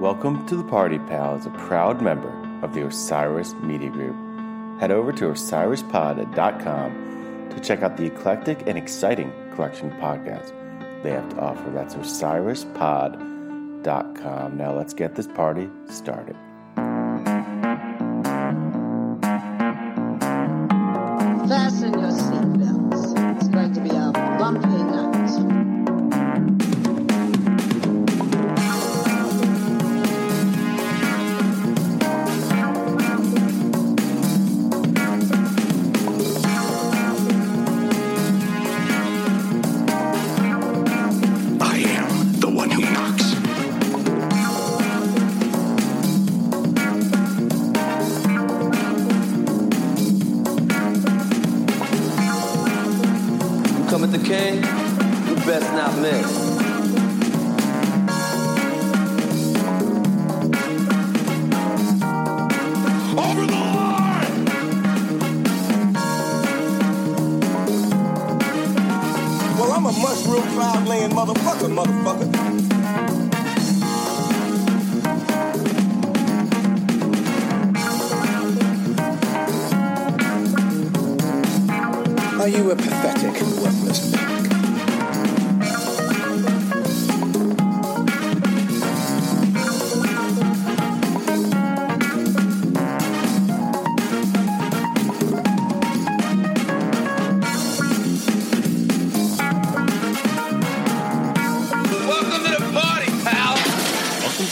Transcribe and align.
Welcome 0.00 0.46
to 0.48 0.56
the 0.56 0.62
Party 0.62 0.98
Pal 0.98 1.36
as 1.36 1.46
a 1.46 1.50
proud 1.50 2.02
member 2.02 2.28
of 2.62 2.74
the 2.74 2.86
Osiris 2.86 3.54
Media 3.62 3.88
Group. 3.88 4.14
Head 4.78 4.90
over 4.90 5.10
to 5.10 5.30
osirispod.com 5.30 7.48
to 7.48 7.60
check 7.60 7.82
out 7.82 7.96
the 7.96 8.04
eclectic 8.04 8.66
and 8.66 8.76
exciting 8.76 9.32
collection 9.54 9.90
of 9.90 9.98
podcasts 9.98 10.52
they 11.02 11.12
have 11.12 11.26
to 11.30 11.40
offer. 11.40 11.70
That's 11.70 11.94
osirispod.com. 11.94 14.56
Now 14.58 14.74
let's 14.74 14.92
get 14.92 15.14
this 15.14 15.28
party 15.28 15.70
started. 15.88 16.36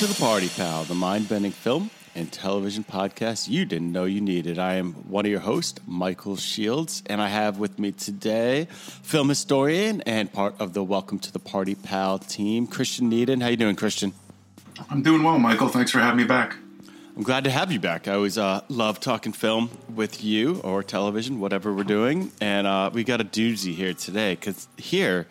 To 0.05 0.13
the 0.13 0.21
Party 0.21 0.51
Pal, 0.51 0.85
the 0.85 0.95
mind 0.95 1.31
bending 1.31 1.51
film 1.51 1.89
and 2.15 2.31
television 2.31 2.85
podcast 2.85 3.49
you 3.49 3.65
didn't 3.65 3.91
know 3.91 4.05
you 4.05 4.21
needed. 4.21 4.59
I 4.59 4.75
am 4.75 4.93
one 5.09 5.25
of 5.25 5.31
your 5.31 5.41
hosts, 5.41 5.81
Michael 5.87 6.37
Shields, 6.37 7.03
and 7.07 7.23
I 7.23 7.29
have 7.29 7.59
with 7.59 7.79
me 7.79 7.93
today 7.93 8.67
film 8.71 9.31
historian 9.31 10.03
and 10.03 10.31
part 10.31 10.57
of 10.61 10.75
the 10.75 10.85
Welcome 10.85 11.21
to 11.21 11.33
the 11.33 11.39
Party 11.39 11.75
Pal 11.75 12.19
team, 12.19 12.67
Christian 12.67 13.11
Needon. 13.11 13.41
How 13.41 13.49
you 13.49 13.57
doing, 13.57 13.77
Christian? 13.77 14.13
I'm 14.91 15.01
doing 15.01 15.23
well, 15.23 15.39
Michael. 15.39 15.69
Thanks 15.69 15.91
for 15.91 16.01
having 16.01 16.19
me 16.19 16.25
back. 16.25 16.55
I'm 17.17 17.23
glad 17.23 17.45
to 17.45 17.51
have 17.51 17.73
you 17.73 17.81
back. 17.81 18.07
I 18.07 18.13
always 18.13 18.37
uh, 18.37 18.61
love 18.69 19.01
talking 19.01 19.33
film 19.33 19.70
with 19.89 20.23
you 20.23 20.61
or 20.64 20.83
television, 20.83 21.41
whatever 21.41 21.73
we're 21.73 21.83
doing. 21.83 22.31
And 22.43 22.67
uh, 22.67 22.91
we 22.93 23.05
got 23.05 23.23
a 23.23 23.25
doozy 23.25 23.75
here 23.75 23.95
today 23.95 24.35
because 24.35 24.69
here, 24.77 25.29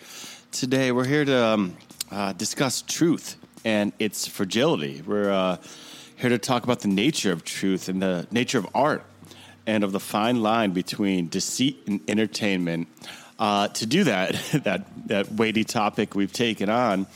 today, 0.51 0.91
we're 0.91 1.05
here 1.05 1.25
to 1.25 1.45
um, 1.45 1.77
uh, 2.09 2.33
discuss 2.33 2.81
truth 2.81 3.37
and 3.65 3.93
its 3.99 4.27
fragility. 4.27 5.01
We're 5.05 5.31
uh, 5.31 5.57
here 6.17 6.29
to 6.29 6.37
talk 6.37 6.63
about 6.63 6.81
the 6.81 6.87
nature 6.87 7.31
of 7.31 7.43
truth 7.43 7.89
and 7.89 8.01
the 8.01 8.27
nature 8.31 8.57
of 8.57 8.67
art 8.75 9.03
and 9.65 9.83
of 9.83 9.91
the 9.91 9.99
fine 9.99 10.41
line 10.41 10.71
between 10.71 11.29
deceit 11.29 11.83
and 11.87 12.01
entertainment. 12.07 12.87
Uh, 13.39 13.67
to 13.69 13.85
do 13.85 14.03
that, 14.03 14.33
that, 14.63 14.85
that 15.07 15.31
weighty 15.31 15.63
topic 15.63 16.15
we've 16.15 16.33
taken 16.33 16.69
on, 16.69 17.07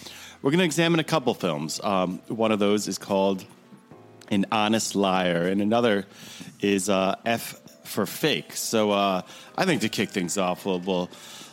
we're 0.41 0.52
going 0.52 0.59
to 0.59 0.66
examine 0.66 1.00
a 1.00 1.03
couple 1.03 1.34
films. 1.34 1.80
Um, 1.84 2.19
one 2.28 2.52
of 2.52 2.59
those 2.59 2.88
is 2.88 2.97
called 2.97 3.44
an 4.29 4.46
honest 4.52 4.96
liar, 4.96 5.47
and 5.47 5.62
another 5.62 6.06
is 6.62 6.90
uh, 6.90 7.16
F 7.25 7.59
for 7.84 8.06
fake. 8.06 8.53
So 8.53 8.91
uh, 8.91 9.22
I 9.58 9.66
think 9.66 9.81
to 9.81 9.90
kick 9.90 10.09
things 10.09 10.38
off, 10.38 10.66
we'll, 10.66 10.79
we'll 10.79 11.09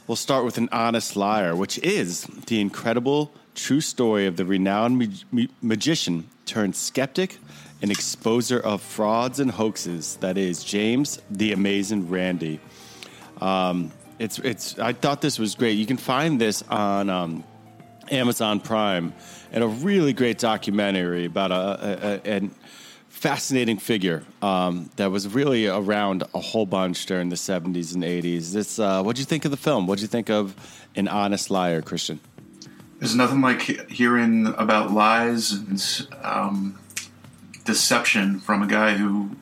we'll 0.06 0.16
start 0.16 0.44
with 0.44 0.59
an 0.59 0.69
honest 0.72 1.16
liar, 1.16 1.56
which 1.56 1.78
is 1.78 2.25
the 2.47 2.61
incredible 2.61 3.32
true 3.54 3.81
story 3.81 4.26
of 4.26 4.37
the 4.37 4.44
renowned 4.44 4.98
mag- 4.98 5.25
ma- 5.31 5.53
magician 5.62 6.28
turned 6.47 6.76
skeptic 6.76 7.38
and 7.82 7.91
exposer 7.91 8.60
of 8.60 8.82
frauds 8.82 9.41
and 9.41 9.50
hoaxes. 9.50 10.16
That 10.16 10.38
is 10.38 10.65
James 10.65 11.20
the 11.31 11.53
Amazing 11.53 12.10
Randi. 12.10 12.60
Um, 13.41 13.93
it's 14.19 14.38
it's. 14.38 14.78
I 14.78 14.93
thought 14.93 15.20
this 15.20 15.38
was 15.38 15.54
great. 15.54 15.72
You 15.72 15.87
can 15.87 15.97
find 15.97 16.41
this 16.41 16.62
on. 16.62 17.10
Um, 17.10 17.44
Amazon 18.10 18.60
Prime, 18.60 19.14
and 19.53 19.64
a 19.64 19.66
really 19.66 20.12
great 20.12 20.38
documentary 20.38 21.25
about 21.25 21.50
a, 21.50 22.20
a, 22.26 22.37
a 22.37 22.50
fascinating 23.09 23.78
figure 23.78 24.25
um, 24.43 24.91
that 24.97 25.10
was 25.10 25.28
really 25.28 25.66
around 25.66 26.25
a 26.34 26.41
whole 26.41 26.66
bunch 26.66 27.06
during 27.06 27.28
the 27.28 27.37
70s 27.37 27.94
and 27.94 28.04
80s. 28.04 28.53
This, 28.53 28.78
uh, 28.78 29.03
what'd 29.03 29.19
you 29.19 29.25
think 29.25 29.44
of 29.44 29.50
the 29.50 29.56
film? 29.56 29.87
What'd 29.87 30.03
you 30.03 30.09
think 30.09 30.31
of 30.31 30.54
An 30.97 31.09
Honest 31.09 31.50
Liar, 31.50 31.81
Christian? 31.81 32.20
There's 33.04 33.16
nothing 33.16 33.42
like 33.42 33.91
hearing 33.91 34.47
about 34.47 34.91
lies 34.91 35.53
and 35.53 36.09
um, 36.22 36.78
deception 37.66 38.41
from 38.41 38.62
a 38.62 38.66
guy 38.66 38.94
who 38.94 39.37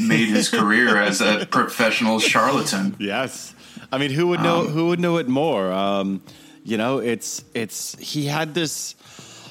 made 0.00 0.28
his 0.28 0.48
career 0.48 0.96
as 0.96 1.20
a 1.20 1.44
professional 1.50 2.20
charlatan. 2.20 2.94
Yes, 3.00 3.56
I 3.90 3.98
mean, 3.98 4.12
who 4.12 4.28
would 4.28 4.40
know? 4.40 4.62
who 4.62 4.86
would 4.86 5.00
know 5.00 5.16
it 5.16 5.26
more? 5.26 5.72
Um, 5.72 6.22
you 6.62 6.76
know, 6.76 6.98
it's 6.98 7.42
it's. 7.54 7.98
He 7.98 8.26
had 8.26 8.54
this 8.54 8.94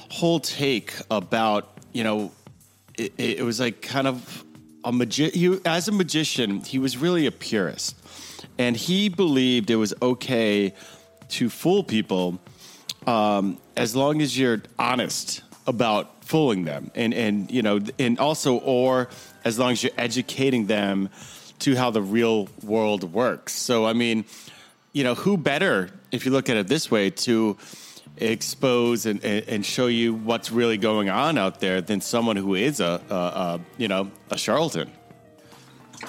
whole 0.08 0.40
take 0.40 0.94
about 1.10 1.68
you 1.92 2.04
know, 2.04 2.32
it, 2.96 3.12
it 3.18 3.44
was 3.44 3.60
like 3.60 3.82
kind 3.82 4.06
of 4.06 4.44
a 4.82 4.92
magi- 4.92 5.32
he, 5.32 5.60
As 5.66 5.88
a 5.88 5.92
magician, 5.92 6.60
he 6.60 6.78
was 6.78 6.96
really 6.96 7.26
a 7.26 7.32
purist, 7.32 7.96
and 8.56 8.74
he 8.74 9.10
believed 9.10 9.68
it 9.68 9.76
was 9.76 9.92
okay 10.00 10.72
to 11.28 11.50
fool 11.50 11.84
people 11.84 12.40
um, 13.08 13.58
as 13.76 13.96
long 13.96 14.20
as 14.20 14.38
you're 14.38 14.62
honest 14.78 15.42
about 15.66 16.24
fooling 16.24 16.64
them 16.64 16.90
and 16.94 17.14
and 17.14 17.50
you 17.50 17.62
know 17.62 17.80
and 17.98 18.18
also 18.18 18.56
or 18.58 19.08
as 19.44 19.58
long 19.58 19.72
as 19.72 19.82
you're 19.82 19.92
educating 19.96 20.66
them 20.66 21.08
to 21.58 21.74
how 21.74 21.90
the 21.90 22.02
real 22.02 22.48
world 22.62 23.02
works 23.12 23.52
so 23.54 23.86
i 23.86 23.92
mean 23.94 24.24
you 24.92 25.02
know 25.04 25.14
who 25.14 25.36
better 25.38 25.88
if 26.12 26.26
you 26.26 26.32
look 26.32 26.50
at 26.50 26.56
it 26.56 26.68
this 26.68 26.90
way 26.90 27.08
to 27.08 27.56
expose 28.18 29.06
and, 29.06 29.24
and 29.24 29.64
show 29.64 29.86
you 29.86 30.12
what's 30.12 30.50
really 30.50 30.76
going 30.76 31.08
on 31.08 31.38
out 31.38 31.60
there 31.60 31.80
than 31.80 32.00
someone 32.00 32.36
who 32.36 32.54
is 32.54 32.78
a, 32.80 33.00
a, 33.08 33.14
a 33.14 33.60
you 33.78 33.88
know 33.88 34.10
a 34.30 34.36
charlatan 34.36 34.90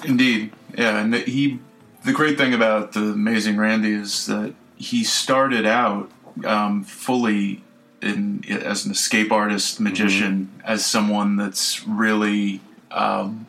Indeed, 0.04 0.52
yeah. 0.76 1.00
And 1.00 1.14
he, 1.14 1.58
the 2.04 2.12
great 2.12 2.38
thing 2.38 2.54
about 2.54 2.92
the 2.92 3.00
Amazing 3.00 3.56
Randi 3.56 3.92
is 3.92 4.26
that 4.26 4.54
he 4.76 5.04
started 5.04 5.66
out 5.66 6.10
um, 6.44 6.84
fully 6.84 7.62
in 8.02 8.44
as 8.48 8.86
an 8.86 8.92
escape 8.92 9.30
artist, 9.30 9.78
magician, 9.80 10.50
as 10.64 10.84
someone 10.86 11.36
that's 11.36 11.86
really, 11.86 12.60
um, 12.90 13.46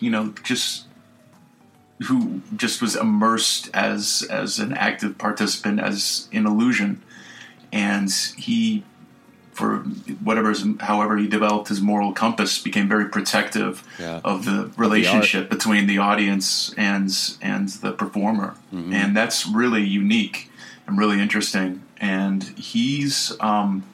you 0.00 0.10
know, 0.10 0.34
just 0.42 0.86
who 2.04 2.40
just 2.56 2.82
was 2.82 2.96
immersed 2.96 3.70
as 3.72 4.26
as 4.28 4.58
an 4.58 4.72
active 4.72 5.18
participant 5.18 5.78
as 5.80 6.28
in 6.32 6.46
illusion, 6.46 7.00
and 7.72 8.10
he 8.36 8.82
for 9.52 9.80
whatever, 10.24 10.54
however 10.80 11.18
he 11.18 11.28
developed 11.28 11.68
his 11.68 11.80
moral 11.82 12.12
compass, 12.12 12.58
became 12.58 12.88
very 12.88 13.04
protective 13.10 13.84
Yeah. 14.00 14.20
of 14.24 14.46
the 14.46 14.70
relationship 14.78 15.50
between 15.50 15.86
the 15.86 15.98
audience 15.98 16.74
and 16.76 17.14
and 17.40 17.68
the 17.68 17.92
performer, 17.92 18.54
and 18.72 19.16
that's 19.16 19.46
really 19.46 19.84
unique 19.86 20.50
and 20.92 20.98
really 20.98 21.20
interesting. 21.20 21.82
And 21.98 22.42
he's 22.42 23.32
um, 23.40 23.84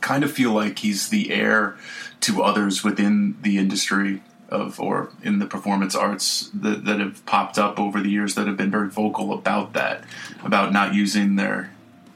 kind 0.00 0.24
of 0.24 0.32
feel 0.32 0.52
like 0.52 0.78
he's 0.80 1.08
the 1.10 1.30
heir 1.32 1.76
to 2.20 2.42
others 2.42 2.82
within 2.82 3.36
the 3.42 3.58
industry 3.58 4.22
of 4.48 4.78
or 4.80 5.10
in 5.22 5.38
the 5.38 5.46
performance 5.46 5.94
arts 5.94 6.50
that, 6.54 6.84
that 6.84 7.00
have 7.00 7.24
popped 7.26 7.58
up 7.58 7.78
over 7.78 8.00
the 8.00 8.08
years 8.10 8.34
that 8.36 8.46
have 8.46 8.56
been 8.56 8.70
very 8.70 8.88
vocal 8.88 9.32
about 9.32 9.72
that, 9.74 10.04
about 10.44 10.72
not 10.72 10.94
using 10.94 11.36
their 11.36 11.70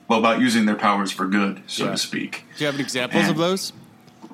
well, 0.08 0.20
about 0.20 0.40
using 0.40 0.64
their 0.64 0.74
powers 0.74 1.12
for 1.12 1.26
good, 1.26 1.60
so 1.66 1.84
Yeah. 1.84 1.90
to 1.90 1.96
speak. 1.98 2.44
Do 2.56 2.64
you 2.64 2.70
have 2.70 2.80
examples 2.80 3.28
of 3.28 3.36
those? 3.36 3.74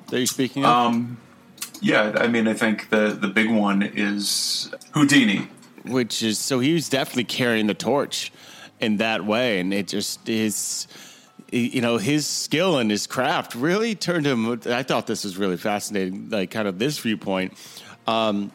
that 0.07 0.17
you're 0.19 0.27
speaking 0.27 0.63
of? 0.63 0.69
Um, 0.71 1.17
Yeah, 1.81 2.15
I 2.17 2.27
mean, 2.27 2.47
I 2.47 2.53
think 2.53 2.89
the 2.89 3.17
the 3.19 3.27
big 3.27 3.49
one 3.51 3.81
is 3.81 4.69
Houdini. 4.91 5.47
which 5.83 6.21
is 6.23 6.37
so 6.39 6.59
he 6.59 6.73
was 6.73 6.87
definitely 6.89 7.25
carrying 7.25 7.67
the 7.67 7.73
torch 7.73 8.31
in 8.79 8.97
that 8.97 9.25
way, 9.25 9.59
and 9.59 9.73
it 9.73 9.87
just 9.87 10.27
is. 10.29 10.87
You 11.51 11.79
know, 11.79 11.97
his 11.97 12.25
skill 12.25 12.79
and 12.79 12.89
his 12.89 13.05
craft 13.05 13.53
really 13.55 13.93
turned 13.93 14.25
him. 14.25 14.59
I 14.65 14.81
thought 14.83 15.05
this 15.05 15.23
was 15.23 15.37
really 15.37 15.57
fascinating, 15.57 16.29
like 16.29 16.49
kind 16.49 16.67
of 16.67 16.79
this 16.79 16.97
viewpoint, 16.97 17.53
um, 18.07 18.51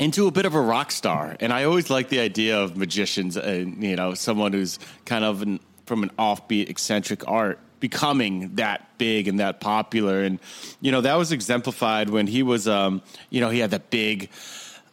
into 0.00 0.26
a 0.26 0.30
bit 0.30 0.46
of 0.46 0.54
a 0.54 0.60
rock 0.60 0.90
star. 0.90 1.36
And 1.40 1.52
I 1.52 1.64
always 1.64 1.90
like 1.90 2.08
the 2.08 2.20
idea 2.20 2.58
of 2.58 2.76
magicians, 2.76 3.36
and 3.36 3.82
you 3.82 3.96
know, 3.96 4.14
someone 4.14 4.54
who's 4.54 4.78
kind 5.04 5.24
of 5.24 5.42
an, 5.42 5.60
from 5.84 6.02
an 6.02 6.10
offbeat, 6.18 6.70
eccentric 6.70 7.28
art 7.28 7.60
becoming 7.80 8.54
that 8.56 8.98
big 8.98 9.28
and 9.28 9.38
that 9.40 9.60
popular. 9.60 10.22
And 10.22 10.40
you 10.80 10.92
know, 10.92 11.02
that 11.02 11.14
was 11.16 11.32
exemplified 11.32 12.10
when 12.10 12.26
he 12.26 12.42
was, 12.42 12.66
um, 12.66 13.02
you 13.30 13.40
know, 13.40 13.50
he 13.50 13.58
had 13.58 13.70
that 13.70 13.90
big 13.90 14.30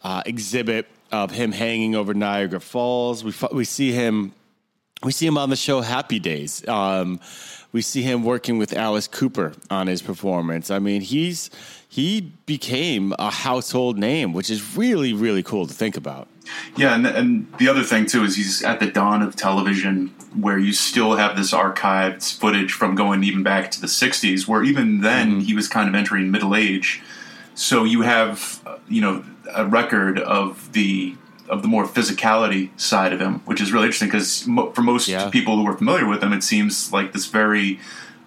uh, 0.02 0.22
exhibit 0.26 0.86
of 1.10 1.30
him 1.30 1.52
hanging 1.52 1.94
over 1.94 2.14
Niagara 2.14 2.60
Falls. 2.60 3.24
We 3.24 3.32
we 3.52 3.64
see 3.64 3.92
him 3.92 4.32
we 5.02 5.12
see 5.12 5.26
him 5.26 5.36
on 5.36 5.50
the 5.50 5.56
show 5.56 5.80
Happy 5.80 6.18
Days. 6.18 6.66
Um, 6.68 7.20
we 7.72 7.82
see 7.82 8.02
him 8.02 8.22
working 8.22 8.56
with 8.58 8.72
Alice 8.72 9.08
Cooper 9.08 9.52
on 9.68 9.88
his 9.88 10.00
performance. 10.00 10.70
I 10.70 10.78
mean, 10.78 11.00
he's 11.00 11.50
he 11.88 12.32
became 12.46 13.12
a 13.18 13.30
household 13.30 13.98
name, 13.98 14.32
which 14.32 14.48
is 14.48 14.76
really 14.76 15.12
really 15.12 15.42
cool 15.42 15.66
to 15.66 15.74
think 15.74 15.96
about. 15.96 16.28
Yeah, 16.76 16.94
and, 16.94 17.06
and 17.06 17.52
the 17.58 17.68
other 17.68 17.82
thing 17.82 18.06
too 18.06 18.22
is 18.22 18.36
he's 18.36 18.62
at 18.62 18.78
the 18.78 18.86
dawn 18.86 19.22
of 19.22 19.34
television, 19.34 20.08
where 20.38 20.58
you 20.58 20.72
still 20.72 21.16
have 21.16 21.36
this 21.36 21.52
archived 21.52 22.38
footage 22.38 22.72
from 22.72 22.94
going 22.94 23.24
even 23.24 23.42
back 23.42 23.70
to 23.72 23.80
the 23.80 23.88
'60s, 23.88 24.46
where 24.46 24.62
even 24.62 25.00
then 25.00 25.40
he 25.40 25.54
was 25.54 25.68
kind 25.68 25.88
of 25.88 25.94
entering 25.94 26.30
middle 26.30 26.54
age. 26.54 27.02
So 27.56 27.84
you 27.84 28.02
have, 28.02 28.60
uh, 28.66 28.78
you 28.88 29.00
know, 29.00 29.24
a 29.54 29.66
record 29.66 30.18
of 30.18 30.72
the 30.72 31.16
of 31.48 31.62
the 31.62 31.68
more 31.68 31.86
physicality 31.86 32.70
side 32.80 33.12
of 33.12 33.20
him, 33.20 33.40
which 33.44 33.60
is 33.60 33.72
really 33.72 33.86
interesting 33.86 34.08
because 34.08 34.46
mo- 34.46 34.70
for 34.72 34.82
most 34.82 35.08
Yeah. 35.08 35.28
people 35.30 35.56
who 35.56 35.66
are 35.66 35.76
familiar 35.76 36.06
with 36.06 36.22
him, 36.22 36.32
it 36.32 36.42
seems 36.42 36.92
like 36.92 37.12
this 37.12 37.26
very 37.26 37.78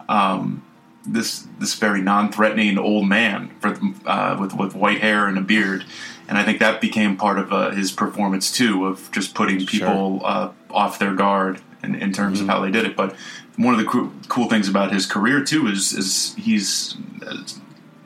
um, 0.09 0.63
this 1.05 1.47
this 1.59 1.73
very 1.75 2.01
non-threatening 2.01 2.77
old 2.77 3.07
man 3.07 3.49
for, 3.59 3.77
uh, 4.05 4.37
with 4.39 4.53
with 4.53 4.75
white 4.75 4.99
hair 5.01 5.27
and 5.27 5.37
a 5.37 5.41
beard, 5.41 5.85
and 6.27 6.37
I 6.37 6.43
think 6.43 6.59
that 6.59 6.79
became 6.81 7.15
part 7.17 7.39
of 7.39 7.51
uh, 7.51 7.71
his 7.71 7.91
performance 7.91 8.51
too, 8.51 8.85
of 8.85 9.09
just 9.11 9.33
putting 9.33 9.65
people 9.65 10.21
uh, 10.25 10.49
off 10.69 10.99
their 10.99 11.13
guard 11.13 11.59
in, 11.83 11.95
in 11.95 12.11
terms 12.13 12.39
of 12.41 12.47
how 12.47 12.59
they 12.61 12.71
did 12.71 12.85
it. 12.85 12.95
But 12.95 13.15
one 13.57 13.73
of 13.73 13.79
the 13.79 13.85
cool, 13.85 14.11
cool 14.27 14.47
things 14.49 14.67
about 14.69 14.91
his 14.93 15.05
career 15.05 15.43
too 15.43 15.67
is 15.67 15.93
is 15.93 16.35
he's 16.37 16.95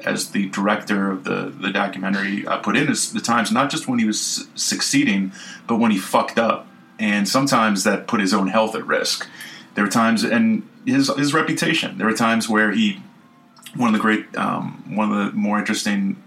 as, 0.06 0.32
the 0.32 0.50
director 0.50 1.12
of 1.12 1.24
the 1.24 1.54
the 1.56 1.72
documentary 1.72 2.46
uh, 2.46 2.58
put 2.58 2.78
in 2.78 2.90
is 2.90 3.14
the 3.14 3.22
times 3.22 3.52
not 3.52 3.70
just 3.70 3.88
when 3.88 4.00
he 4.00 4.06
was 4.06 4.48
succeeding, 4.56 5.32
but 5.68 5.78
when 5.78 5.92
he 5.92 5.98
fucked 5.98 6.38
up, 6.38 6.68
and 7.00 7.28
sometimes 7.28 7.84
that 7.84 8.08
put 8.08 8.20
his 8.20 8.34
own 8.34 8.48
health 8.48 8.76
at 8.76 8.86
risk. 8.86 9.28
There 9.76 9.84
were 9.84 9.90
times, 9.90 10.24
and 10.24 10.68
his 10.86 11.14
his 11.16 11.34
reputation. 11.34 11.98
There 11.98 12.08
were 12.08 12.16
times 12.16 12.50
where 12.50 12.72
he, 12.72 13.02
one 13.76 13.88
of 13.88 13.94
the 13.94 14.00
great, 14.00 14.36
um, 14.38 14.96
one 14.96 15.12
of 15.12 15.18
the 15.18 15.32
more 15.38 15.60
interesting 15.60 16.22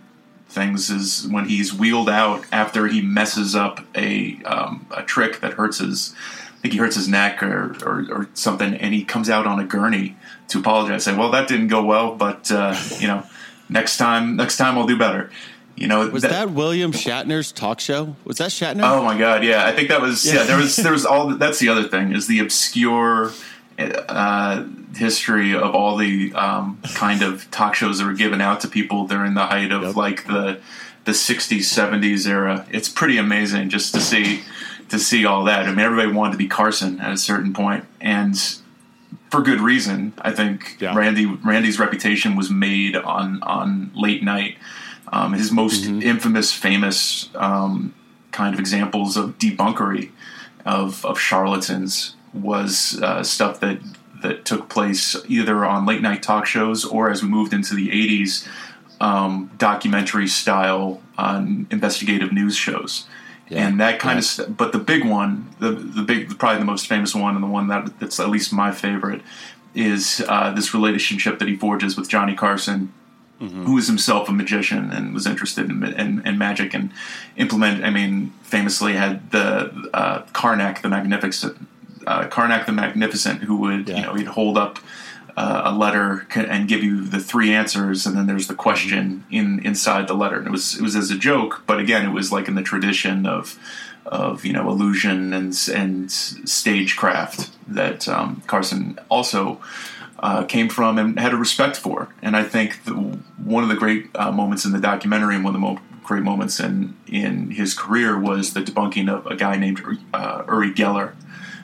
things 0.48 0.88
is 0.88 1.26
when 1.28 1.46
he's 1.46 1.74
wheeled 1.74 2.08
out 2.08 2.44
after 2.52 2.86
he 2.86 3.02
messes 3.02 3.54
up 3.54 3.80
a 3.94 4.40
um, 4.44 4.86
a 4.90 5.02
trick 5.02 5.40
that 5.40 5.54
hurts 5.54 5.78
his. 5.78 6.14
I 6.16 6.56
think 6.64 6.72
he 6.72 6.80
hurts 6.80 6.96
his 6.96 7.08
neck 7.08 7.42
or, 7.42 7.76
or, 7.84 8.06
or 8.10 8.28
something, 8.32 8.72
and 8.74 8.94
he 8.94 9.04
comes 9.04 9.28
out 9.28 9.46
on 9.46 9.60
a 9.60 9.64
gurney 9.64 10.16
to 10.48 10.60
apologize. 10.60 11.04
Say, 11.04 11.14
"Well, 11.14 11.30
that 11.32 11.46
didn't 11.46 11.68
go 11.68 11.84
well, 11.84 12.14
but 12.14 12.50
uh, 12.50 12.74
you 12.98 13.06
know, 13.06 13.22
next 13.68 13.96
time, 13.96 14.36
next 14.36 14.56
time 14.56 14.78
I'll 14.78 14.86
do 14.86 14.98
better." 14.98 15.30
You 15.76 15.88
know, 15.88 16.08
Was 16.08 16.22
that, 16.22 16.50
William 16.50 16.92
Shatner's 16.92 17.50
talk 17.50 17.80
show? 17.80 18.14
Was 18.24 18.38
that 18.38 18.50
Shatner? 18.50 18.82
Oh 18.84 19.02
my 19.02 19.18
god, 19.18 19.42
yeah. 19.42 19.66
I 19.66 19.72
think 19.72 19.88
that 19.88 20.00
was 20.00 20.24
yeah. 20.24 20.44
there 20.44 20.56
was 20.56 20.76
there 20.76 20.92
was 20.92 21.04
all 21.04 21.34
that's 21.36 21.58
the 21.58 21.68
other 21.68 21.88
thing 21.88 22.12
is 22.12 22.28
the 22.28 22.38
obscure 22.38 23.32
uh, 23.78 24.64
history 24.96 25.54
of 25.54 25.74
all 25.74 25.96
the 25.96 26.32
um, 26.34 26.80
kind 26.94 27.22
of 27.22 27.50
talk 27.50 27.74
shows 27.74 27.98
that 27.98 28.04
were 28.06 28.12
given 28.12 28.40
out 28.40 28.60
to 28.60 28.68
people 28.68 29.06
during 29.06 29.34
the 29.34 29.46
height 29.46 29.72
of 29.72 29.82
Yep. 29.82 29.96
like 29.96 30.26
the 30.26 30.60
the 31.04 31.12
60s 31.12 31.58
70s 31.58 32.26
era. 32.26 32.66
It's 32.70 32.88
pretty 32.88 33.18
amazing 33.18 33.68
just 33.68 33.92
to 33.94 34.00
see 34.00 34.42
to 34.90 34.98
see 34.98 35.24
all 35.26 35.44
that. 35.44 35.66
I 35.66 35.70
mean, 35.70 35.80
everybody 35.80 36.12
wanted 36.12 36.32
to 36.32 36.38
be 36.38 36.46
Carson 36.46 37.00
at 37.00 37.12
a 37.12 37.16
certain 37.18 37.52
point, 37.52 37.84
and 38.00 38.40
for 39.34 39.42
good 39.42 39.60
reason. 39.60 40.12
I 40.18 40.30
think 40.30 40.76
Yeah. 40.80 40.94
Randi 40.94 41.26
Randi's 41.26 41.78
reputation 41.78 42.36
was 42.36 42.50
made 42.50 42.96
on 42.96 43.42
on 43.42 43.90
late 43.94 44.22
night. 44.22 44.56
Um, 45.12 45.32
his 45.32 45.52
most 45.52 45.84
infamous, 45.86 46.52
famous 46.52 47.28
um, 47.34 47.94
kind 48.32 48.54
of 48.54 48.60
examples 48.60 49.16
of 49.16 49.38
debunkery 49.38 50.10
of 50.64 51.04
of 51.04 51.18
charlatans 51.18 52.16
was 52.32 53.00
uh, 53.02 53.22
stuff 53.22 53.60
that 53.60 53.78
that 54.22 54.44
took 54.44 54.68
place 54.68 55.16
either 55.28 55.64
on 55.64 55.84
late 55.84 56.00
night 56.00 56.22
talk 56.22 56.46
shows 56.46 56.84
or 56.84 57.10
as 57.10 57.22
we 57.22 57.28
moved 57.28 57.52
into 57.52 57.74
the 57.74 57.88
80s 57.90 58.48
um, 59.00 59.50
documentary 59.58 60.26
style 60.26 61.02
on 61.18 61.66
investigative 61.70 62.32
news 62.32 62.56
shows 62.56 63.06
Yeah. 63.54 63.66
and 63.68 63.80
that 63.80 63.98
kind 63.98 64.14
Yeah. 64.16 64.18
of 64.18 64.24
st- 64.24 64.56
but 64.56 64.72
the 64.72 64.78
big 64.78 65.04
one 65.04 65.48
the 65.60 65.70
the 65.70 66.02
big 66.02 66.38
probably 66.38 66.58
the 66.58 66.64
most 66.64 66.86
famous 66.86 67.14
one 67.14 67.34
and 67.34 67.42
the 67.42 67.48
one 67.58 67.68
that 67.68 67.98
that's 68.00 68.18
at 68.20 68.28
least 68.28 68.52
my 68.52 68.70
favorite 68.72 69.22
is 69.74 70.24
uh, 70.28 70.50
this 70.52 70.72
relationship 70.74 71.38
that 71.40 71.48
he 71.48 71.56
forges 71.56 71.96
with 71.96 72.08
Johnny 72.08 72.34
Carson 72.34 72.92
who 73.66 73.76
is 73.76 73.88
himself 73.88 74.26
a 74.30 74.32
magician 74.32 74.90
and 74.90 75.12
was 75.12 75.26
interested 75.26 75.68
in, 75.68 75.84
in, 75.84 76.26
in 76.26 76.38
magic 76.38 76.72
and 76.72 76.90
implement. 77.36 77.84
I 77.84 77.90
mean, 77.90 78.32
famously 78.42 78.94
had 78.94 79.30
the 79.32 79.90
uh, 79.92 80.22
Carnac 80.32 80.80
the 80.80 80.88
Magnificent, 80.88 81.54
uh, 82.06 82.26
Carnac 82.28 82.64
the 82.64 82.72
Magnificent, 82.72 83.42
who 83.42 83.56
would 83.56 83.86
Yeah. 83.90 83.96
you 83.96 84.02
know 84.04 84.14
he'd 84.14 84.28
hold 84.28 84.56
up 84.56 84.78
uh, 85.36 85.62
a 85.64 85.74
letter 85.74 86.26
and 86.34 86.68
give 86.68 86.82
you 86.82 87.04
the 87.04 87.20
three 87.20 87.52
answers, 87.52 88.06
and 88.06 88.16
then 88.16 88.26
there's 88.26 88.46
the 88.46 88.54
question 88.54 89.24
in 89.30 89.64
inside 89.64 90.06
the 90.08 90.14
letter. 90.14 90.38
And 90.38 90.46
it 90.46 90.50
was 90.50 90.78
it 90.78 90.82
was 90.82 90.96
as 90.96 91.10
a 91.10 91.18
joke, 91.18 91.62
but 91.66 91.80
again, 91.80 92.06
it 92.06 92.12
was 92.12 92.30
like 92.30 92.48
in 92.48 92.54
the 92.54 92.62
tradition 92.62 93.26
of 93.26 93.58
of 94.06 94.44
you 94.44 94.52
know 94.52 94.68
illusion 94.68 95.32
and 95.32 95.56
and 95.72 96.10
stagecraft 96.10 97.50
that 97.66 98.06
um, 98.08 98.42
Carson 98.46 98.98
also 99.08 99.60
uh, 100.20 100.44
came 100.44 100.68
from 100.68 100.98
and 100.98 101.18
had 101.18 101.32
a 101.32 101.36
respect 101.36 101.76
for. 101.76 102.08
And 102.22 102.36
I 102.36 102.44
think 102.44 102.84
the, 102.84 102.92
one 102.92 103.62
of 103.62 103.68
the 103.68 103.76
great 103.76 104.10
uh, 104.14 104.30
moments 104.30 104.64
in 104.64 104.72
the 104.72 104.80
documentary 104.80 105.34
and 105.34 105.44
one 105.44 105.54
of 105.54 105.60
the 105.60 105.66
mo- 105.66 105.80
great 106.02 106.22
moments 106.22 106.60
in 106.60 106.96
in 107.06 107.50
his 107.50 107.74
career 107.74 108.18
was 108.18 108.52
the 108.52 108.60
debunking 108.60 109.08
of 109.08 109.26
a 109.26 109.36
guy 109.36 109.56
named 109.56 109.80
uh, 110.12 110.44
Uri 110.46 110.72
Geller, 110.72 111.14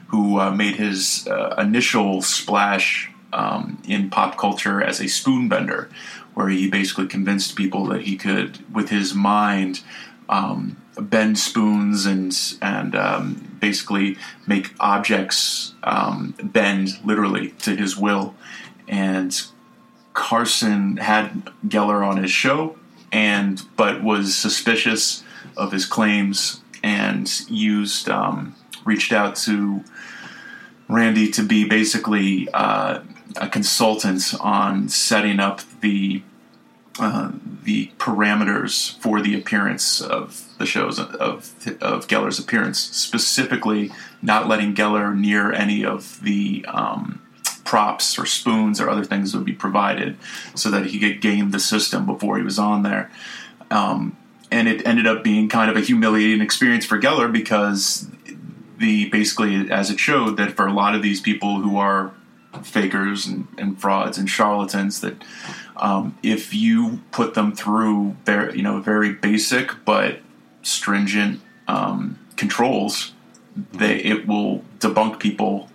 who 0.08 0.40
uh, 0.40 0.50
made 0.50 0.76
his 0.76 1.26
uh, 1.28 1.54
initial 1.58 2.22
splash 2.22 3.09
um, 3.32 3.82
in 3.86 4.10
pop 4.10 4.36
culture 4.36 4.82
as 4.82 5.00
a 5.00 5.08
spoon 5.08 5.48
bender, 5.48 5.88
where 6.34 6.48
he 6.48 6.68
basically 6.68 7.06
convinced 7.06 7.56
people 7.56 7.86
that 7.86 8.02
he 8.02 8.16
could, 8.16 8.64
with 8.74 8.88
his 8.90 9.14
mind, 9.14 9.82
um, 10.28 10.76
bend 10.98 11.38
spoons 11.38 12.06
and 12.06 12.36
and 12.62 12.94
um, 12.94 13.56
basically 13.60 14.16
make 14.46 14.74
objects 14.80 15.74
um, 15.82 16.34
bend 16.42 16.98
literally 17.04 17.50
to 17.52 17.74
his 17.74 17.96
will. 17.96 18.34
And 18.88 19.40
Carson 20.12 20.96
had 20.98 21.50
Geller 21.66 22.06
on 22.06 22.22
his 22.22 22.30
show, 22.30 22.76
and 23.12 23.62
but 23.76 24.02
was 24.02 24.36
suspicious 24.36 25.22
of 25.56 25.72
his 25.72 25.86
claims 25.86 26.60
and 26.82 27.28
used 27.48 28.08
um, 28.08 28.54
reached 28.84 29.12
out 29.12 29.36
to 29.36 29.84
Randi 30.88 31.30
to 31.32 31.42
be 31.42 31.68
basically 31.68 32.48
uh, 32.52 33.00
a 33.36 33.48
consultant 33.48 34.34
on 34.40 34.88
setting 34.88 35.40
up 35.40 35.60
the 35.80 36.22
uh, 36.98 37.30
the 37.62 37.90
parameters 37.98 38.98
for 38.98 39.20
the 39.20 39.38
appearance 39.38 40.00
of 40.00 40.46
the 40.58 40.66
shows 40.66 40.98
of 40.98 41.14
of 41.80 42.06
Geller's 42.08 42.38
appearance, 42.38 42.78
specifically 42.78 43.90
not 44.20 44.48
letting 44.48 44.74
Geller 44.74 45.16
near 45.16 45.52
any 45.52 45.84
of 45.84 46.20
the 46.22 46.64
um, 46.68 47.22
props 47.64 48.18
or 48.18 48.26
spoons 48.26 48.80
or 48.80 48.90
other 48.90 49.04
things 49.04 49.32
that 49.32 49.38
would 49.38 49.46
be 49.46 49.52
provided, 49.52 50.16
so 50.54 50.70
that 50.70 50.86
he 50.86 50.98
could 50.98 51.20
game 51.20 51.52
the 51.52 51.60
system 51.60 52.06
before 52.06 52.36
he 52.36 52.42
was 52.42 52.58
on 52.58 52.82
there. 52.82 53.10
Um, 53.70 54.16
and 54.50 54.68
it 54.68 54.84
ended 54.84 55.06
up 55.06 55.22
being 55.22 55.48
kind 55.48 55.70
of 55.70 55.76
a 55.76 55.80
humiliating 55.80 56.40
experience 56.40 56.84
for 56.84 56.98
Geller 56.98 57.32
because 57.32 58.08
the 58.78 59.08
basically 59.10 59.70
as 59.70 59.90
it 59.90 60.00
showed 60.00 60.36
that 60.38 60.56
for 60.56 60.66
a 60.66 60.72
lot 60.72 60.94
of 60.94 61.02
these 61.02 61.20
people 61.20 61.60
who 61.60 61.76
are 61.76 62.12
fakers 62.62 63.26
and, 63.26 63.46
and 63.58 63.80
frauds 63.80 64.18
and 64.18 64.28
charlatans 64.28 65.00
that 65.00 65.22
um, 65.76 66.16
if 66.22 66.52
you 66.52 67.00
put 67.10 67.34
them 67.34 67.54
through 67.54 68.16
very 68.24 68.56
you 68.56 68.62
know 68.62 68.80
very 68.80 69.12
basic 69.12 69.72
but 69.84 70.18
stringent 70.62 71.40
um, 71.68 72.18
controls 72.36 73.12
they 73.72 73.96
it 73.96 74.26
will 74.26 74.64
debunk 74.78 75.18
people 75.18 75.68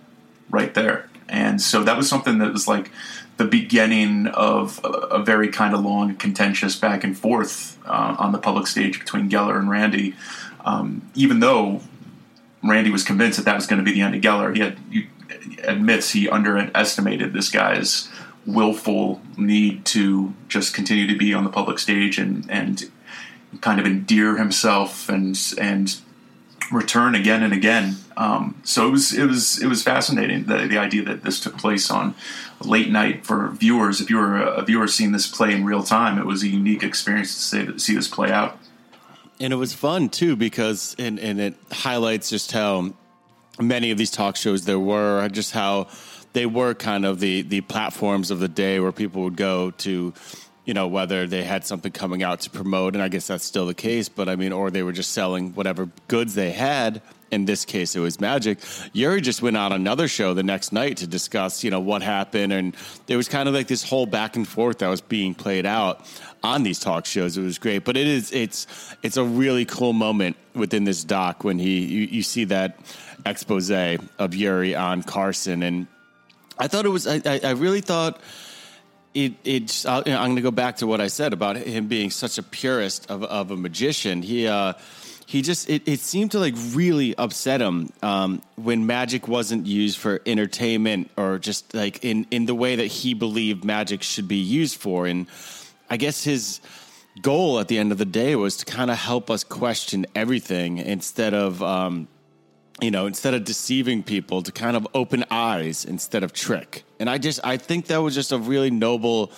right 0.50 0.74
there 0.74 1.08
and 1.28 1.60
so 1.60 1.82
that 1.82 1.96
was 1.96 2.08
something 2.08 2.38
that 2.38 2.52
was 2.52 2.68
like 2.68 2.90
the 3.36 3.44
beginning 3.44 4.26
of 4.28 4.80
a, 4.84 4.88
a 4.88 5.22
very 5.22 5.48
kind 5.48 5.74
of 5.74 5.84
long, 5.84 6.14
contentious 6.16 6.76
back 6.76 7.04
and 7.04 7.16
forth 7.18 7.78
uh, 7.86 8.16
on 8.18 8.32
the 8.32 8.38
public 8.38 8.66
stage 8.66 8.98
between 8.98 9.28
Geller 9.28 9.58
and 9.58 9.68
Randi. 9.68 10.14
Um, 10.64 11.10
even 11.14 11.40
though 11.40 11.82
Randi 12.62 12.90
was 12.90 13.04
convinced 13.04 13.38
that 13.38 13.44
that 13.44 13.54
was 13.54 13.66
going 13.66 13.78
to 13.78 13.84
be 13.84 13.92
the 13.92 14.00
end 14.00 14.14
of 14.14 14.20
Geller, 14.20 14.54
he 14.54 14.62
had, 14.62 14.78
he 14.90 15.08
admits 15.62 16.10
he 16.10 16.28
underestimated 16.28 17.32
this 17.32 17.50
guy's 17.50 18.08
willful 18.46 19.20
need 19.36 19.84
to 19.84 20.32
just 20.48 20.72
continue 20.72 21.06
to 21.06 21.16
be 21.16 21.34
on 21.34 21.44
the 21.44 21.50
public 21.50 21.78
stage 21.78 22.18
and 22.18 22.48
and 22.48 22.90
kind 23.60 23.80
of 23.80 23.86
endear 23.86 24.36
himself 24.36 25.08
and 25.08 25.38
and 25.58 26.00
return 26.72 27.14
again 27.14 27.42
and 27.42 27.52
again. 27.52 27.96
Um, 28.16 28.60
so 28.64 28.88
it 28.88 28.90
was 28.90 29.12
it 29.12 29.26
was 29.26 29.62
it 29.62 29.66
was 29.66 29.82
fascinating 29.82 30.44
the, 30.44 30.66
the 30.66 30.78
idea 30.78 31.04
that 31.04 31.22
this 31.22 31.40
took 31.40 31.58
place 31.58 31.90
on 31.90 32.14
late 32.60 32.90
night 32.90 33.26
for 33.26 33.50
viewers. 33.50 34.00
If 34.00 34.10
you 34.10 34.16
were 34.16 34.38
a, 34.38 34.62
viewer 34.62 34.88
seeing 34.88 35.12
this 35.12 35.26
play 35.26 35.52
in 35.52 35.64
real 35.64 35.82
time, 35.82 36.18
it 36.18 36.26
was 36.26 36.42
a 36.42 36.48
unique 36.48 36.82
experience 36.82 37.34
to 37.34 37.40
see, 37.40 37.78
see 37.78 37.94
this 37.94 38.08
play 38.08 38.30
out. 38.30 38.58
And 39.38 39.52
it 39.52 39.56
was 39.56 39.74
fun 39.74 40.08
too 40.08 40.34
because 40.34 40.96
and 40.98 41.18
and 41.20 41.40
it 41.40 41.54
highlights 41.70 42.30
just 42.30 42.52
how 42.52 42.94
many 43.60 43.90
of 43.90 43.98
these 43.98 44.10
talk 44.10 44.36
shows 44.36 44.64
there 44.64 44.78
were, 44.78 45.28
just 45.28 45.52
how 45.52 45.88
they 46.32 46.46
were 46.46 46.74
kind 46.74 47.06
of 47.06 47.20
the 47.20 47.42
the 47.42 47.62
platforms 47.62 48.30
of 48.30 48.40
the 48.40 48.48
day 48.48 48.78
where 48.80 48.92
people 48.92 49.22
would 49.22 49.36
go 49.36 49.70
to 49.70 50.12
you 50.66 50.74
know, 50.74 50.88
whether 50.88 51.28
they 51.28 51.44
had 51.44 51.64
something 51.64 51.92
coming 51.92 52.24
out 52.24 52.40
to 52.40 52.50
promote, 52.50 52.94
and 52.94 53.02
I 53.02 53.08
guess 53.08 53.28
that's 53.28 53.44
still 53.44 53.66
the 53.66 53.74
case, 53.74 54.08
but 54.08 54.28
I 54.28 54.34
mean, 54.34 54.52
or 54.52 54.70
they 54.70 54.82
were 54.82 54.92
just 54.92 55.12
selling 55.12 55.54
whatever 55.54 55.88
goods 56.08 56.34
they 56.34 56.50
had. 56.50 57.00
In 57.30 57.44
this 57.44 57.64
case, 57.64 57.96
it 57.96 58.00
was 58.00 58.20
magic. 58.20 58.58
Uri 58.92 59.20
just 59.20 59.42
went 59.42 59.56
on 59.56 59.72
another 59.72 60.06
show 60.06 60.34
the 60.34 60.44
next 60.44 60.72
night 60.72 60.98
to 60.98 61.08
discuss, 61.08 61.64
you 61.64 61.70
know, 61.70 61.80
what 61.80 62.02
happened, 62.02 62.52
and 62.52 62.76
there 63.06 63.16
was 63.16 63.28
kind 63.28 63.48
of 63.48 63.54
like 63.54 63.68
this 63.68 63.82
whole 63.82 64.06
back 64.06 64.36
and 64.36 64.46
forth 64.46 64.78
that 64.78 64.88
was 64.88 65.00
being 65.00 65.34
played 65.34 65.66
out 65.66 66.04
on 66.42 66.62
these 66.62 66.78
talk 66.78 67.06
shows. 67.06 67.36
It 67.36 67.42
was 67.42 67.58
great, 67.58 67.84
but 67.84 67.96
it 67.96 68.06
is 68.06 68.32
it's 68.32 68.66
it's 69.02 69.16
a 69.16 69.24
really 69.24 69.64
cool 69.64 69.92
moment 69.92 70.36
within 70.54 70.84
this 70.84 71.04
doc 71.04 71.44
when 71.44 71.58
he 71.58 71.84
you, 71.84 72.02
you 72.02 72.22
see 72.22 72.44
that 72.44 72.78
expose 73.28 73.70
of 73.70 74.34
Uri 74.34 74.74
on 74.74 75.02
Carson, 75.02 75.62
and 75.62 75.86
I 76.58 76.68
thought 76.68 76.86
it 76.86 76.90
was 76.90 77.06
I, 77.06 77.20
I 77.24 77.50
really 77.50 77.80
thought 77.80 78.20
it, 79.16 79.34
it 79.44 79.84
I'm 79.86 80.02
going 80.04 80.36
to 80.36 80.42
go 80.42 80.50
back 80.50 80.76
to 80.76 80.86
what 80.86 81.00
I 81.00 81.08
said 81.08 81.32
about 81.32 81.56
him 81.56 81.88
being 81.88 82.10
such 82.10 82.38
a 82.38 82.42
purist 82.42 83.10
of, 83.10 83.24
of 83.24 83.50
a 83.50 83.56
magician. 83.56 84.20
He, 84.20 84.46
uh, 84.46 84.74
he 85.26 85.42
just 85.42 85.68
it, 85.68 85.82
it 85.86 86.00
seemed 86.00 86.32
to 86.32 86.38
like 86.38 86.54
really 86.72 87.16
upset 87.16 87.60
him 87.60 87.90
um, 88.02 88.42
when 88.56 88.86
magic 88.86 89.26
wasn't 89.26 89.66
used 89.66 89.98
for 89.98 90.20
entertainment 90.26 91.10
or 91.16 91.38
just 91.38 91.74
like 91.74 92.04
in 92.04 92.26
in 92.30 92.46
the 92.46 92.54
way 92.54 92.76
that 92.76 92.86
he 92.86 93.14
believed 93.14 93.64
magic 93.64 94.02
should 94.02 94.28
be 94.28 94.36
used 94.36 94.76
for. 94.76 95.06
And 95.06 95.26
I 95.90 95.96
guess 95.96 96.22
his 96.22 96.60
goal 97.22 97.58
at 97.58 97.68
the 97.68 97.78
end 97.78 97.92
of 97.92 97.98
the 97.98 98.04
day 98.04 98.36
was 98.36 98.58
to 98.58 98.66
kind 98.66 98.90
of 98.90 98.98
help 98.98 99.30
us 99.30 99.42
question 99.42 100.06
everything 100.14 100.78
instead 100.78 101.34
of 101.34 101.62
um, 101.62 102.06
you 102.80 102.90
know, 102.90 103.06
instead 103.06 103.34
of 103.34 103.44
deceiving 103.44 104.02
people, 104.02 104.42
to 104.42 104.52
kind 104.52 104.76
of 104.76 104.86
open 104.94 105.24
eyes 105.30 105.84
instead 105.84 106.22
of 106.22 106.32
trick. 106.32 106.84
And 107.00 107.08
I 107.08 107.18
just, 107.18 107.40
I 107.44 107.56
think 107.56 107.86
that 107.86 107.98
was 107.98 108.14
just 108.14 108.32
a 108.32 108.38
really 108.38 108.70
noble 108.70 109.32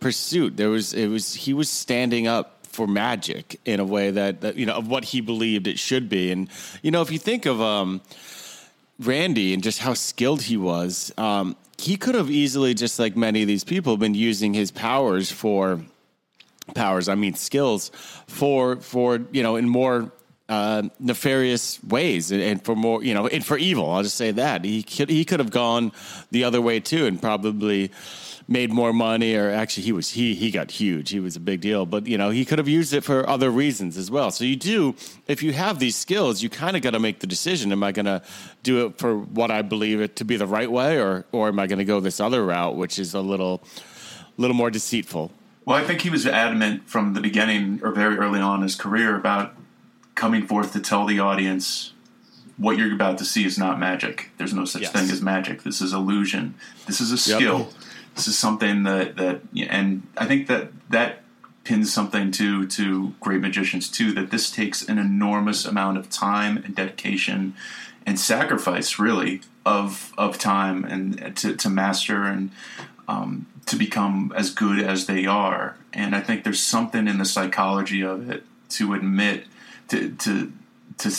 pursuit. 0.00 0.56
There 0.56 0.70
was, 0.70 0.92
it 0.92 1.08
was, 1.08 1.34
he 1.34 1.54
was 1.54 1.70
standing 1.70 2.26
up 2.26 2.66
for 2.66 2.86
magic 2.86 3.60
in 3.64 3.80
a 3.80 3.84
way 3.84 4.10
that, 4.10 4.40
that 4.40 4.56
you 4.56 4.66
know, 4.66 4.74
of 4.74 4.88
what 4.88 5.04
he 5.04 5.20
believed 5.20 5.66
it 5.66 5.78
should 5.78 6.08
be. 6.08 6.32
And, 6.32 6.48
you 6.82 6.90
know, 6.90 7.02
if 7.02 7.10
you 7.12 7.18
think 7.18 7.46
of, 7.46 7.60
um, 7.60 8.00
Randi 8.98 9.52
and 9.52 9.62
just 9.62 9.80
how 9.80 9.94
skilled 9.94 10.42
he 10.42 10.56
was, 10.56 11.12
um, 11.18 11.56
he 11.78 11.96
could 11.96 12.14
have 12.14 12.30
easily, 12.30 12.74
just 12.74 12.98
like 12.98 13.16
many 13.16 13.42
of 13.42 13.48
these 13.48 13.64
people, 13.64 13.96
been 13.96 14.14
using 14.14 14.54
his 14.54 14.70
powers 14.70 15.30
for 15.30 15.80
powers. 16.74 17.08
I 17.08 17.14
mean, 17.14 17.34
skills 17.34 17.90
for 18.26 18.76
for 18.76 19.20
you 19.32 19.42
know 19.42 19.56
in 19.56 19.68
more 19.68 20.12
uh, 20.52 20.82
nefarious 21.00 21.82
ways 21.82 22.30
and, 22.30 22.42
and, 22.42 22.62
for 22.62 22.76
more, 22.76 23.02
you 23.02 23.14
know, 23.14 23.26
and 23.26 23.42
for 23.42 23.56
evil. 23.56 23.90
I'll 23.90 24.02
just 24.02 24.16
say 24.16 24.32
that 24.32 24.66
he 24.66 24.82
could 24.82 25.08
he 25.08 25.24
could 25.24 25.40
have 25.40 25.50
gone 25.50 25.92
the 26.30 26.44
other 26.44 26.60
way 26.60 26.78
too, 26.78 27.06
and 27.06 27.20
probably 27.20 27.90
made 28.48 28.70
more 28.70 28.92
money. 28.92 29.34
Or 29.34 29.48
actually, 29.48 29.84
he 29.84 29.92
was 29.92 30.10
he 30.10 30.34
he 30.34 30.50
got 30.50 30.70
huge. 30.70 31.08
He 31.08 31.20
was 31.20 31.36
a 31.36 31.40
big 31.40 31.62
deal, 31.62 31.86
but 31.86 32.06
you 32.06 32.18
know, 32.18 32.28
he 32.28 32.44
could 32.44 32.58
have 32.58 32.68
used 32.68 32.92
it 32.92 33.02
for 33.02 33.26
other 33.26 33.48
reasons 33.48 33.96
as 33.96 34.10
well. 34.10 34.30
So 34.30 34.44
you 34.44 34.56
do, 34.56 34.94
if 35.26 35.42
you 35.42 35.54
have 35.54 35.78
these 35.78 35.96
skills, 35.96 36.42
you 36.42 36.50
kind 36.50 36.76
of 36.76 36.82
got 36.82 36.90
to 36.90 37.00
make 37.00 37.20
the 37.20 37.26
decision: 37.26 37.72
Am 37.72 37.82
I 37.82 37.92
going 37.92 38.04
to 38.04 38.20
do 38.62 38.84
it 38.84 38.98
for 38.98 39.16
what 39.16 39.50
I 39.50 39.62
believe 39.62 40.02
it 40.02 40.16
to 40.16 40.24
be 40.26 40.36
the 40.36 40.46
right 40.46 40.70
way, 40.70 41.00
or 41.00 41.24
or 41.32 41.48
am 41.48 41.58
I 41.60 41.66
going 41.66 41.78
to 41.78 41.86
go 41.86 41.98
this 41.98 42.20
other 42.20 42.44
route, 42.44 42.76
which 42.76 42.98
is 42.98 43.14
a 43.14 43.22
little 43.22 43.62
little 44.36 44.56
more 44.56 44.70
deceitful? 44.70 45.32
Well, 45.64 45.78
I 45.78 45.84
think 45.84 46.02
he 46.02 46.10
was 46.10 46.26
adamant 46.26 46.90
from 46.90 47.14
the 47.14 47.22
beginning 47.22 47.80
or 47.82 47.92
very 47.92 48.18
early 48.18 48.40
on 48.40 48.56
in 48.56 48.62
his 48.64 48.74
career 48.74 49.16
about 49.16 49.54
coming 50.14 50.46
forth 50.46 50.72
to 50.72 50.80
tell 50.80 51.06
the 51.06 51.18
audience 51.18 51.92
what 52.56 52.76
you're 52.76 52.92
about 52.92 53.18
to 53.18 53.24
see 53.24 53.44
is 53.44 53.58
not 53.58 53.78
magic. 53.78 54.30
There's 54.38 54.54
no 54.54 54.64
such 54.64 54.82
yes. 54.82 54.92
thing 54.92 55.10
as 55.10 55.20
magic. 55.20 55.62
This 55.62 55.80
is 55.80 55.92
illusion. 55.92 56.54
This 56.86 57.00
is 57.00 57.10
a 57.10 57.18
skill. 57.18 57.58
Yep. 57.58 57.68
This 58.14 58.28
is 58.28 58.38
something 58.38 58.82
that 58.82 59.16
that 59.16 59.40
and 59.68 60.06
I 60.16 60.26
think 60.26 60.48
that 60.48 60.70
that 60.90 61.22
pins 61.64 61.92
something 61.92 62.30
to 62.32 62.66
to 62.66 63.14
great 63.20 63.40
magicians 63.40 63.88
too 63.88 64.12
that 64.12 64.30
this 64.30 64.50
takes 64.50 64.86
an 64.86 64.98
enormous 64.98 65.64
amount 65.64 65.96
of 65.96 66.10
time 66.10 66.58
and 66.58 66.74
dedication 66.74 67.54
and 68.04 68.18
sacrifice 68.18 68.98
really 68.98 69.40
of 69.64 70.12
of 70.18 70.38
time 70.38 70.84
and 70.84 71.36
to, 71.36 71.56
to 71.56 71.70
master 71.70 72.24
and 72.24 72.50
um, 73.08 73.46
to 73.66 73.76
become 73.76 74.32
as 74.36 74.50
good 74.50 74.80
as 74.80 75.06
they 75.06 75.24
are 75.24 75.76
and 75.92 76.16
I 76.16 76.20
think 76.20 76.44
there's 76.44 76.62
something 76.62 77.06
in 77.06 77.18
the 77.18 77.24
psychology 77.24 78.02
of 78.02 78.28
it 78.28 78.44
to 78.70 78.94
admit 78.94 79.46
to 79.88 80.10
to 80.10 80.52
to 80.98 81.10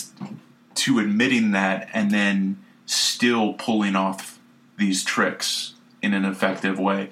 to 0.76 1.00
admitting 1.00 1.52
that 1.52 1.90
and 1.94 2.12
then 2.12 2.64
still 2.86 3.54
pulling 3.54 3.96
off 3.96 4.40
these 4.78 5.04
tricks 5.04 5.74
in 6.02 6.14
an 6.14 6.26
effective 6.26 6.80
way 6.80 7.10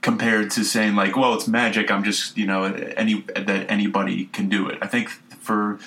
compared 0.00 0.50
to 0.50 0.64
saying 0.64 0.94
like 0.94 1.16
well 1.16 1.34
it's 1.34 1.48
magic. 1.48 1.90
I'm 1.90 2.04
just 2.04 2.36
you 2.36 2.46
know 2.46 2.64
any 2.64 3.22
that 3.34 3.70
anybody 3.70 4.26
can 4.26 4.48
do 4.48 4.68
it. 4.68 4.78
I 4.82 4.86
think 4.86 5.08
for 5.40 5.78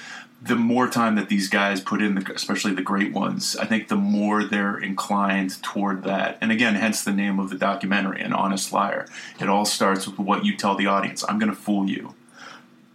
the 0.41 0.55
more 0.55 0.87
time 0.87 1.15
that 1.15 1.29
these 1.29 1.49
guys 1.49 1.81
put 1.81 2.01
in 2.01 2.17
especially 2.31 2.71
the 2.71 2.81
great 2.81 3.11
ones 3.11 3.55
i 3.57 3.65
think 3.65 3.87
the 3.87 3.95
more 3.95 4.43
they're 4.43 4.77
inclined 4.77 5.61
toward 5.63 6.03
that. 6.03 6.37
And 6.41 6.51
again 6.51 6.75
hence 6.75 7.03
the 7.03 7.11
name 7.11 7.39
of 7.39 7.49
the 7.49 7.57
documentary 7.57 8.21
an 8.21 8.33
honest 8.33 8.71
liar. 8.71 9.07
It 9.39 9.49
all 9.49 9.65
starts 9.65 10.07
with 10.07 10.19
what 10.19 10.45
you 10.45 10.55
tell 10.55 10.75
the 10.75 10.87
audience. 10.87 11.23
I'm 11.27 11.39
going 11.39 11.51
to 11.51 11.57
fool 11.57 11.89
you 11.89 12.13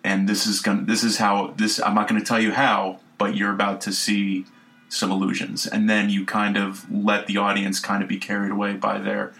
and 0.05 0.29
this 0.29 0.47
is 0.47 0.61
going 0.61 0.87
this 0.87 1.05
is 1.05 1.19
how 1.19 1.55
this 1.57 1.81
I'm 1.81 1.95
not 1.95 2.09
going 2.09 2.21
to 2.21 2.27
tell 2.27 2.41
you 2.41 2.53
how, 2.53 3.01
but 3.19 3.37
you're 3.37 3.53
about 3.53 3.81
to 3.83 3.93
see 3.93 4.47
some 4.89 5.11
illusions, 5.11 5.67
and 5.67 5.89
then 5.89 6.11
you 6.11 6.25
kind 6.27 6.57
of 6.57 6.91
let 6.93 7.27
the 7.27 7.39
audience 7.39 7.81
kind 7.81 8.03
of 8.03 8.09
be 8.09 8.19
carried 8.19 8.51
away 8.51 8.75
by 8.75 8.99
their 8.99 9.33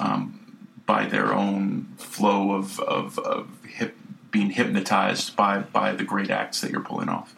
um, 0.00 0.66
by 0.86 1.06
their 1.06 1.32
own 1.32 1.88
flow 1.96 2.52
of 2.52 2.78
of, 2.80 3.18
of 3.20 3.64
hip, 3.64 3.96
being 4.30 4.50
hypnotized 4.50 5.36
by 5.36 5.58
by 5.58 5.92
the 5.92 6.04
great 6.04 6.30
acts 6.30 6.60
that 6.60 6.70
you're 6.70 6.80
pulling 6.82 7.08
off. 7.08 7.34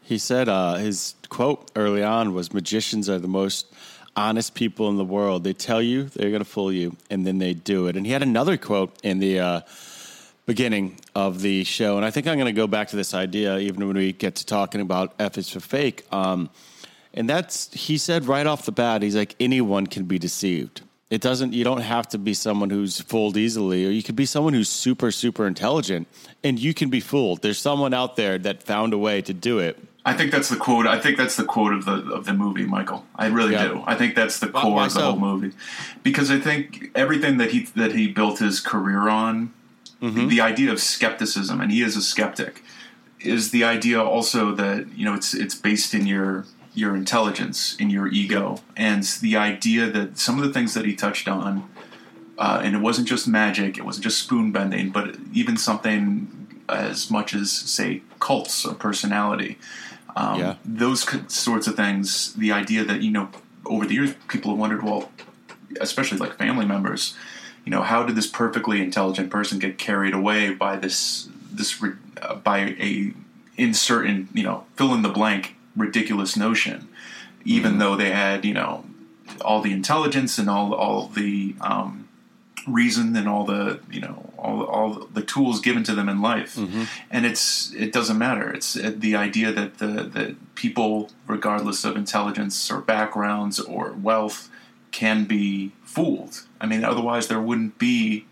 He 0.00 0.18
said 0.18 0.48
uh, 0.48 0.74
his 0.74 1.14
quote 1.30 1.70
early 1.74 2.02
on 2.02 2.34
was, 2.34 2.52
"Magicians 2.52 3.08
are 3.08 3.18
the 3.18 3.28
most." 3.28 3.72
honest 4.16 4.54
people 4.54 4.88
in 4.88 4.96
the 4.96 5.04
world. 5.04 5.42
They 5.42 5.52
tell 5.52 5.82
you 5.82 6.04
they're 6.04 6.30
going 6.30 6.40
to 6.40 6.48
fool 6.48 6.72
you, 6.72 6.96
and 7.10 7.26
then 7.26 7.38
they 7.38 7.52
do 7.52 7.88
it. 7.88 7.96
And 7.96 8.06
he 8.06 8.12
had 8.12 8.22
another 8.22 8.56
quote 8.56 8.96
in 9.02 9.18
the 9.18 9.40
uh, 9.40 9.60
beginning 10.46 10.98
of 11.14 11.40
the 11.40 11.64
show, 11.64 11.96
and 11.96 12.04
I 12.04 12.10
think 12.10 12.26
I'm 12.26 12.36
going 12.36 12.52
to 12.54 12.60
go 12.60 12.66
back 12.66 12.88
to 12.88 12.96
this 12.96 13.14
idea 13.14 13.58
even 13.58 13.86
when 13.86 13.96
we 13.96 14.12
get 14.12 14.36
to 14.36 14.46
talking 14.46 14.80
about 14.80 15.14
F 15.18 15.38
is 15.38 15.48
for 15.48 15.60
fake. 15.60 16.04
Um, 16.12 16.50
and 17.14 17.28
that's 17.28 17.72
he 17.72 17.96
said 17.96 18.26
right 18.26 18.46
off 18.46 18.66
the 18.66 18.72
bat, 18.72 19.02
he's 19.02 19.16
like 19.16 19.36
anyone 19.40 19.86
can 19.86 20.04
be 20.04 20.18
deceived. 20.18 20.82
It 21.10 21.20
doesn't. 21.20 21.52
You 21.52 21.62
don't 21.62 21.82
have 21.82 22.08
to 22.08 22.18
be 22.18 22.34
someone 22.34 22.70
who's 22.70 23.00
fooled 23.00 23.36
easily, 23.36 23.86
or 23.86 23.90
you 23.90 24.02
could 24.02 24.16
be 24.16 24.26
someone 24.26 24.52
who's 24.52 24.68
super 24.68 25.10
super 25.10 25.46
intelligent, 25.46 26.08
and 26.42 26.58
you 26.58 26.74
can 26.74 26.90
be 26.90 26.98
fooled. 26.98 27.42
There's 27.42 27.58
someone 27.58 27.94
out 27.94 28.16
there 28.16 28.36
that 28.38 28.62
found 28.62 28.92
a 28.92 28.98
way 28.98 29.22
to 29.22 29.32
do 29.32 29.60
it. 29.60 29.78
I 30.06 30.14
think 30.14 30.32
that's 30.32 30.48
the 30.48 30.56
quote. 30.56 30.86
I 30.86 30.98
think 30.98 31.16
that's 31.16 31.36
the 31.36 31.44
quote 31.44 31.72
of 31.72 31.84
the 31.84 32.12
of 32.12 32.24
the 32.24 32.34
movie, 32.34 32.64
Michael. 32.64 33.06
I 33.14 33.26
really 33.26 33.52
yeah. 33.52 33.68
do. 33.68 33.84
I 33.86 33.94
think 33.94 34.14
that's 34.16 34.40
the 34.40 34.48
core 34.48 34.84
of 34.84 34.94
the 34.94 35.02
whole 35.02 35.18
movie, 35.18 35.52
because 36.02 36.30
I 36.30 36.40
think 36.40 36.90
everything 36.94 37.36
that 37.36 37.52
he 37.52 37.66
that 37.76 37.92
he 37.92 38.08
built 38.08 38.40
his 38.40 38.60
career 38.60 39.08
on 39.08 39.52
mm-hmm. 40.04 40.28
the 40.28 40.40
idea 40.40 40.70
of 40.70 40.80
skepticism, 40.80 41.60
and 41.60 41.70
he 41.70 41.82
is 41.82 41.96
a 41.96 42.02
skeptic, 42.02 42.62
is 43.20 43.50
the 43.50 43.64
idea 43.64 44.02
also 44.02 44.54
that 44.54 44.96
you 44.96 45.04
know 45.04 45.14
it's 45.14 45.34
it's 45.34 45.54
based 45.54 45.94
in 45.94 46.06
your 46.06 46.44
your 46.74 46.96
intelligence, 46.96 47.76
in 47.76 47.88
your 47.88 48.08
ego, 48.08 48.58
and 48.76 49.04
the 49.20 49.36
idea 49.36 49.90
that 49.90 50.18
some 50.18 50.38
of 50.38 50.44
the 50.44 50.52
things 50.52 50.74
that 50.74 50.84
he 50.84 50.94
touched 50.94 51.28
on, 51.28 51.68
uh, 52.36 52.60
and 52.62 52.74
it 52.74 52.80
wasn't 52.80 53.06
just 53.06 53.28
magic, 53.28 53.78
it 53.78 53.84
wasn't 53.84 54.02
just 54.02 54.18
spoon 54.18 54.52
bending, 54.52 54.90
but 54.90 55.16
even 55.32 55.56
something 55.56 56.44
as 56.68 57.10
much 57.10 57.34
as 57.34 57.52
say 57.52 58.02
cults 58.20 58.64
or 58.64 58.74
personality. 58.74 59.58
Um, 60.16 60.40
yeah. 60.40 60.54
Those 60.64 61.06
sorts 61.32 61.66
of 61.66 61.76
things. 61.76 62.34
The 62.34 62.52
idea 62.52 62.84
that 62.84 63.02
you 63.02 63.10
know 63.10 63.30
over 63.66 63.86
the 63.86 63.94
years 63.94 64.14
people 64.28 64.50
have 64.50 64.58
wondered, 64.58 64.82
well, 64.82 65.10
especially 65.80 66.18
like 66.18 66.36
family 66.36 66.66
members. 66.66 67.14
You 67.64 67.70
know, 67.70 67.82
how 67.82 68.02
did 68.04 68.16
this 68.16 68.26
perfectly 68.26 68.80
intelligent 68.80 69.30
person 69.30 69.58
get 69.58 69.78
carried 69.78 70.14
away 70.14 70.52
by 70.52 70.76
this 70.76 71.28
this 71.50 71.82
uh, 72.20 72.34
by 72.36 72.58
a 72.58 73.14
in 73.56 74.28
you 74.34 74.42
know 74.42 74.64
fill 74.76 74.94
in 74.94 75.02
the 75.02 75.08
blank 75.08 75.56
ridiculous 75.76 76.36
notion, 76.36 76.88
even 77.44 77.72
mm-hmm. 77.72 77.80
though 77.80 77.96
they 77.96 78.10
had 78.10 78.44
you 78.44 78.54
know 78.54 78.84
all 79.40 79.60
the 79.60 79.72
intelligence 79.72 80.38
and 80.38 80.50
all 80.50 80.74
all 80.74 81.08
the 81.08 81.54
um, 81.60 82.08
reason 82.66 83.16
and 83.16 83.28
all 83.28 83.44
the 83.44 83.80
you 83.90 84.00
know 84.00 84.32
all 84.38 84.62
all 84.64 84.94
the 85.12 85.22
tools 85.22 85.60
given 85.60 85.84
to 85.84 85.94
them 85.94 86.08
in 86.08 86.20
life, 86.20 86.56
mm-hmm. 86.56 86.84
and 87.10 87.26
it's 87.26 87.72
it 87.74 87.92
doesn't 87.92 88.18
matter. 88.18 88.52
It's 88.52 88.76
uh, 88.76 88.92
the 88.94 89.16
idea 89.16 89.52
that 89.52 89.78
the 89.78 89.86
that 89.86 90.54
people, 90.54 91.10
regardless 91.26 91.84
of 91.84 91.96
intelligence 91.96 92.70
or 92.70 92.80
backgrounds 92.80 93.58
or 93.58 93.92
wealth, 93.92 94.50
can 94.92 95.24
be 95.24 95.72
fooled. 95.94 96.42
I 96.60 96.66
mean, 96.66 96.84
otherwise 96.84 97.28
there 97.28 97.40
wouldn't 97.40 97.78
be 97.78 98.26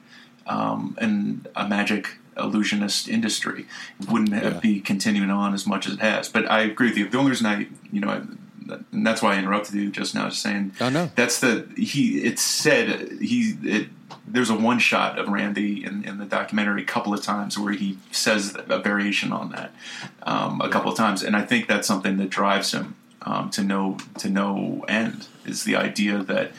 um, 0.46 0.96
an 1.00 1.46
a 1.54 1.68
magic 1.68 2.18
illusionist 2.36 3.08
industry. 3.08 3.66
It 4.00 4.08
wouldn't 4.08 4.30
yeah. 4.30 4.58
be 4.58 4.80
continuing 4.80 5.30
on 5.30 5.54
as 5.54 5.66
much 5.66 5.86
as 5.86 5.94
it 5.94 6.00
has. 6.00 6.28
But 6.28 6.50
I 6.50 6.62
agree 6.62 6.88
with 6.88 6.98
you. 6.98 7.08
The 7.08 7.18
only 7.18 7.30
reason 7.30 7.46
I, 7.46 7.68
you 7.92 8.00
know, 8.00 8.10
and 8.10 9.06
that's 9.06 9.22
why 9.22 9.34
I 9.34 9.38
interrupted 9.38 9.74
you 9.74 9.90
just 9.90 10.14
now, 10.14 10.28
just 10.28 10.42
saying. 10.42 10.72
Oh 10.80 10.88
no, 10.88 11.10
that's 11.14 11.40
the 11.40 11.68
he. 11.76 12.20
It's 12.20 12.42
said 12.42 13.12
he. 13.20 13.56
It, 13.62 13.88
there's 14.26 14.50
a 14.50 14.54
one 14.54 14.78
shot 14.78 15.18
of 15.18 15.28
Randi 15.28 15.84
in, 15.84 16.04
in 16.04 16.18
the 16.18 16.24
documentary 16.24 16.82
a 16.82 16.86
couple 16.86 17.12
of 17.12 17.22
times 17.22 17.58
where 17.58 17.72
he 17.72 17.98
says 18.12 18.56
a 18.68 18.78
variation 18.78 19.32
on 19.32 19.50
that 19.50 19.72
um, 20.22 20.60
a 20.60 20.68
couple 20.68 20.90
of 20.90 20.96
times, 20.96 21.22
and 21.22 21.36
I 21.36 21.42
think 21.42 21.68
that's 21.68 21.86
something 21.86 22.16
that 22.18 22.30
drives 22.30 22.72
him 22.72 22.96
um, 23.22 23.50
to 23.50 23.62
no 23.62 23.98
to 24.18 24.28
no 24.28 24.84
end 24.88 25.26
is 25.44 25.64
the 25.64 25.76
idea 25.76 26.22
that 26.22 26.52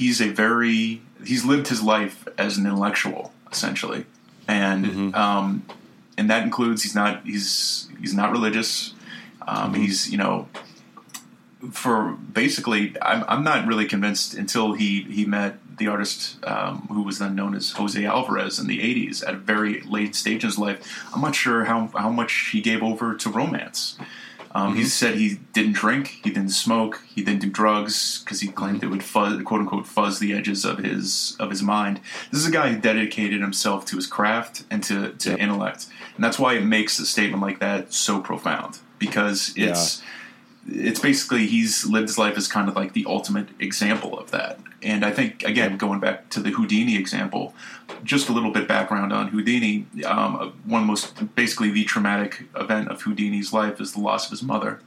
he's 0.00 0.18
a 0.22 0.30
very 0.30 1.02
he's 1.24 1.44
lived 1.44 1.68
his 1.68 1.82
life 1.82 2.26
as 2.38 2.56
an 2.56 2.64
intellectual 2.64 3.32
essentially, 3.52 4.06
and 4.48 4.86
mm-hmm. 4.86 5.14
um, 5.14 5.66
and 6.16 6.30
that 6.30 6.42
includes 6.42 6.82
he's 6.82 6.94
not 6.94 7.24
he's 7.24 7.88
he's 8.00 8.14
not 8.14 8.32
religious. 8.32 8.94
Um, 9.46 9.72
mm-hmm. 9.72 9.82
He's 9.82 10.10
you 10.10 10.16
know 10.16 10.48
for 11.72 12.16
basically, 12.32 12.96
I'm, 13.02 13.22
I'm 13.28 13.44
not 13.44 13.66
really 13.66 13.84
convinced 13.84 14.32
until 14.32 14.72
he, 14.72 15.02
he 15.02 15.26
met 15.26 15.58
the 15.76 15.88
artist 15.88 16.42
um, 16.46 16.88
who 16.90 17.02
was 17.02 17.18
then 17.18 17.34
known 17.34 17.54
as 17.54 17.72
Jose 17.72 18.02
Alvarez 18.02 18.58
in 18.58 18.66
the 18.66 18.78
80s 18.78 19.22
at 19.26 19.34
a 19.34 19.36
very 19.36 19.82
late 19.82 20.14
stage 20.14 20.42
in 20.42 20.48
his 20.48 20.58
life. 20.58 21.04
I'm 21.14 21.20
not 21.20 21.34
sure 21.34 21.64
how, 21.64 21.88
how 21.88 22.08
much 22.08 22.48
he 22.52 22.62
gave 22.62 22.82
over 22.82 23.14
to 23.14 23.28
romance. 23.28 23.98
Um, 24.52 24.70
mm-hmm. 24.70 24.80
He 24.80 24.84
said 24.86 25.14
he 25.14 25.40
didn't 25.52 25.74
drink, 25.74 26.20
he 26.24 26.30
didn't 26.30 26.50
smoke, 26.50 27.02
he 27.06 27.22
didn't 27.22 27.40
do 27.40 27.50
drugs 27.50 28.20
because 28.20 28.40
he 28.40 28.48
claimed 28.48 28.82
it 28.82 28.88
would 28.88 29.04
fuzz, 29.04 29.40
quote 29.42 29.60
unquote 29.60 29.86
fuzz 29.86 30.18
the 30.18 30.32
edges 30.32 30.64
of 30.64 30.78
his 30.78 31.36
of 31.38 31.50
his 31.50 31.62
mind. 31.62 32.00
This 32.30 32.40
is 32.40 32.48
a 32.48 32.50
guy 32.50 32.72
who 32.72 32.80
dedicated 32.80 33.40
himself 33.40 33.84
to 33.86 33.96
his 33.96 34.06
craft 34.06 34.64
and 34.70 34.82
to, 34.84 35.12
to 35.12 35.38
intellect, 35.38 35.86
and 36.16 36.24
that's 36.24 36.38
why 36.38 36.54
it 36.54 36.64
makes 36.64 36.98
a 36.98 37.06
statement 37.06 37.42
like 37.42 37.60
that 37.60 37.92
so 37.92 38.20
profound 38.20 38.78
because 38.98 39.52
it's. 39.56 40.00
Yeah 40.00 40.06
it's 40.68 41.00
basically 41.00 41.46
he's 41.46 41.86
lived 41.86 42.08
his 42.08 42.18
life 42.18 42.36
as 42.36 42.46
kind 42.46 42.68
of 42.68 42.76
like 42.76 42.92
the 42.92 43.04
ultimate 43.06 43.48
example 43.58 44.18
of 44.18 44.30
that. 44.30 44.58
And 44.82 45.04
I 45.04 45.10
think 45.10 45.42
again, 45.42 45.76
going 45.76 46.00
back 46.00 46.28
to 46.30 46.40
the 46.40 46.50
Houdini 46.50 46.96
example, 46.96 47.54
just 48.04 48.28
a 48.28 48.32
little 48.32 48.50
bit 48.50 48.68
background 48.68 49.12
on 49.12 49.28
Houdini. 49.28 49.86
Um, 50.04 50.54
one 50.64 50.82
of 50.82 50.86
the 50.86 50.90
most 50.90 51.34
basically 51.34 51.70
the 51.70 51.84
traumatic 51.84 52.44
event 52.56 52.88
of 52.88 53.02
Houdini's 53.02 53.52
life 53.52 53.80
is 53.80 53.92
the 53.92 54.00
loss 54.00 54.26
of 54.26 54.30
his 54.30 54.42
mother, 54.42 54.80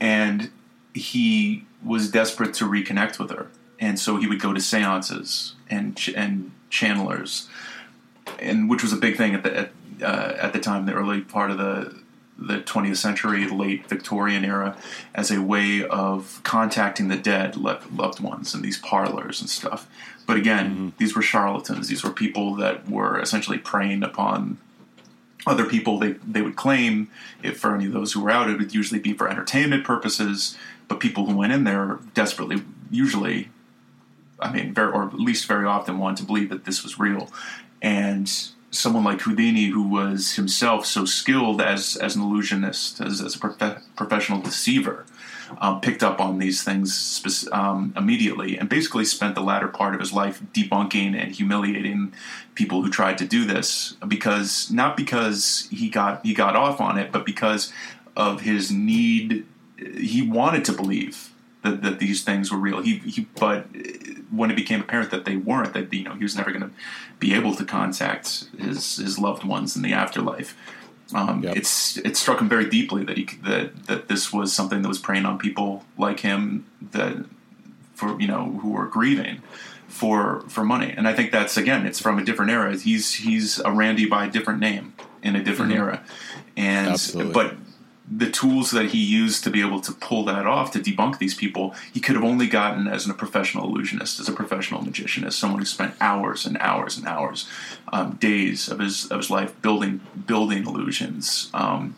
and 0.00 0.50
he 0.94 1.64
was 1.84 2.10
desperate 2.10 2.54
to 2.54 2.64
reconnect 2.64 3.18
with 3.18 3.30
her, 3.30 3.48
and 3.80 3.98
so 3.98 4.16
he 4.16 4.26
would 4.26 4.40
go 4.40 4.52
to 4.52 4.60
seances 4.60 5.54
and 5.68 6.00
and 6.16 6.52
channelers, 6.70 7.48
and 8.38 8.68
which 8.70 8.82
was 8.82 8.92
a 8.92 8.96
big 8.96 9.16
thing 9.16 9.34
at 9.34 9.42
the 9.42 9.58
at, 9.58 9.70
uh, 10.02 10.36
at 10.38 10.52
the 10.52 10.60
time, 10.60 10.86
the 10.86 10.92
early 10.92 11.20
part 11.20 11.50
of 11.50 11.58
the 11.58 12.03
the 12.36 12.58
20th 12.60 12.96
century, 12.96 13.48
late 13.48 13.86
Victorian 13.88 14.44
era, 14.44 14.76
as 15.14 15.30
a 15.30 15.40
way 15.40 15.84
of 15.84 16.40
contacting 16.42 17.08
the 17.08 17.16
dead 17.16 17.56
loved 17.56 18.20
ones 18.20 18.54
in 18.54 18.62
these 18.62 18.78
parlors 18.78 19.40
and 19.40 19.48
stuff. 19.48 19.88
But 20.26 20.36
again, 20.36 20.70
mm-hmm. 20.70 20.88
these 20.98 21.14
were 21.14 21.22
charlatans. 21.22 21.88
These 21.88 22.02
were 22.02 22.10
people 22.10 22.54
that 22.56 22.88
were 22.88 23.20
essentially 23.20 23.58
preying 23.58 24.02
upon 24.02 24.58
other 25.46 25.64
people. 25.64 25.98
They 25.98 26.12
they 26.12 26.42
would 26.42 26.56
claim, 26.56 27.08
if 27.42 27.58
for 27.58 27.74
any 27.74 27.86
of 27.86 27.92
those 27.92 28.12
who 28.12 28.22
were 28.22 28.30
out, 28.30 28.50
it 28.50 28.58
would 28.58 28.74
usually 28.74 29.00
be 29.00 29.12
for 29.12 29.28
entertainment 29.28 29.84
purposes. 29.84 30.56
But 30.88 31.00
people 31.00 31.26
who 31.26 31.36
went 31.36 31.52
in 31.52 31.64
there 31.64 31.98
desperately, 32.14 32.62
usually, 32.90 33.48
I 34.38 34.52
mean, 34.52 34.74
very, 34.74 34.92
or 34.92 35.04
at 35.04 35.14
least 35.14 35.46
very 35.46 35.66
often, 35.66 35.98
wanted 35.98 36.18
to 36.18 36.24
believe 36.24 36.50
that 36.50 36.64
this 36.64 36.82
was 36.82 36.98
real. 36.98 37.30
And 37.80 38.30
someone 38.74 39.04
like 39.04 39.20
Houdini, 39.22 39.66
who 39.66 39.82
was 39.82 40.34
himself 40.34 40.84
so 40.86 41.04
skilled 41.04 41.60
as 41.60 41.96
as 41.96 42.16
an 42.16 42.22
illusionist, 42.22 43.00
as, 43.00 43.20
as 43.20 43.36
a 43.36 43.38
prof- 43.38 43.82
professional 43.96 44.40
deceiver, 44.40 45.06
um, 45.58 45.80
picked 45.80 46.02
up 46.02 46.20
on 46.20 46.38
these 46.38 46.62
things 46.62 47.48
um, 47.52 47.92
immediately, 47.96 48.58
and 48.58 48.68
basically 48.68 49.04
spent 49.04 49.34
the 49.34 49.40
latter 49.40 49.68
part 49.68 49.94
of 49.94 50.00
his 50.00 50.12
life 50.12 50.42
debunking 50.52 51.14
and 51.20 51.32
humiliating 51.32 52.12
people 52.54 52.82
who 52.82 52.90
tried 52.90 53.18
to 53.18 53.26
do 53.26 53.44
this. 53.44 53.96
Because 54.06 54.70
not 54.70 54.96
because 54.96 55.68
he 55.70 55.88
got 55.88 56.24
he 56.26 56.34
got 56.34 56.56
off 56.56 56.80
on 56.80 56.98
it, 56.98 57.12
but 57.12 57.24
because 57.24 57.72
of 58.16 58.42
his 58.42 58.70
need. 58.70 59.46
He 59.76 60.22
wanted 60.22 60.64
to 60.66 60.72
believe 60.72 61.30
that, 61.62 61.82
that 61.82 61.98
these 61.98 62.22
things 62.22 62.50
were 62.52 62.58
real. 62.58 62.80
He, 62.80 62.98
he, 62.98 63.26
but 63.38 63.66
when 64.30 64.50
it 64.50 64.56
became 64.56 64.80
apparent 64.80 65.10
that 65.10 65.24
they 65.24 65.36
weren't, 65.36 65.74
that 65.74 65.92
you 65.92 66.04
know 66.04 66.14
he 66.14 66.22
was 66.22 66.36
never 66.36 66.50
going 66.50 66.62
to 66.62 66.70
be 67.18 67.34
able 67.34 67.54
to 67.54 67.64
contact 67.64 68.46
his 68.58 68.96
his 68.96 69.18
loved 69.18 69.44
ones 69.44 69.76
in 69.76 69.82
the 69.82 69.92
afterlife. 69.92 70.56
Um, 71.14 71.42
yep. 71.42 71.56
It's 71.56 71.96
it 71.98 72.16
struck 72.16 72.40
him 72.40 72.48
very 72.48 72.68
deeply 72.68 73.04
that 73.04 73.16
he 73.16 73.28
that 73.42 73.86
that 73.86 74.08
this 74.08 74.32
was 74.32 74.52
something 74.52 74.82
that 74.82 74.88
was 74.88 74.98
preying 74.98 75.26
on 75.26 75.38
people 75.38 75.84
like 75.98 76.20
him 76.20 76.66
that 76.92 77.24
for 77.94 78.20
you 78.20 78.26
know 78.26 78.58
who 78.62 78.70
were 78.70 78.86
grieving 78.86 79.42
for 79.88 80.42
for 80.48 80.64
money. 80.64 80.92
And 80.96 81.06
I 81.06 81.14
think 81.14 81.30
that's 81.30 81.56
again, 81.56 81.86
it's 81.86 82.00
from 82.00 82.18
a 82.18 82.24
different 82.24 82.50
era. 82.50 82.76
He's 82.76 83.14
he's 83.14 83.60
a 83.60 83.70
Randi 83.70 84.06
by 84.06 84.26
a 84.26 84.30
different 84.30 84.60
name 84.60 84.94
in 85.22 85.36
a 85.36 85.42
different 85.42 85.72
mm-hmm. 85.72 85.80
era, 85.80 86.04
and 86.56 86.88
Absolutely. 86.88 87.32
but 87.32 87.54
the 88.10 88.30
tools 88.30 88.70
that 88.70 88.86
he 88.86 89.02
used 89.02 89.44
to 89.44 89.50
be 89.50 89.60
able 89.60 89.80
to 89.80 89.92
pull 89.92 90.24
that 90.26 90.46
off 90.46 90.70
to 90.72 90.78
debunk 90.78 91.18
these 91.18 91.34
people, 91.34 91.74
he 91.92 92.00
could 92.00 92.14
have 92.14 92.24
only 92.24 92.46
gotten 92.46 92.86
as 92.86 93.08
a 93.08 93.14
professional 93.14 93.64
illusionist, 93.64 94.20
as 94.20 94.28
a 94.28 94.32
professional 94.32 94.82
magician, 94.82 95.24
as 95.24 95.34
someone 95.34 95.58
who 95.58 95.64
spent 95.64 95.94
hours 96.00 96.44
and 96.44 96.58
hours 96.58 96.98
and 96.98 97.06
hours, 97.06 97.48
um, 97.92 98.12
days 98.16 98.68
of 98.68 98.78
his 98.78 99.10
of 99.10 99.18
his 99.18 99.30
life 99.30 99.60
building 99.62 100.00
building 100.26 100.66
illusions, 100.66 101.50
um, 101.54 101.96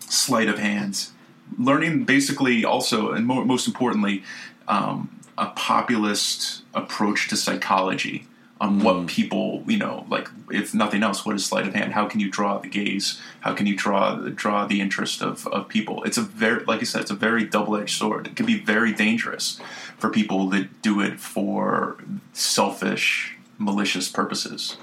sleight 0.00 0.48
of 0.48 0.58
hands, 0.58 1.12
learning 1.56 2.04
basically 2.04 2.64
also 2.64 3.12
and 3.12 3.26
more, 3.26 3.44
most 3.44 3.68
importantly, 3.68 4.24
um, 4.66 5.20
a 5.38 5.46
populist 5.46 6.62
approach 6.74 7.28
to 7.28 7.36
psychology 7.36 8.26
on 8.60 8.82
what 8.82 8.96
mm. 8.96 9.06
people, 9.06 9.62
you 9.66 9.76
know, 9.76 10.06
like 10.08 10.28
if 10.50 10.72
nothing 10.72 11.02
else, 11.02 11.26
what 11.26 11.36
is 11.36 11.44
sleight 11.44 11.66
of 11.66 11.74
hand? 11.74 11.92
How 11.92 12.06
can 12.06 12.20
you 12.20 12.30
draw 12.30 12.58
the 12.58 12.68
gaze? 12.68 13.20
How 13.40 13.52
can 13.52 13.66
you 13.66 13.76
draw 13.76 14.16
draw 14.16 14.66
the 14.66 14.80
interest 14.80 15.22
of, 15.22 15.46
of 15.48 15.68
people? 15.68 16.02
It's 16.04 16.16
a 16.16 16.22
very, 16.22 16.64
like 16.64 16.80
I 16.80 16.84
said, 16.84 17.02
it's 17.02 17.10
a 17.10 17.14
very 17.14 17.44
double 17.44 17.76
edged 17.76 17.98
sword. 17.98 18.26
It 18.26 18.36
can 18.36 18.46
be 18.46 18.58
very 18.58 18.92
dangerous 18.92 19.60
for 19.98 20.08
people 20.08 20.48
that 20.50 20.82
do 20.82 21.00
it 21.00 21.20
for 21.20 21.98
selfish, 22.32 23.36
malicious 23.58 24.08
purposes. 24.08 24.78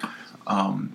Um, 0.45 0.93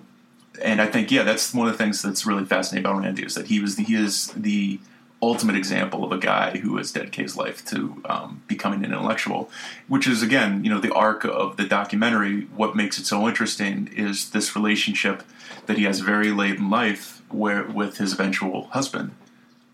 and 0.61 0.81
I 0.81 0.87
think, 0.87 1.11
yeah, 1.11 1.23
that's 1.23 1.53
one 1.53 1.67
of 1.67 1.73
the 1.73 1.77
things 1.77 2.01
that's 2.01 2.25
really 2.25 2.45
fascinating 2.45 2.85
about 2.85 3.01
Randi 3.01 3.23
is 3.23 3.35
that 3.35 3.47
he 3.47 3.59
was 3.59 3.75
the, 3.75 3.83
he 3.83 3.95
is 3.95 4.27
the 4.27 4.79
ultimate 5.21 5.55
example 5.55 6.03
of 6.03 6.11
a 6.11 6.17
guy 6.17 6.57
who 6.57 6.77
has 6.77 6.91
dedicated 6.91 7.23
his 7.23 7.37
life 7.37 7.65
to 7.65 8.01
um, 8.05 8.41
becoming 8.47 8.83
an 8.85 8.91
intellectual, 8.91 9.49
which 9.87 10.07
is 10.07 10.21
again, 10.23 10.63
you 10.63 10.69
know, 10.69 10.79
the 10.79 10.93
arc 10.93 11.25
of 11.25 11.57
the 11.57 11.65
documentary. 11.65 12.41
What 12.55 12.75
makes 12.75 12.97
it 12.97 13.05
so 13.05 13.27
interesting 13.27 13.89
is 13.95 14.29
this 14.29 14.55
relationship 14.55 15.23
that 15.65 15.77
he 15.77 15.83
has 15.83 15.99
very 15.99 16.31
late 16.31 16.55
in 16.55 16.69
life, 16.69 17.21
where 17.29 17.63
with 17.63 17.97
his 17.97 18.13
eventual 18.13 18.67
husband, 18.67 19.11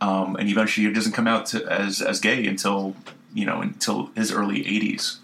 um, 0.01 0.35
and 0.35 0.49
eventually 0.49 0.87
he 0.87 0.93
doesn't 0.93 1.13
come 1.13 1.27
out 1.27 1.45
to, 1.47 1.65
as 1.71 2.01
as 2.01 2.19
gay 2.19 2.45
until 2.47 2.95
you 3.33 3.45
know 3.45 3.61
until 3.61 4.07
his 4.15 4.31
early 4.31 4.63
80s 4.63 5.17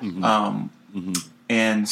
mm-hmm. 0.00 0.24
Um, 0.24 0.70
mm-hmm. 0.94 1.12
and 1.50 1.88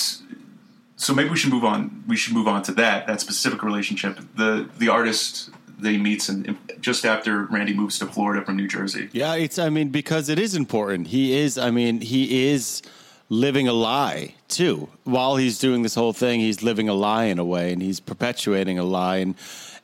so 0.97 1.13
maybe 1.13 1.29
we 1.29 1.37
should 1.37 1.53
move 1.53 1.65
on. 1.65 2.05
We 2.07 2.17
should 2.17 2.35
move 2.35 2.49
on 2.49 2.63
to 2.63 2.73
that 2.73 3.07
that 3.07 3.21
specific 3.21 3.63
relationship. 3.63 4.19
The 4.37 4.69
the 4.79 4.89
artist 4.89 5.51
he 5.83 5.99
meets 5.99 6.29
and 6.29 6.57
just 6.81 7.05
after 7.05 7.45
Randi 7.45 7.75
moves 7.75 7.99
to 7.99 8.07
Florida 8.07 8.45
from 8.45 8.57
New 8.57 8.69
Jersey. 8.69 9.09
Yeah, 9.13 9.35
it's 9.35 9.59
I 9.59 9.71
mean 9.71 9.91
because 9.91 10.29
it 10.29 10.39
is 10.39 10.55
important. 10.55 11.09
He 11.09 11.37
is 11.37 11.59
I 11.59 11.71
mean 11.71 12.01
he 12.01 12.49
is 12.49 12.83
living 13.29 13.69
a 13.69 13.73
lie 13.73 14.35
too. 14.49 14.89
While 15.05 15.37
he's 15.37 15.59
doing 15.59 15.83
this 15.83 15.95
whole 15.95 16.13
thing, 16.13 16.41
he's 16.41 16.63
living 16.63 16.89
a 16.89 16.95
lie 16.95 17.25
in 17.25 17.39
a 17.39 17.45
way 17.45 17.73
and 17.73 17.83
he's 17.83 18.01
perpetuating 18.01 18.79
a 18.79 18.85
lie 18.85 19.17
and 19.17 19.35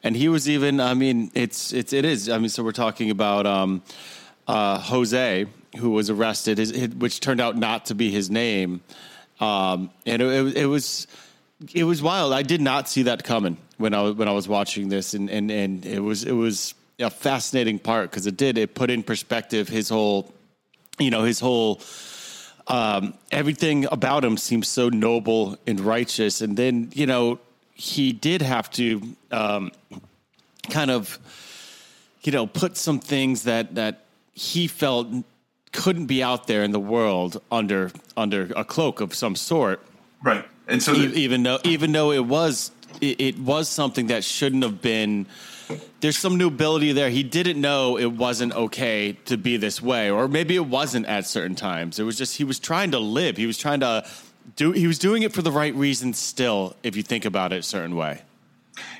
and 0.03 0.17
he 0.17 0.29
was 0.29 0.49
even 0.49 0.81
I 0.81 0.95
mean 0.95 1.31
it's 1.35 1.73
it's 1.73 1.93
it 1.93 2.05
is 2.05 2.29
I 2.29 2.39
mean 2.39 2.49
so 2.49 2.63
we're 2.63 2.73
talking 2.73 3.11
about 3.11 3.47
um, 3.47 3.83
uh, 4.47 4.79
Jose 4.79 5.47
who 5.79 5.91
was 5.91 6.11
arrested 6.11 6.59
his, 6.59 6.73
which 6.97 7.21
turned 7.21 7.41
out 7.41 7.57
not 7.57 7.87
to 7.87 7.95
be 7.95 8.11
his 8.11 8.31
name 8.31 8.81
um, 9.41 9.91
and 10.05 10.21
it, 10.21 10.27
it, 10.27 10.57
it 10.59 10.67
was 10.67 11.07
it 11.75 11.85
was 11.85 12.03
wild. 12.03 12.33
I 12.33 12.43
did 12.43 12.61
not 12.61 12.89
see 12.89 13.05
that 13.05 13.25
coming 13.25 13.57
when 13.77 13.95
I 13.95 14.11
when 14.11 14.29
I 14.29 14.33
was 14.33 14.49
watching 14.49 14.89
this, 14.89 15.15
and 15.15 15.29
and 15.31 15.51
and 15.51 15.85
it 15.85 16.01
was 16.01 16.25
it 16.25 16.33
was 16.33 16.75
a 16.99 17.11
fascinating 17.11 17.79
part 17.79 18.11
because 18.11 18.27
it 18.27 18.37
did 18.37 18.59
it 18.59 18.75
put 18.75 18.91
in 18.91 19.03
perspective 19.03 19.69
his 19.69 19.89
whole, 19.89 20.33
you 20.99 21.11
know, 21.11 21.25
his 21.25 21.41
whole. 21.41 21.81
Um, 22.67 23.15
everything 23.33 23.87
about 23.91 24.25
him 24.25 24.37
seems 24.37 24.69
so 24.69 24.91
noble 24.91 25.59
and 25.67 25.81
righteous, 25.81 26.41
and 26.41 26.57
then 26.57 26.91
you 26.95 27.07
know 27.07 27.41
he 27.75 28.13
did 28.13 28.43
have 28.43 28.71
to 28.73 29.17
um, 29.33 29.73
kind 30.69 30.91
of, 30.91 31.19
you 32.23 32.31
know, 32.31 32.47
put 32.47 32.77
some 32.77 33.01
things 33.01 33.45
that 33.45 33.75
that 33.75 34.05
he 34.35 34.67
felt 34.67 35.09
couldn't 35.73 36.07
be 36.07 36.23
out 36.23 36.47
there 36.47 36.63
in 36.63 36.71
the 36.73 36.81
world 36.81 37.41
under 37.51 37.91
under 38.17 38.51
a 38.55 38.65
cloak 38.65 39.01
of 39.01 39.15
some 39.15 39.35
sort. 39.35 39.81
Right, 40.23 40.45
and 40.71 40.83
so 40.83 40.95
the, 40.95 41.13
even 41.15 41.43
though 41.43 41.59
even 41.65 41.93
though 41.93 42.13
it 42.13 42.25
was 42.25 42.71
it, 43.01 43.21
it 43.21 43.39
was 43.39 43.69
something 43.69 44.09
that 44.09 44.25
shouldn't 44.25 44.63
have 44.63 44.81
been. 44.81 45.27
There's 46.01 46.19
some 46.19 46.37
nobility 46.37 46.91
there. 46.91 47.11
He 47.11 47.23
didn't 47.23 47.61
know 47.61 47.97
it 47.97 48.13
wasn't 48.13 48.53
okay 48.55 49.13
to 49.27 49.37
be 49.37 49.57
this 49.57 49.81
way, 49.81 50.11
or 50.11 50.27
maybe 50.27 50.57
it 50.57 50.67
wasn't 50.67 51.07
at 51.07 51.27
certain 51.27 51.55
times. 51.55 52.01
It 52.01 52.03
was 52.03 52.19
just 52.19 52.39
he 52.39 52.43
was 52.45 52.59
trying 52.59 52.91
to 52.91 52.99
live. 52.99 53.37
He 53.37 53.47
was 53.47 53.57
trying 53.57 53.81
to 53.81 54.05
do. 54.57 54.73
He 54.73 54.89
was 54.89 54.99
doing 54.99 55.23
it 55.23 55.33
for 55.33 55.43
the 55.43 55.53
right 55.53 55.75
reasons. 55.75 56.19
Still, 56.19 56.75
if 56.83 56.97
you 56.97 57.05
think 57.05 57.25
about 57.25 57.53
it 57.53 57.59
a 57.59 57.63
certain 57.63 57.95
way. 57.95 58.23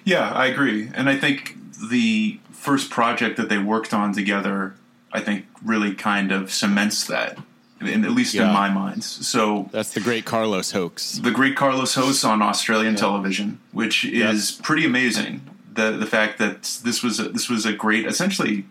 Yeah, 0.05 0.31
I 0.31 0.47
agree. 0.47 0.91
And 0.95 1.09
I 1.09 1.17
think 1.17 1.57
the 1.91 2.39
first 2.53 2.91
project 2.91 3.37
that 3.39 3.49
they 3.49 3.59
worked 3.59 3.93
on 3.95 4.13
together, 4.13 4.75
I 5.13 5.21
think 5.21 5.47
really 5.65 5.95
kind 5.95 6.31
of 6.31 6.53
cements 6.53 7.07
that, 7.07 7.39
in, 7.81 8.05
at 8.05 8.11
least 8.13 8.35
Yeah. 8.35 8.49
in 8.49 8.53
my 8.55 8.69
mind. 8.71 9.03
So 9.05 9.69
That's 9.73 9.93
the 9.95 10.01
great 10.01 10.25
Carlos 10.25 10.71
hoax. 10.73 11.19
the 11.19 11.31
great 11.31 11.57
Carlos 11.57 11.95
hoax 11.95 12.25
on 12.25 12.43
Australian 12.43 12.97
television, 12.97 13.59
which 13.73 14.05
is 14.05 14.53
pretty 14.63 14.85
amazing. 14.85 15.41
The 15.73 15.93
the 15.93 16.07
fact 16.07 16.39
that 16.39 16.63
this 16.85 17.03
was 17.03 17.21
a, 17.21 17.29
this 17.29 17.49
was 17.49 17.65
a 17.67 17.73
great, 17.73 18.07
essentially, 18.07 18.65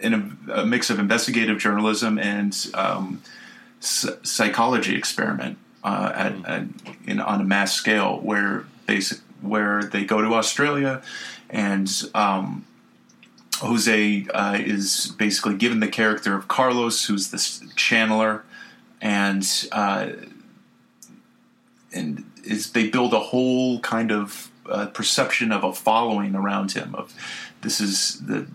in 0.00 0.14
a, 0.48 0.60
a 0.62 0.66
mix 0.66 0.90
of 0.90 0.98
investigative 0.98 1.58
journalism 1.58 2.18
and 2.18 2.54
um, 2.74 3.22
s- 3.80 4.06
psychology 4.22 4.94
experiment 4.96 5.58
uh, 5.84 6.12
at, 6.14 6.32
at 6.46 6.64
in, 7.06 7.20
on 7.20 7.40
a 7.40 7.44
mass 7.44 7.72
scale, 7.74 8.18
where 8.18 8.64
basic 8.86 9.18
where 9.40 9.82
they 9.84 10.04
go 10.04 10.20
to 10.20 10.34
Australia 10.34 11.02
and. 11.50 11.88
Um, 12.14 12.64
Jose 13.60 14.26
uh, 14.32 14.58
is 14.58 15.14
basically 15.18 15.56
given 15.56 15.80
the 15.80 15.88
character 15.88 16.34
of 16.34 16.48
Carlos, 16.48 17.06
who's 17.06 17.30
this 17.30 17.60
channeler, 17.76 18.42
and 19.00 19.46
uh, 19.72 20.10
and 21.92 22.24
is 22.44 22.72
they 22.72 22.88
build 22.88 23.12
a 23.14 23.20
whole 23.20 23.80
kind 23.80 24.12
of 24.12 24.50
uh, 24.68 24.86
perception 24.86 25.52
of 25.52 25.64
a 25.64 25.72
following 25.72 26.34
around 26.34 26.72
him. 26.72 26.94
Of 26.94 27.14
this 27.62 27.80
is 27.80 28.20
the 28.20 28.46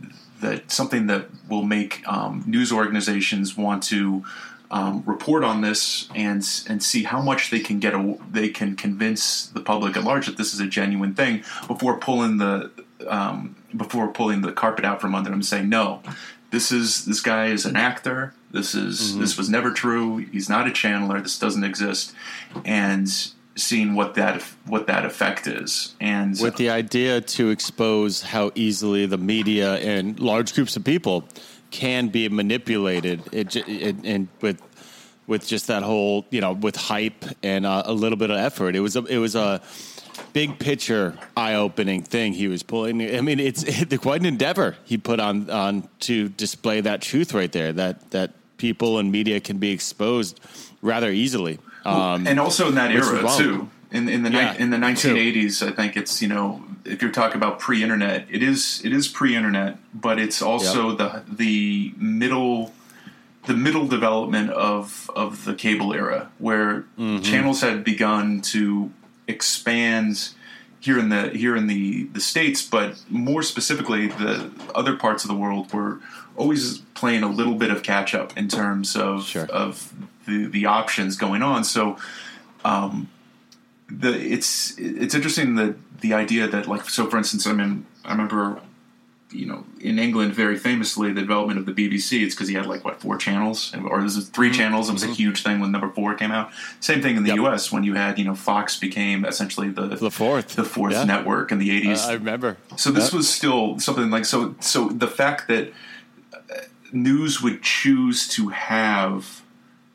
that 0.42 0.72
something 0.72 1.08
that 1.08 1.28
will 1.50 1.63
make 1.63 2.08
um, 2.08 2.44
news 2.46 2.72
organizations 2.72 3.58
want 3.58 3.82
to 3.84 4.24
um, 4.72 5.04
report 5.06 5.44
on 5.44 5.62
this 5.62 6.10
and 6.16 6.46
and 6.68 6.84
see 6.84 7.04
how 7.04 7.22
much 7.22 7.50
they 7.50 7.60
can 7.60 7.80
get 7.80 7.94
a, 7.94 8.18
they 8.30 8.50
can 8.50 8.76
convince 8.76 9.48
the 9.48 9.62
public 9.62 9.96
at 9.96 10.04
large 10.04 10.26
that 10.26 10.38
this 10.38 10.54
is 10.54 10.60
a 10.60 10.68
genuine 10.68 11.13
thing 11.13 11.44
before 11.68 11.98
pulling 11.98 12.38
the 12.38 12.72
um, 13.08 13.56
before 13.76 14.08
pulling 14.08 14.42
the 14.42 14.52
carpet 14.52 14.86
out 14.86 15.02
from 15.02 15.16
under 15.16 15.30
them 15.30 15.40
and 15.40 15.46
saying 15.46 15.70
no 15.70 16.02
this 16.54 16.72
is 16.72 17.06
this 17.06 17.20
guy 17.20 17.48
is 17.48 17.66
an 17.66 17.76
actor. 17.76 18.32
This 18.52 18.76
is 18.76 19.18
this 19.18 19.38
was 19.40 19.50
never 19.50 19.72
true. 19.72 20.18
He's 20.18 20.48
not 20.48 20.68
a 20.68 20.70
channeler. 20.70 21.22
This 21.22 21.40
doesn't 21.40 21.64
exist. 21.64 22.14
And 22.64 23.10
seeing 23.56 23.96
what 23.96 24.14
that 24.16 24.44
what 24.68 24.86
that 24.86 25.04
effect 25.04 25.48
is. 25.48 25.96
And 26.00 26.40
with 26.40 26.58
the 26.58 26.70
idea 26.70 27.22
to 27.22 27.50
expose 27.50 28.22
how 28.22 28.52
easily 28.54 29.08
the 29.08 29.18
media 29.18 29.78
and 29.78 30.20
large 30.20 30.54
groups 30.54 30.76
of 30.76 30.84
people 30.84 31.28
can 31.72 32.10
be 32.10 32.30
manipulated 32.30 33.28
it, 33.32 33.56
it, 33.56 33.96
and 34.04 34.28
with 34.42 34.62
with 35.26 35.48
just 35.48 35.66
that 35.68 35.82
whole 35.82 36.28
you 36.30 36.40
know 36.40 36.54
with 36.54 36.76
hype 36.76 37.26
and 37.42 37.66
uh, 37.66 37.82
a 37.84 37.94
little 37.94 38.18
bit 38.18 38.30
of 38.30 38.38
effort. 38.38 38.76
It 38.76 38.82
was 38.82 38.96
a, 38.96 39.04
it 39.06 39.18
was 39.18 39.34
a 39.34 39.60
big 40.34 40.58
picture 40.60 41.13
eye-opening 41.38 42.02
thing 42.02 42.34
he 42.34 42.48
was 42.48 42.63
pulling 42.63 43.02
i 43.15 43.22
mean 43.22 43.39
it's 43.39 43.63
quite 43.98 44.19
an 44.19 44.26
endeavor 44.26 44.76
he 44.84 44.98
put 44.98 45.19
on 45.19 45.50
on 45.50 45.88
to 46.00 46.30
display 46.30 46.82
that 46.82 47.02
truth 47.02 47.34
right 47.34 47.52
there 47.52 47.72
that 47.72 48.10
that 48.12 48.32
people 48.58 48.98
and 49.00 49.12
media 49.12 49.39
can 49.39 49.58
be 49.58 49.72
exposed 49.72 50.39
rather 50.82 51.12
easily 51.12 51.60
um, 51.86 52.26
and 52.28 52.39
also 52.39 52.69
in 52.69 52.76
that 52.76 52.91
era 52.91 53.28
too. 53.38 53.69
In, 53.91 54.10
in 54.10 54.24
the 54.24 54.30
ni- 54.30 54.38
Yeah, 54.38 54.56
in 54.56 54.69
the 54.72 54.78
true. 54.78 55.13
1980s, 55.13 55.67
I 55.67 55.72
think 55.72 55.96
it's 55.98 56.19
you 56.22 56.28
know 56.30 56.63
if 56.86 57.02
you're 57.02 57.12
talking 57.12 57.36
about 57.38 57.60
pre-internet, 57.60 58.26
it 58.30 58.41
is 58.41 58.82
it 58.86 58.91
is 58.93 59.08
pre-internet, 59.10 59.78
but 59.93 60.17
it's 60.17 60.41
also 60.41 60.96
the 60.96 61.22
the 61.30 61.93
middle 61.98 62.74
the 63.46 63.54
middle 63.54 63.86
development 63.86 64.50
of 64.52 65.12
of 65.15 65.43
the 65.46 65.54
cable 65.54 65.93
era 65.93 66.32
where 66.39 66.86
Mm-hmm. 66.98 67.22
channels 67.22 67.62
had 67.62 67.84
begun 67.84 68.41
to 68.54 68.91
expand 69.28 70.30
here 70.80 71.00
in 71.00 71.10
the 71.10 71.30
here 71.30 71.56
in 71.56 71.68
the 71.68 72.06
the 72.14 72.20
states, 72.20 72.62
but 72.62 73.02
more 73.10 73.42
specifically, 73.42 74.08
the 74.08 74.52
other 74.76 74.96
parts 74.96 75.24
of 75.24 75.30
the 75.30 75.36
world 75.36 75.74
were 75.74 76.00
always 76.36 76.80
playing 76.94 77.24
a 77.24 77.30
little 77.30 77.56
bit 77.56 77.72
of 77.72 77.84
catch 77.84 78.14
up 78.14 78.36
in 78.38 78.48
terms 78.48 78.96
of 78.96 79.26
Sure. 79.26 79.46
of 79.46 79.94
the 80.26 80.46
the 80.48 80.66
options 80.66 81.16
going 81.16 81.42
on. 81.42 81.64
So 81.64 81.98
um, 82.66 83.10
the 83.90 84.10
it's 84.10 84.78
it's 84.78 85.16
interesting 85.16 85.56
that 85.56 85.76
the 86.02 86.14
idea 86.14 86.48
that 86.48 86.68
like 86.68 86.90
so 86.90 87.10
for 87.10 87.18
instance, 87.18 87.48
I 87.48 87.54
mean 87.54 87.86
I 88.04 88.12
remember 88.12 88.60
you 89.34 89.46
know 89.46 89.65
in 89.82 90.00
England 90.00 90.34
very 90.34 90.58
famously 90.58 91.12
the 91.12 91.22
development 91.22 91.60
of 91.60 91.65
the 91.65 91.72
BBC. 91.74 92.24
It's 92.24 92.36
because 92.36 92.48
he 92.48 92.56
had 92.56 92.65
like 92.67 92.86
what 92.86 93.02
four 93.02 93.17
channels 93.17 93.74
or 93.89 94.02
this 94.02 94.15
is 94.15 94.30
3 94.30 94.52
channels. 94.52 94.89
It 94.89 94.93
was 94.93 95.04
a 95.04 95.08
huge 95.08 95.43
thing 95.43 95.60
when 95.60 95.72
number 95.72 95.89
four 95.89 96.13
came 96.15 96.32
out. 96.32 96.52
Same 96.80 97.02
thing 97.02 97.17
in 97.17 97.24
the 97.24 97.32
Mm-hmm. 97.32 97.43
Yep. 97.43 97.52
U.S. 97.52 97.72
when 97.72 97.84
you 97.84 97.96
had 97.96 98.19
you 98.19 98.26
know 98.26 98.36
Fox 98.36 98.78
became 98.80 99.26
essentially 99.26 99.69
the 99.69 99.88
the 99.88 100.12
fourth 100.12 100.56
the 100.56 100.63
fourth 100.63 100.93
Yeah. 100.93 101.04
network 101.06 101.52
in 101.52 101.58
the 101.60 101.72
Uh, 101.72 101.74
eighties. 101.74 102.02
i 102.06 102.13
remember 102.13 102.58
So 102.76 102.91
this 102.91 103.06
Yep. 103.06 103.13
was 103.13 103.28
still 103.30 103.80
something 103.80 104.10
like 104.10 104.26
so. 104.26 104.56
So 104.60 104.89
the 104.89 105.08
fact 105.08 105.48
that 105.48 105.74
uh, 106.34 106.38
news 106.91 107.41
would 107.41 107.62
choose 107.63 108.28
to 108.36 108.50
have 108.50 109.41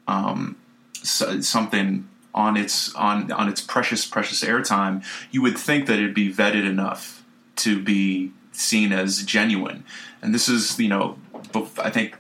um, 0.07 0.57
so, 0.93 1.41
something 1.41 2.09
on 2.35 2.57
its 2.57 2.95
on 2.95 3.31
on 3.33 3.49
its 3.49 3.61
precious 3.61 4.07
precious 4.07 4.43
airtime, 4.45 5.05
you 5.31 5.43
would 5.43 5.57
think 5.59 5.87
that 5.87 5.99
it'd 5.99 6.15
be 6.15 6.33
vetted 6.33 6.67
enough 6.69 7.25
to 7.57 7.81
be 7.83 8.33
seen 8.59 8.93
as 8.93 9.23
genuine. 9.23 9.85
And 10.23 10.35
this 10.35 10.49
is 10.49 10.79
you 10.79 10.89
know, 10.89 11.19
I 11.79 11.91
think 11.91 12.17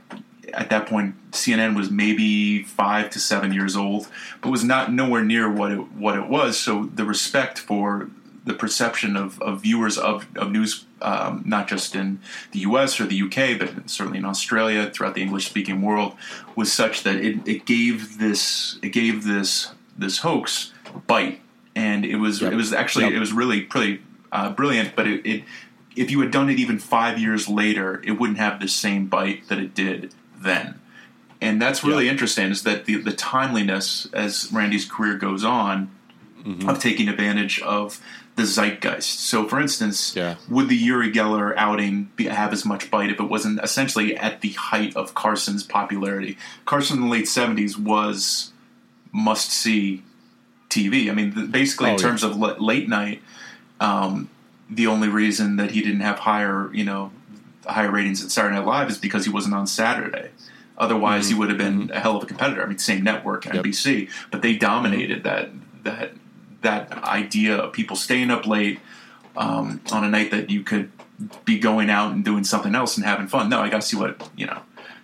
at 0.54 0.70
that 0.70 0.86
point 0.86 1.14
CNN 1.32 1.76
was 1.76 1.90
maybe 1.90 2.62
five 2.62 3.10
to 3.10 3.20
seven 3.20 3.52
years 3.52 3.76
old, 3.76 4.08
but 4.40 4.50
was 4.50 4.64
not 4.64 4.92
nowhere 4.92 5.24
near 5.24 5.50
what 5.50 5.72
it 5.72 5.92
what 5.92 6.16
it 6.16 6.28
was. 6.28 6.58
So 6.58 6.86
the 6.86 7.04
respect 7.04 7.58
for 7.58 8.10
the 8.44 8.54
perception 8.54 9.14
of, 9.14 9.40
of 9.42 9.60
viewers 9.60 9.98
of, 9.98 10.26
of 10.36 10.50
news, 10.50 10.86
um, 11.02 11.42
not 11.44 11.68
just 11.68 11.94
in 11.94 12.18
the 12.52 12.60
U.S. 12.60 12.98
or 12.98 13.04
the 13.04 13.14
U.K., 13.14 13.54
but 13.54 13.90
certainly 13.90 14.18
in 14.18 14.24
Australia, 14.24 14.90
throughout 14.90 15.14
the 15.14 15.20
English-speaking 15.20 15.82
world, 15.82 16.14
was 16.56 16.72
such 16.72 17.02
that 17.02 17.16
it, 17.16 17.46
it 17.46 17.66
gave 17.66 18.18
this 18.18 18.78
it 18.82 18.88
gave 18.88 19.24
this 19.24 19.72
this 19.96 20.18
hoax 20.18 20.72
bite, 21.06 21.40
and 21.76 22.06
it 22.06 22.16
was 22.16 22.40
Yep. 22.40 22.52
it 22.52 22.56
was 22.56 22.72
actually 22.72 23.04
Yep. 23.04 23.14
it 23.14 23.18
was 23.18 23.32
really 23.32 23.62
pretty 23.62 24.00
uh, 24.32 24.50
brilliant. 24.50 24.96
But 24.96 25.06
it, 25.06 25.26
it 25.26 25.44
if 25.96 26.10
you 26.10 26.20
had 26.20 26.30
done 26.30 26.48
it 26.50 26.58
even 26.58 26.78
five 26.78 27.18
years 27.18 27.48
later, 27.48 28.00
it 28.04 28.12
wouldn't 28.12 28.38
have 28.38 28.60
the 28.60 28.68
same 28.68 29.06
bite 29.06 29.48
that 29.48 29.58
it 29.58 29.74
did 29.74 30.14
then. 30.40 30.80
And 31.40 31.60
that's 31.62 31.84
really 31.84 32.06
Yeah. 32.06 32.12
interesting 32.12 32.50
is 32.50 32.62
that 32.64 32.84
the, 32.86 32.96
the 32.96 33.12
timeliness 33.12 34.06
as 34.12 34.50
Randi's 34.52 34.84
career 34.84 35.16
goes 35.16 35.44
on 35.44 35.90
Mm-hmm. 36.44 36.68
of 36.68 36.78
taking 36.78 37.08
advantage 37.08 37.60
of 37.62 38.00
the 38.36 38.44
zeitgeist. 38.44 39.18
So, 39.28 39.46
for 39.48 39.60
instance, 39.60 40.14
Yeah. 40.14 40.36
would 40.48 40.68
the 40.68 40.76
Uri 40.76 41.10
Geller 41.10 41.52
outing 41.56 42.10
be, 42.14 42.26
have 42.26 42.52
as 42.52 42.64
much 42.64 42.92
bite 42.92 43.10
if 43.10 43.18
it 43.18 43.24
wasn't 43.24 43.58
essentially 43.60 44.16
at 44.16 44.40
the 44.40 44.50
height 44.50 44.94
of 44.94 45.14
Carson's 45.16 45.64
popularity? 45.64 46.38
Carson 46.64 46.98
in 46.98 47.02
the 47.02 47.08
late 47.10 47.24
70s 47.26 47.76
was 47.76 48.52
must 49.12 49.50
see 49.50 50.04
TV. 50.70 51.10
I 51.10 51.12
mean, 51.12 51.50
basically, 51.50 51.90
Oh, 51.90 51.94
in 51.94 51.98
yeah. 51.98 52.06
terms 52.06 52.22
of 52.22 52.36
late 52.36 52.88
night, 52.88 53.20
um, 53.80 54.28
the 54.70 54.86
only 54.86 55.08
reason 55.08 55.56
that 55.56 55.70
he 55.72 55.82
didn't 55.82 56.00
have 56.00 56.20
higher, 56.20 56.72
you 56.74 56.84
know, 56.84 57.10
higher 57.66 57.90
ratings 57.90 58.24
at 58.24 58.30
Saturday 58.30 58.56
Night 58.56 58.66
Live 58.66 58.90
is 58.90 58.98
because 58.98 59.24
he 59.24 59.30
wasn't 59.30 59.54
on 59.54 59.66
Saturday. 59.66 60.30
Otherwise, 60.76 61.28
he 61.28 61.34
would 61.34 61.48
have 61.48 61.58
been 61.58 61.90
a 61.92 61.98
hell 61.98 62.16
of 62.16 62.22
a 62.22 62.26
competitor. 62.26 62.62
I 62.62 62.66
mean, 62.66 62.78
same 62.78 63.02
network, 63.02 63.44
Mm-hmm. 63.44 63.56
Yep. 63.56 63.64
NBC, 63.64 64.10
but 64.30 64.42
they 64.42 64.56
dominated 64.56 65.24
that 65.24 65.50
that 65.82 66.12
that 66.62 66.92
idea 67.04 67.56
of 67.56 67.72
people 67.72 67.96
staying 67.96 68.30
up 68.30 68.46
late 68.46 68.80
um, 69.36 69.80
on 69.92 70.04
a 70.04 70.08
night 70.08 70.30
that 70.30 70.50
you 70.50 70.62
could 70.62 70.90
be 71.44 71.58
going 71.58 71.90
out 71.90 72.12
and 72.12 72.24
doing 72.24 72.44
something 72.44 72.74
else 72.74 72.96
and 72.96 73.04
having 73.04 73.26
fun. 73.26 73.48
No, 73.48 73.60
I 73.60 73.68
got 73.68 73.80
to 73.80 73.86
see 73.86 73.96
what 73.96 74.28
you 74.36 74.46
know, 74.46 74.60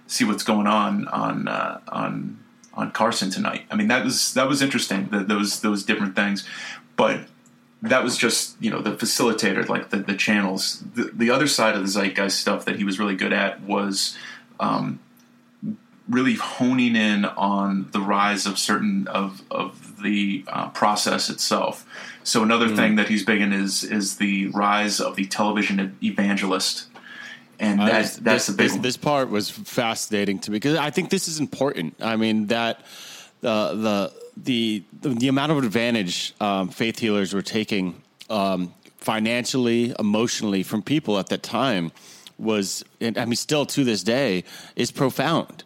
see 0.06 0.24
what's 0.24 0.44
going 0.44 0.66
on 0.66 1.08
on 1.08 1.48
uh, 1.48 1.80
on 1.88 2.38
on 2.74 2.90
Carson 2.92 3.30
tonight. 3.30 3.62
I 3.70 3.76
mean, 3.76 3.88
that 3.88 4.04
was 4.04 4.34
that 4.34 4.48
was 4.48 4.62
interesting. 4.62 5.08
The, 5.08 5.20
those 5.20 5.60
those 5.60 5.84
different 5.84 6.14
things, 6.14 6.46
but 6.96 7.20
that 7.84 8.02
was 8.02 8.16
just 8.16 8.56
you 8.60 8.70
know 8.70 8.80
the 8.80 8.92
facilitator, 8.92 9.68
like 9.68 9.90
the 9.90 9.98
the 9.98 10.14
channels. 10.16 10.82
The, 10.94 11.04
the 11.12 11.30
other 11.30 11.46
side 11.46 11.74
of 11.76 11.82
the 11.82 11.88
zeitgeist 11.88 12.38
stuff 12.40 12.64
that 12.66 12.76
he 12.76 12.84
was 12.84 12.98
really 12.98 13.16
good 13.16 13.32
at 13.32 13.60
was. 13.62 14.16
Um, 14.60 15.00
really 16.06 16.34
honing 16.34 16.96
in 16.96 17.24
on 17.24 17.88
the 17.92 18.00
rise 18.00 18.44
of 18.44 18.58
certain 18.58 19.08
of 19.08 19.40
of 19.50 20.02
the 20.02 20.44
uh, 20.48 20.68
process 20.68 21.30
itself. 21.30 21.86
So 22.24 22.42
another 22.42 22.68
Mm. 22.68 22.76
thing 22.76 22.96
that 22.96 23.08
he's 23.08 23.24
big 23.24 23.40
in 23.40 23.54
is 23.54 23.82
is 23.84 24.16
the 24.18 24.48
rise 24.48 25.00
of 25.00 25.16
the 25.16 25.24
television 25.24 25.96
evangelist, 26.02 26.88
and 27.58 27.80
Uh, 27.80 27.86
that's 27.86 28.10
this- 28.16 28.20
that's 28.22 28.46
this, 28.46 28.48
a 28.48 28.52
big 28.58 28.64
this, 28.66 28.72
one. 28.74 28.82
this 28.82 28.96
part 28.98 29.30
was 29.30 29.48
fascinating 29.50 30.38
to 30.40 30.50
me 30.50 30.56
because 30.56 30.76
I 30.76 30.90
think 30.90 31.08
this 31.08 31.26
is 31.26 31.40
important. 31.40 31.94
I 32.02 32.16
mean 32.16 32.48
that 32.48 32.80
uh, 33.42 33.72
the 33.74 34.12
the 34.36 34.82
the 35.00 35.10
the 35.10 35.28
amount 35.28 35.52
of 35.52 35.58
advantage 35.58 36.34
um, 36.40 36.68
faith 36.68 36.98
healers 36.98 37.32
were 37.32 37.42
taking 37.42 38.02
um, 38.30 38.72
financially, 38.96 39.94
emotionally 39.98 40.62
from 40.62 40.82
people 40.82 41.18
at 41.18 41.28
that 41.28 41.42
time 41.42 41.92
was, 42.38 42.84
and 43.00 43.18
I 43.18 43.24
mean, 43.26 43.36
still 43.36 43.66
to 43.66 43.84
this 43.84 44.02
day, 44.02 44.44
is 44.76 44.90
profound. 44.90 45.62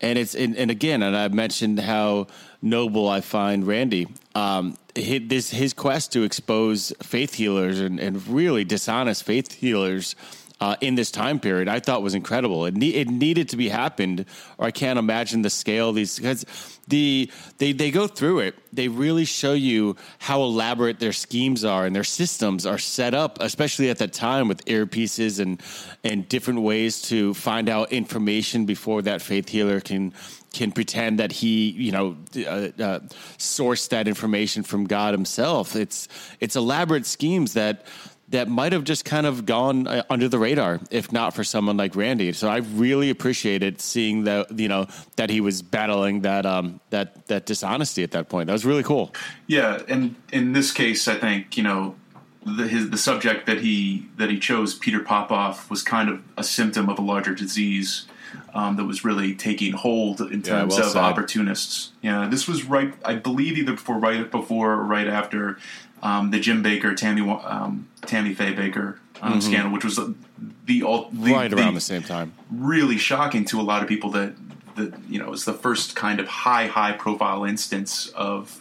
And 0.00 0.18
it's 0.18 0.34
and, 0.34 0.56
and 0.56 0.70
again, 0.70 1.02
and 1.02 1.16
I 1.16 1.28
mentioned 1.28 1.80
how 1.80 2.28
noble 2.62 3.08
I 3.08 3.20
find 3.20 3.66
Randi. 3.66 4.06
Um, 4.34 4.76
his, 4.94 5.22
this 5.26 5.50
his 5.50 5.72
quest 5.72 6.12
to 6.12 6.22
expose 6.22 6.92
faith 7.02 7.34
healers 7.34 7.80
and, 7.80 8.00
and 8.00 8.26
really 8.28 8.64
dishonest 8.64 9.24
faith 9.24 9.52
healers 9.52 10.14
uh, 10.60 10.76
in 10.80 10.96
this 10.96 11.10
time 11.10 11.38
period, 11.38 11.68
I 11.68 11.78
thought 11.78 12.02
was 12.02 12.14
incredible. 12.14 12.66
It, 12.66 12.74
ne- 12.74 12.94
it 12.94 13.08
needed 13.08 13.48
to 13.50 13.56
be 13.56 13.68
happened, 13.68 14.24
or 14.58 14.66
I 14.66 14.70
can't 14.72 14.98
imagine 14.98 15.42
the 15.42 15.50
scale 15.50 15.92
these 15.92 16.16
because 16.16 16.44
the 16.88 17.30
they 17.58 17.72
they 17.72 17.90
go 17.90 18.08
through 18.08 18.40
it. 18.40 18.56
They 18.72 18.88
really 18.88 19.24
show 19.24 19.52
you 19.52 19.96
how 20.18 20.42
elaborate 20.42 20.98
their 20.98 21.12
schemes 21.12 21.64
are 21.64 21.86
and 21.86 21.94
their 21.94 22.04
systems 22.04 22.66
are 22.66 22.78
set 22.78 23.14
up, 23.14 23.38
especially 23.40 23.88
at 23.90 23.98
that 23.98 24.12
time 24.12 24.48
with 24.48 24.64
earpieces 24.64 25.38
and 25.38 25.62
and 26.02 26.28
different 26.28 26.62
ways 26.62 27.02
to 27.02 27.34
find 27.34 27.68
out 27.68 27.92
information 27.92 28.66
before 28.66 29.02
that 29.02 29.22
faith 29.22 29.48
healer 29.48 29.80
can 29.80 30.12
can 30.52 30.72
pretend 30.72 31.18
that 31.18 31.30
he, 31.30 31.70
you 31.70 31.92
know, 31.92 32.16
uh, 32.36 32.82
uh, 32.82 33.00
sourced 33.36 33.90
that 33.90 34.08
information 34.08 34.62
from 34.62 34.86
God 34.86 35.14
Himself. 35.14 35.76
It's 35.76 36.08
it's 36.40 36.56
elaborate 36.56 37.06
schemes 37.06 37.52
that 37.52 37.84
that 38.30 38.48
might 38.48 38.72
have 38.72 38.84
just 38.84 39.04
kind 39.04 39.26
of 39.26 39.46
gone 39.46 39.86
uh, 39.86 40.02
under 40.10 40.28
the 40.28 40.38
radar 40.38 40.80
if 40.90 41.12
not 41.12 41.34
for 41.34 41.42
someone 41.44 41.76
like 41.76 41.96
Randi. 41.96 42.32
So 42.32 42.48
I 42.48 42.58
really 42.58 43.10
appreciated 43.10 43.80
seeing 43.80 44.24
that 44.24 44.58
you 44.58 44.68
know 44.68 44.86
that 45.16 45.30
he 45.30 45.40
was 45.40 45.62
battling 45.62 46.22
that 46.22 46.44
um 46.46 46.80
that 46.90 47.26
that 47.28 47.46
dishonesty 47.46 48.02
at 48.02 48.10
that 48.12 48.28
point. 48.28 48.46
That 48.46 48.52
was 48.52 48.64
really 48.64 48.82
cool. 48.82 49.14
Yeah, 49.46 49.82
and 49.88 50.14
in 50.32 50.52
this 50.52 50.72
case, 50.72 51.08
I 51.08 51.14
think 51.14 51.56
you 51.56 51.62
know 51.62 51.96
the 52.44 52.66
his, 52.68 52.90
the 52.90 52.98
subject 52.98 53.46
that 53.46 53.58
he 53.60 54.08
that 54.16 54.30
he 54.30 54.38
chose, 54.38 54.74
Peter 54.74 55.00
Popoff, 55.00 55.70
was 55.70 55.82
kind 55.82 56.08
of 56.08 56.22
a 56.36 56.44
symptom 56.44 56.88
of 56.88 56.98
a 56.98 57.02
larger 57.02 57.34
disease 57.34 58.06
um, 58.54 58.76
that 58.76 58.84
was 58.84 59.04
really 59.04 59.34
taking 59.34 59.72
hold 59.72 60.20
in 60.20 60.40
Yeah, 60.40 60.60
terms 60.60 60.76
well 60.76 60.86
of 60.86 60.92
said. 60.92 61.02
opportunists. 61.02 61.92
Yeah, 62.02 62.28
this 62.30 62.46
was 62.46 62.64
right, 62.64 62.92
I 63.04 63.14
believe, 63.14 63.56
either 63.58 63.72
before, 63.72 63.98
right 63.98 64.30
before, 64.30 64.72
or 64.72 64.84
right 64.84 65.06
after 65.06 65.58
um, 66.02 66.30
the 66.30 66.38
Jim 66.40 66.62
Bakker, 66.62 66.96
Tammy, 66.96 67.22
um, 67.30 67.88
Tammy 68.06 68.34
Faye 68.34 68.54
Bakker 68.54 68.98
um, 69.20 69.40
scandal, 69.40 69.72
which 69.72 69.84
was 69.84 69.96
the, 69.96 70.82
all 70.82 71.10
the, 71.10 71.16
Mm-hmm. 71.18 71.32
Right 71.32 71.52
around 71.52 71.74
the 71.74 71.80
same 71.80 72.02
time. 72.02 72.32
really 72.50 72.98
shocking 72.98 73.44
to 73.46 73.60
a 73.60 73.62
lot 73.62 73.82
of 73.82 73.88
people 73.88 74.10
that 74.12 74.34
that 74.76 74.94
you 75.08 75.18
know 75.18 75.26
it 75.26 75.30
was 75.30 75.44
the 75.44 75.54
first 75.54 75.96
kind 75.96 76.20
of 76.20 76.28
high 76.28 76.66
high 76.66 76.92
profile 76.92 77.44
instance 77.44 78.06
of 78.14 78.58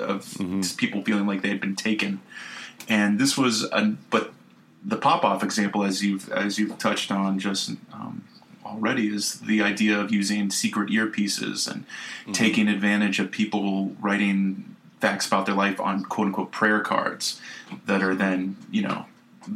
of 0.00 0.24
Mm-hmm. 0.24 0.60
people 0.76 1.02
feeling 1.02 1.26
like 1.26 1.42
they 1.42 1.48
had 1.50 1.60
been 1.60 1.76
taken 1.76 2.20
and 2.88 3.18
this 3.18 3.36
was 3.36 3.64
a, 3.64 3.94
but 4.10 4.32
the 4.84 4.96
Popoff 4.96 5.42
example 5.42 5.82
as 5.84 6.02
you've 6.02 6.30
as 6.30 6.58
you've 6.58 6.78
touched 6.78 7.10
on 7.12 7.38
just 7.38 7.72
um, 7.92 8.24
already 8.64 9.08
is 9.14 9.40
the 9.40 9.60
idea 9.62 9.98
of 10.00 10.10
using 10.12 10.50
secret 10.50 10.88
earpieces 10.90 11.70
and 11.70 11.84
Mm-hmm. 12.22 12.32
taking 12.32 12.68
advantage 12.68 13.18
of 13.20 13.30
people 13.30 13.94
writing 14.00 14.76
facts 15.00 15.26
about 15.26 15.46
their 15.46 15.54
life 15.54 15.80
on 15.80 16.04
quote 16.04 16.26
unquote 16.28 16.50
prayer 16.50 16.80
cards 16.80 17.40
that 17.86 18.02
are 18.02 18.14
then 18.14 18.56
you 18.70 18.82
know 18.82 19.06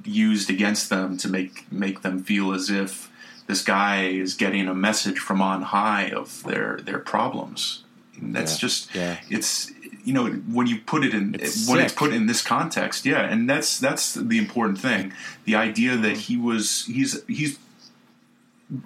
used 0.05 0.51
against 0.51 0.91
them 0.91 1.17
to 1.19 1.29
make 1.29 1.71
make 1.73 2.03
them 2.03 2.23
feel 2.23 2.53
as 2.53 2.71
if 2.71 3.11
this 3.47 3.63
guy 3.63 4.05
is 4.05 4.35
getting 4.35 4.69
a 4.69 4.75
message 4.75 5.19
from 5.19 5.43
on 5.43 5.63
high 5.63 6.09
of 6.11 6.43
their 6.45 6.79
their 6.79 6.99
problems. 6.99 7.85
And 8.17 8.35
that's 8.35 8.55
Yeah, 8.55 8.59
just 8.59 8.95
yeah. 8.95 9.21
it's 9.29 9.71
you 10.05 10.13
know 10.13 10.27
when 10.27 10.67
you 10.67 10.79
put 10.81 11.05
it 11.05 11.15
in 11.15 11.35
It's 11.35 11.69
when 11.69 11.81
it's 11.81 11.93
put 11.93 12.13
in 12.13 12.27
this 12.27 12.43
context, 12.43 13.05
yeah, 13.05 13.23
and 13.23 13.49
that's 13.49 13.79
that's 13.79 14.15
the 14.15 14.39
important 14.39 14.79
thing. 14.79 15.13
The 15.45 15.55
idea 15.55 15.97
that 15.97 16.17
he 16.17 16.37
was 16.37 16.87
he's 16.87 17.25
he's 17.27 17.59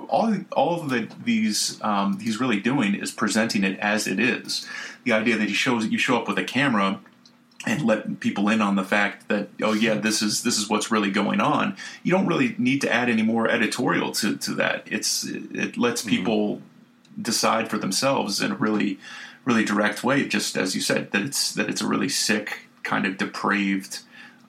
all 0.08 0.34
all 0.52 0.80
of 0.80 0.90
the, 0.90 1.08
these 1.22 1.80
um, 1.82 2.18
he's 2.20 2.40
really 2.40 2.60
doing 2.60 2.94
is 2.94 3.10
presenting 3.10 3.64
it 3.64 3.78
as 3.78 4.06
it 4.06 4.18
is. 4.18 4.66
The 5.06 5.12
idea 5.12 5.38
that 5.38 5.48
he 5.48 5.54
shows 5.54 5.86
you 5.86 5.98
show 5.98 6.18
up 6.18 6.26
with 6.26 6.36
a 6.36 6.44
camera 6.44 7.00
and 7.64 7.82
let 7.82 8.20
people 8.20 8.48
in 8.48 8.60
on 8.60 8.74
the 8.74 8.84
fact 8.84 9.28
that 9.28 9.48
oh 9.62 9.72
yeah 9.72 9.94
this 9.94 10.20
is 10.20 10.42
this 10.42 10.58
is 10.58 10.68
what's 10.68 10.90
really 10.90 11.10
going 11.10 11.40
on. 11.40 11.76
You 12.02 12.10
don't 12.12 12.26
really 12.26 12.56
need 12.58 12.80
to 12.82 12.92
add 12.92 13.08
any 13.08 13.22
more 13.22 13.48
editorial 13.48 14.10
to 14.12 14.36
to 14.36 14.54
that. 14.54 14.82
It's 14.86 15.24
it 15.24 15.76
lets 15.78 16.02
people 16.02 16.60
decide 17.20 17.70
for 17.70 17.78
themselves 17.78 18.40
in 18.40 18.52
a 18.52 18.56
really 18.56 18.98
really 19.44 19.64
direct 19.64 20.02
way. 20.02 20.26
Just 20.26 20.56
as 20.56 20.74
you 20.74 20.80
said 20.80 21.12
that 21.12 21.22
it's 21.22 21.54
that 21.54 21.70
it's 21.70 21.80
a 21.80 21.86
really 21.86 22.08
sick 22.08 22.68
kind 22.82 23.06
of 23.06 23.16
depraved 23.16 24.00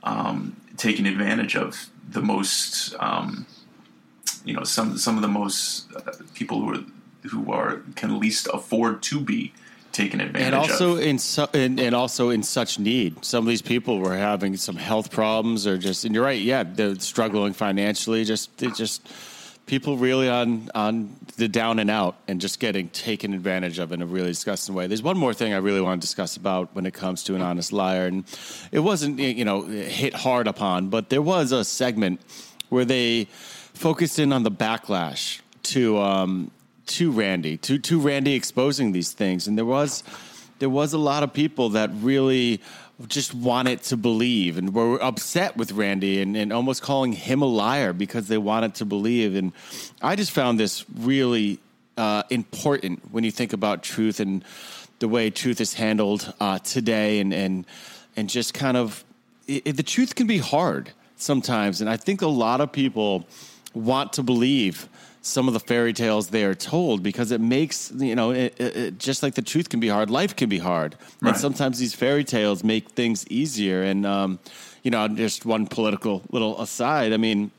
um, 0.04 0.58
taking 0.76 1.06
advantage 1.06 1.56
of 1.56 1.90
the 2.10 2.22
most. 2.22 2.96
Um, 3.00 3.46
you 4.48 4.54
know 4.54 4.64
some 4.64 4.98
some 4.98 5.18
of 5.18 5.22
the 5.22 5.28
most 5.28 5.94
uh, 5.94 6.12
people 6.34 6.62
who 6.62 6.74
are 6.74 6.84
who 7.30 7.52
are 7.52 7.82
can 7.96 8.20
least 8.20 8.48
afford 8.54 9.04
to 9.04 9.20
be 9.20 9.54
taken 9.98 10.22
advantage 10.22 10.46
and 10.46 10.56
also 10.56 10.94
of. 10.94 11.02
in 11.02 11.18
su- 11.18 11.48
and, 11.54 11.80
and 11.80 11.96
also 11.96 12.30
in 12.30 12.44
such 12.44 12.80
need. 12.80 13.26
Some 13.26 13.44
of 13.44 13.50
these 13.50 13.64
people 13.64 14.00
were 14.00 14.16
having 14.16 14.56
some 14.56 14.76
health 14.76 15.12
problems, 15.12 15.66
or 15.66 15.78
just 15.78 16.06
and 16.06 16.14
you're 16.14 16.24
right, 16.24 16.40
yeah, 16.40 16.64
they're 16.64 16.96
struggling 16.96 17.54
financially. 17.54 18.24
Just 18.24 18.56
just 18.58 19.02
people 19.66 19.98
really 19.98 20.30
on 20.30 20.70
on 20.76 21.16
the 21.38 21.48
down 21.48 21.80
and 21.80 21.90
out, 21.90 22.16
and 22.28 22.40
just 22.40 22.60
getting 22.60 22.90
taken 22.90 23.34
advantage 23.34 23.80
of 23.80 23.92
in 23.92 24.02
a 24.02 24.06
really 24.06 24.30
disgusting 24.30 24.76
way. 24.76 24.88
There's 24.88 25.04
one 25.04 25.18
more 25.18 25.34
thing 25.34 25.54
I 25.54 25.58
really 25.58 25.82
want 25.82 26.02
to 26.02 26.08
discuss 26.08 26.38
about 26.38 26.74
when 26.76 26.86
it 26.86 26.94
comes 26.94 27.24
to 27.24 27.36
an 27.36 27.42
honest 27.42 27.74
liar, 27.74 28.06
and 28.06 28.24
it 28.72 28.80
wasn't 28.80 29.20
you 29.20 29.46
know 29.46 29.64
hit 29.64 30.14
hard 30.14 30.48
upon, 30.48 30.90
but 30.90 31.10
there 31.10 31.24
was 31.24 31.52
a 31.52 31.66
segment 31.66 32.22
where 32.70 32.86
they 32.86 33.28
focused 33.74 34.20
in 34.20 34.32
on 34.32 34.44
the 34.44 34.52
backlash 34.52 35.42
to 35.64 35.98
um, 35.98 36.52
to 36.88 37.12
Randi, 37.12 37.58
to 37.58 37.80
to 37.80 38.00
Randi 38.00 38.34
exposing 38.34 38.92
these 38.92 39.12
things, 39.12 39.48
and 39.48 39.58
there 39.58 39.66
was 39.66 40.04
there 40.60 40.70
was 40.70 40.94
a 40.94 40.98
lot 40.98 41.24
of 41.24 41.34
people 41.34 41.70
that 41.70 41.90
really 41.94 42.62
just 43.08 43.34
wanted 43.34 43.84
to 43.84 43.96
believe 43.96 44.58
and 44.58 44.74
were 44.74 45.02
upset 45.04 45.56
with 45.56 45.72
Randi 45.72 46.20
and, 46.20 46.36
and 46.36 46.52
almost 46.52 46.82
calling 46.82 47.14
him 47.14 47.44
a 47.44 47.46
liar 47.46 47.94
because 47.94 48.28
they 48.28 48.40
wanted 48.40 48.74
to 48.76 48.86
believe. 48.86 49.36
And 49.36 49.54
I 50.02 50.16
just 50.16 50.32
found 50.32 50.60
this 50.60 50.84
really 50.96 51.60
uh, 51.96 52.24
important 52.32 53.12
when 53.12 53.24
you 53.24 53.30
think 53.30 53.54
about 53.54 53.84
truth 53.84 54.20
and 54.20 54.44
the 55.00 55.08
way 55.08 55.30
truth 55.30 55.62
is 55.62 55.76
handled 55.76 56.34
uh, 56.40 56.60
today, 56.60 57.20
and 57.20 57.34
and 57.34 57.66
and 58.16 58.30
just 58.30 58.54
kind 58.54 58.78
of 58.78 59.04
it, 59.48 59.78
the 59.78 59.84
truth 59.84 60.16
can 60.16 60.28
be 60.28 60.40
hard 60.40 60.92
sometimes, 61.18 61.82
and 61.82 61.90
I 61.90 61.98
think 61.98 62.22
a 62.22 62.28
lot 62.28 62.62
of 62.62 62.72
people 62.72 63.28
want 63.74 64.14
to 64.14 64.24
believe 64.24 64.90
some 65.22 65.48
of 65.48 65.54
the 65.54 65.60
fairy 65.60 65.94
tales 65.94 66.28
they 66.30 66.44
are 66.46 66.56
told 66.56 67.04
because 67.04 67.32
it 67.32 67.42
makes 67.42 67.92
you 67.98 68.16
know 68.16 68.32
it, 68.32 68.54
it, 68.60 68.76
it- 68.78 68.98
just 69.00 69.24
like 69.24 69.34
the 69.36 69.42
truth 69.42 69.68
can 69.70 69.80
be 69.80 69.88
hard 69.90 70.10
life 70.10 70.36
can 70.36 70.48
be 70.50 70.60
hard 70.60 70.96
Right. 71.22 71.32
and 71.32 71.38
sometimes 71.38 71.80
these 71.80 71.94
fairy 71.94 72.24
tales 72.24 72.64
make 72.64 72.90
things 72.92 73.26
easier 73.30 73.84
and 73.84 74.06
um, 74.06 74.40
you 74.84 74.92
know 74.92 75.08
just 75.08 75.46
one 75.46 75.68
political 75.68 76.22
little 76.32 76.62
aside 76.62 77.12
i 77.14 77.18
mean 77.18 77.52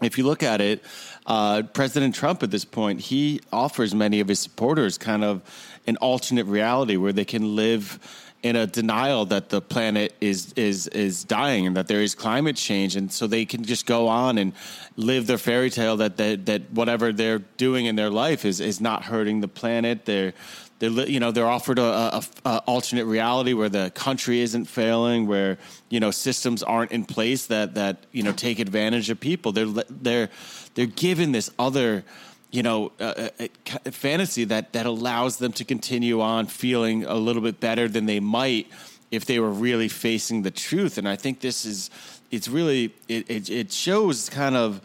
if 0.00 0.16
you 0.16 0.22
look 0.22 0.44
at 0.44 0.60
it, 0.60 0.80
uh, 1.26 1.62
President 1.72 2.14
Trump 2.14 2.44
at 2.44 2.52
this 2.52 2.64
point, 2.64 3.00
he 3.00 3.40
offers 3.52 3.96
many 3.96 4.20
of 4.20 4.28
his 4.28 4.38
supporters 4.38 4.96
kind 4.96 5.24
of 5.24 5.42
an 5.88 5.96
alternate 5.96 6.46
reality 6.46 6.96
where 6.96 7.12
they 7.12 7.24
can 7.24 7.56
live 7.56 7.98
in 8.42 8.54
a 8.54 8.66
denial 8.66 9.24
that 9.26 9.48
the 9.48 9.60
planet 9.60 10.14
is 10.20 10.52
is 10.54 10.86
is 10.88 11.24
dying 11.24 11.66
and 11.66 11.76
that 11.76 11.88
there 11.88 12.00
is 12.02 12.14
climate 12.14 12.56
change, 12.56 12.94
and 12.94 13.10
so 13.10 13.26
they 13.26 13.44
can 13.44 13.64
just 13.64 13.86
go 13.86 14.08
on 14.08 14.38
and 14.38 14.52
live 14.96 15.26
their 15.26 15.38
fairy 15.38 15.70
tale 15.70 15.96
that 15.96 16.16
that, 16.16 16.46
that 16.46 16.70
whatever 16.70 17.12
they're 17.12 17.40
doing 17.56 17.86
in 17.86 17.96
their 17.96 18.10
life 18.10 18.44
is 18.44 18.60
is 18.60 18.80
not 18.80 19.04
hurting 19.04 19.40
the 19.40 19.48
planet. 19.48 20.04
They're 20.04 20.34
they're 20.78 20.90
you 21.08 21.18
know 21.18 21.32
they're 21.32 21.48
offered 21.48 21.80
a, 21.80 22.16
a, 22.16 22.22
a 22.44 22.58
alternate 22.66 23.06
reality 23.06 23.52
where 23.54 23.68
the 23.68 23.90
country 23.94 24.40
isn't 24.40 24.66
failing, 24.66 25.26
where 25.26 25.58
you 25.88 25.98
know 25.98 26.12
systems 26.12 26.62
aren't 26.62 26.92
in 26.92 27.04
place 27.04 27.46
that 27.46 27.74
that 27.74 28.06
you 28.12 28.22
know 28.22 28.32
take 28.32 28.60
advantage 28.60 29.10
of 29.10 29.18
people. 29.18 29.50
They're 29.50 29.66
they're 29.90 30.30
they're 30.74 30.86
given 30.86 31.32
this 31.32 31.50
other 31.58 32.04
you 32.50 32.62
know, 32.62 32.92
uh, 32.98 33.04
uh, 33.04 33.08
uh, 33.08 33.28
a, 33.40 33.44
a, 33.44 33.78
a 33.86 33.92
fantasy 33.92 34.44
that 34.44 34.72
that 34.72 34.86
allows 34.86 35.36
them 35.38 35.52
to 35.52 35.64
continue 35.64 36.20
on 36.20 36.46
feeling 36.46 37.04
a 37.04 37.14
little 37.14 37.42
bit 37.42 37.60
better 37.60 37.88
than 37.88 38.06
they 38.06 38.20
might 38.20 38.66
if 39.10 39.24
they 39.24 39.38
were 39.38 39.50
really 39.50 39.88
facing 39.88 40.42
the 40.42 40.50
truth. 40.50 40.98
And 40.98 41.08
I 41.08 41.16
think 41.16 41.40
this 41.40 41.64
is 41.64 41.90
it's 42.30 42.48
really 42.48 42.94
it 43.08 43.30
it, 43.30 43.50
it 43.50 43.72
shows 43.72 44.28
kind 44.30 44.56
of 44.56 44.80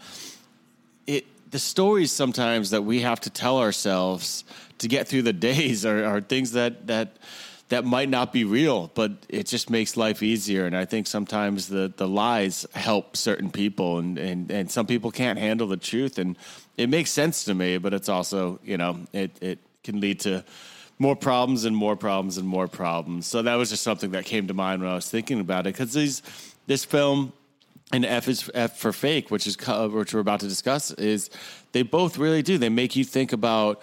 it 1.07 1.25
the 1.51 1.59
stories 1.59 2.11
sometimes 2.11 2.71
that 2.71 2.83
we 2.83 3.01
have 3.01 3.19
to 3.21 3.29
tell 3.29 3.59
ourselves 3.59 4.43
to 4.79 4.87
get 4.87 5.07
through 5.07 5.21
the 5.21 5.33
days 5.51 5.85
are, 5.85 6.03
are 6.03 6.21
things 6.21 6.51
that 6.51 6.87
that 6.87 7.17
that 7.69 7.85
might 7.85 8.09
not 8.09 8.31
be 8.31 8.43
real, 8.43 8.91
but 8.93 9.11
it 9.29 9.47
just 9.47 9.69
makes 9.69 9.97
life 9.97 10.21
easier. 10.21 10.65
And 10.65 10.77
I 10.77 10.85
think 10.85 11.07
sometimes 11.07 11.69
the, 11.69 11.91
the 11.95 12.07
lies 12.07 12.67
help 12.75 13.17
certain 13.17 13.49
people, 13.49 13.97
and, 13.97 14.19
and, 14.19 14.51
and 14.51 14.69
some 14.69 14.85
people 14.85 15.09
can't 15.09 15.39
handle 15.39 15.65
the 15.65 15.77
truth. 15.77 16.19
And 16.19 16.37
it 16.77 16.89
makes 16.89 17.11
sense 17.11 17.43
to 17.45 17.53
me, 17.53 17.77
but 17.77 17.93
it's 17.93 18.09
also, 18.09 18.59
you 18.63 18.77
know, 18.77 18.99
it, 19.13 19.31
it 19.41 19.59
can 19.83 19.99
lead 19.99 20.19
to 20.21 20.43
more 20.99 21.15
problems 21.15 21.65
and 21.65 21.75
more 21.75 21.95
problems 21.95 22.37
and 22.37 22.47
more 22.47 22.67
problems. 22.67 23.27
So 23.27 23.41
that 23.41 23.55
was 23.55 23.69
just 23.69 23.83
something 23.83 24.11
that 24.11 24.25
came 24.25 24.47
to 24.47 24.53
mind 24.53 24.81
when 24.81 24.91
I 24.91 24.95
was 24.95 25.09
thinking 25.09 25.39
about 25.39 25.67
it. 25.67 25.73
Because 25.73 25.93
these 25.93 26.21
this 26.67 26.85
film 26.85 27.33
and 27.91 28.05
F 28.05 28.27
is 28.27 28.49
F 28.53 28.77
for 28.77 28.91
fake, 28.93 29.29
which 29.29 29.45
is 29.45 29.57
which 29.57 30.13
we're 30.13 30.19
about 30.19 30.39
to 30.39 30.47
discuss, 30.47 30.91
is 30.91 31.29
they 31.73 31.83
both 31.83 32.17
really 32.17 32.41
do. 32.41 32.57
They 32.57 32.69
make 32.69 32.95
you 32.95 33.03
think 33.03 33.33
about 33.33 33.81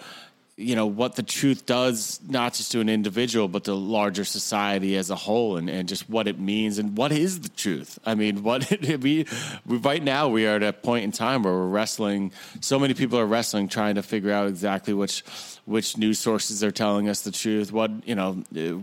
you 0.61 0.75
know 0.75 0.85
what 0.85 1.15
the 1.15 1.23
truth 1.23 1.65
does 1.65 2.19
not 2.27 2.53
just 2.53 2.71
to 2.71 2.79
an 2.79 2.89
individual 2.89 3.47
but 3.47 3.63
to 3.65 3.73
larger 3.73 4.23
society 4.23 4.95
as 4.95 5.09
a 5.09 5.15
whole 5.15 5.57
and, 5.57 5.69
and 5.69 5.87
just 5.87 6.09
what 6.09 6.27
it 6.27 6.39
means 6.39 6.77
and 6.77 6.97
what 6.97 7.11
is 7.11 7.41
the 7.41 7.49
truth. 7.49 7.99
I 8.05 8.15
mean 8.15 8.43
what 8.43 8.69
we, 8.81 9.25
we 9.65 9.77
right 9.77 10.03
now 10.03 10.27
we 10.27 10.47
are 10.47 10.55
at 10.55 10.63
a 10.63 10.73
point 10.73 11.03
in 11.03 11.11
time 11.11 11.43
where 11.43 11.53
we're 11.53 11.67
wrestling 11.67 12.31
so 12.59 12.79
many 12.79 12.93
people 12.93 13.19
are 13.19 13.25
wrestling 13.25 13.67
trying 13.67 13.95
to 13.95 14.03
figure 14.03 14.31
out 14.31 14.47
exactly 14.47 14.93
which 14.93 15.23
which 15.65 15.97
news 15.97 16.19
sources 16.19 16.63
are 16.63 16.71
telling 16.71 17.09
us 17.09 17.21
the 17.21 17.31
truth 17.31 17.71
what 17.71 17.91
you 18.07 18.15
know 18.15 18.33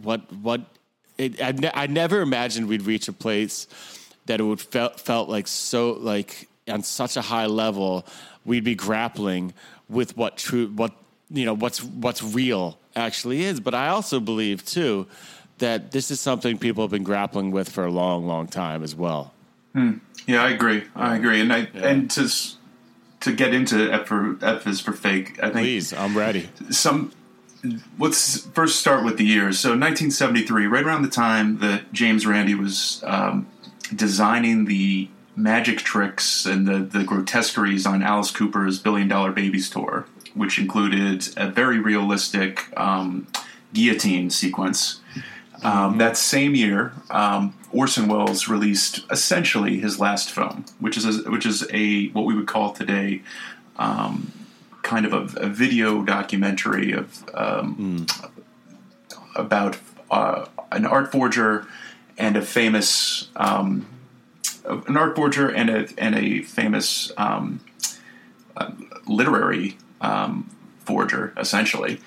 what 0.02 0.32
what 0.32 0.60
it, 1.16 1.42
I, 1.42 1.52
ne- 1.52 1.72
I 1.74 1.86
never 1.86 2.20
imagined 2.20 2.68
we'd 2.68 2.82
reach 2.82 3.08
a 3.08 3.12
place 3.12 3.66
that 4.26 4.40
it 4.40 4.44
would 4.44 4.60
felt 4.60 5.00
felt 5.00 5.28
like 5.28 5.48
so 5.48 5.92
like 5.92 6.48
on 6.68 6.82
such 6.82 7.16
a 7.16 7.22
high 7.22 7.46
level 7.46 8.06
we'd 8.44 8.64
be 8.64 8.74
grappling 8.74 9.52
with 9.88 10.16
what 10.16 10.36
true 10.36 10.68
what 10.68 10.92
you 11.30 11.44
know 11.44 11.54
what's 11.54 11.82
what's 11.82 12.22
real 12.22 12.78
actually 12.96 13.44
is. 13.44 13.60
But 13.60 13.74
I 13.74 13.88
also 13.88 14.20
believe 14.20 14.64
too 14.64 15.06
that 15.58 15.90
this 15.92 16.10
is 16.10 16.20
something 16.20 16.56
people 16.58 16.84
have 16.84 16.90
been 16.90 17.02
grappling 17.04 17.50
with 17.50 17.68
for 17.68 17.84
a 17.84 17.90
long, 17.90 18.26
long 18.26 18.46
time 18.46 18.82
as 18.82 18.94
well. 18.94 19.32
Hmm. 19.74 19.94
Yeah, 20.26 20.42
I 20.44 20.50
agree. 20.50 20.84
I 20.94 21.16
agree, 21.16 21.40
and 21.40 21.52
I 21.52 21.68
Yeah. 21.74 21.88
and 21.88 22.10
to 22.12 22.28
to 23.20 23.32
get 23.32 23.52
into 23.52 23.92
F 23.92 24.06
for 24.06 24.36
F 24.42 24.66
is 24.66 24.80
for 24.80 24.92
fake. 24.92 25.38
I 25.42 25.46
think 25.50 25.54
Please, 25.64 25.92
I'm 25.92 26.16
ready. 26.16 26.48
some. 26.70 27.12
Let's 27.98 28.46
first 28.54 28.78
start 28.78 29.04
with 29.04 29.16
the 29.18 29.24
years. 29.24 29.58
So 29.58 29.70
1973, 29.70 30.66
right 30.66 30.84
around 30.84 31.02
the 31.02 31.08
time 31.08 31.58
that 31.58 31.92
James 31.92 32.24
Randi 32.24 32.54
was 32.54 33.02
um, 33.04 33.48
designing 33.94 34.66
the 34.66 35.08
magic 35.34 35.78
tricks 35.78 36.46
and 36.46 36.68
the, 36.68 36.78
the 36.78 37.02
grotesqueries 37.04 37.84
on 37.84 38.00
Alice 38.02 38.30
Cooper's 38.30 38.78
Billion 38.78 39.08
Dollar 39.08 39.32
Babies 39.32 39.68
tour, 39.68 40.06
which 40.38 40.58
included 40.58 41.28
a 41.36 41.48
very 41.48 41.78
realistic 41.78 42.68
um, 42.78 43.26
guillotine 43.72 44.30
sequence. 44.30 45.00
Um, 45.62 45.98
that 45.98 46.16
same 46.16 46.54
year, 46.54 46.92
um, 47.10 47.54
Orson 47.72 48.08
Welles 48.08 48.48
released 48.48 49.04
essentially 49.10 49.78
his 49.78 49.98
last 49.98 50.30
film, 50.30 50.64
which 50.78 50.96
is 50.96 51.04
a, 51.04 51.30
which 51.30 51.44
is 51.44 51.66
a 51.72 52.08
what 52.10 52.24
we 52.24 52.34
would 52.34 52.46
call 52.46 52.72
today 52.72 53.22
um, 53.76 54.32
kind 54.82 55.04
of 55.04 55.12
a, 55.12 55.40
a 55.40 55.48
video 55.48 56.02
documentary 56.02 56.92
of 56.92 57.24
um, 57.34 58.06
about 59.34 59.78
uh, 60.10 60.46
an 60.72 60.86
art 60.86 61.10
forger 61.10 61.66
and 62.16 62.36
a 62.36 62.42
famous 62.42 63.28
um, 63.36 63.86
an 64.64 64.96
art 64.96 65.16
forger 65.16 65.48
and 65.48 65.70
a 65.70 65.88
and 65.98 66.14
a 66.14 66.42
famous 66.42 67.12
um, 67.16 67.60
uh, 68.56 68.70
literary 69.06 69.76
um, 70.00 70.50
forger, 70.84 71.32
essentially. 71.36 72.00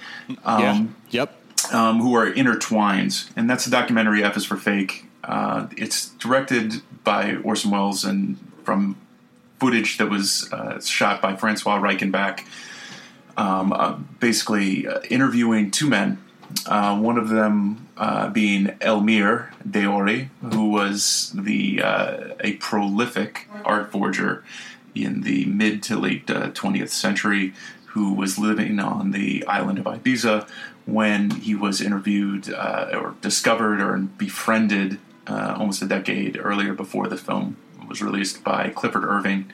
Um, 0.43 0.95
yeah. 1.10 1.21
Yep. 1.21 1.73
um, 1.73 1.99
who 1.99 2.15
are 2.15 2.27
intertwined, 2.27 3.25
and 3.36 3.49
that's 3.49 3.65
the 3.65 3.71
documentary 3.71 4.23
F 4.23 4.38
is 4.38 4.45
for 4.45 4.58
Fake. 4.58 5.06
Uh, 5.23 5.67
it's 5.77 6.10
directed 6.10 6.82
by 7.04 7.36
Orson 7.38 7.71
Welles 7.71 8.04
and 8.04 8.38
from 8.63 8.95
footage 9.60 9.97
that 9.97 10.10
was 10.10 10.51
uh, 10.51 10.82
shot 10.82 11.21
by 11.21 11.36
Francois 11.36 11.80
Reichenbach, 11.80 12.43
um, 13.38 13.71
uh, 13.71 13.93
basically 14.19 14.88
uh, 14.88 14.99
interviewing 15.10 15.69
two 15.69 15.88
men. 15.88 16.17
Uh, 16.65 16.97
one 16.99 17.17
of 17.17 17.30
them 17.30 17.88
uh, 17.97 18.27
being 18.30 18.75
Elmir 18.82 19.51
Deori, 19.67 20.30
who 20.51 20.69
was 20.69 21.32
the 21.36 21.82
uh, 21.82 22.34
a 22.39 22.54
prolific 22.54 23.47
art 23.63 23.91
forger 23.91 24.43
in 24.95 25.21
the 25.21 25.45
mid 25.45 25.82
to 25.84 25.97
late 25.97 26.30
uh, 26.30 26.49
20th 26.51 26.89
century, 26.89 27.54
who 27.91 28.13
was 28.13 28.38
living 28.38 28.80
on 28.80 29.12
the 29.12 29.45
island 29.47 29.77
of 29.77 29.86
Ibiza 29.86 30.47
when 30.86 31.30
he 31.32 31.56
was 31.56 31.82
interviewed 31.82 32.51
uh, 32.54 32.89
or 32.93 33.15
discovered 33.21 33.82
or 33.82 33.97
befriended 33.97 34.97
uh, 35.27 35.56
almost 35.58 35.82
a 35.82 35.86
decade 35.86 36.39
earlier 36.41 36.73
before 36.73 37.08
the 37.08 37.17
film 37.17 37.58
was 37.88 38.01
released 38.01 38.43
by 38.43 38.69
Clifford 38.69 39.04
Irving, 39.04 39.51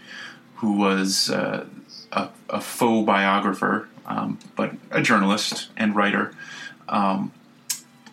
who 0.56 0.74
was 0.74 1.30
uh, 1.30 1.66
a, 2.12 2.30
a 2.50 2.62
faux 2.62 3.06
biographer, 3.06 3.90
um, 4.06 4.38
but 4.56 4.74
a 4.92 5.02
journalist 5.02 5.70
and 5.76 5.96
writer, 5.96 6.34
um, 6.88 7.32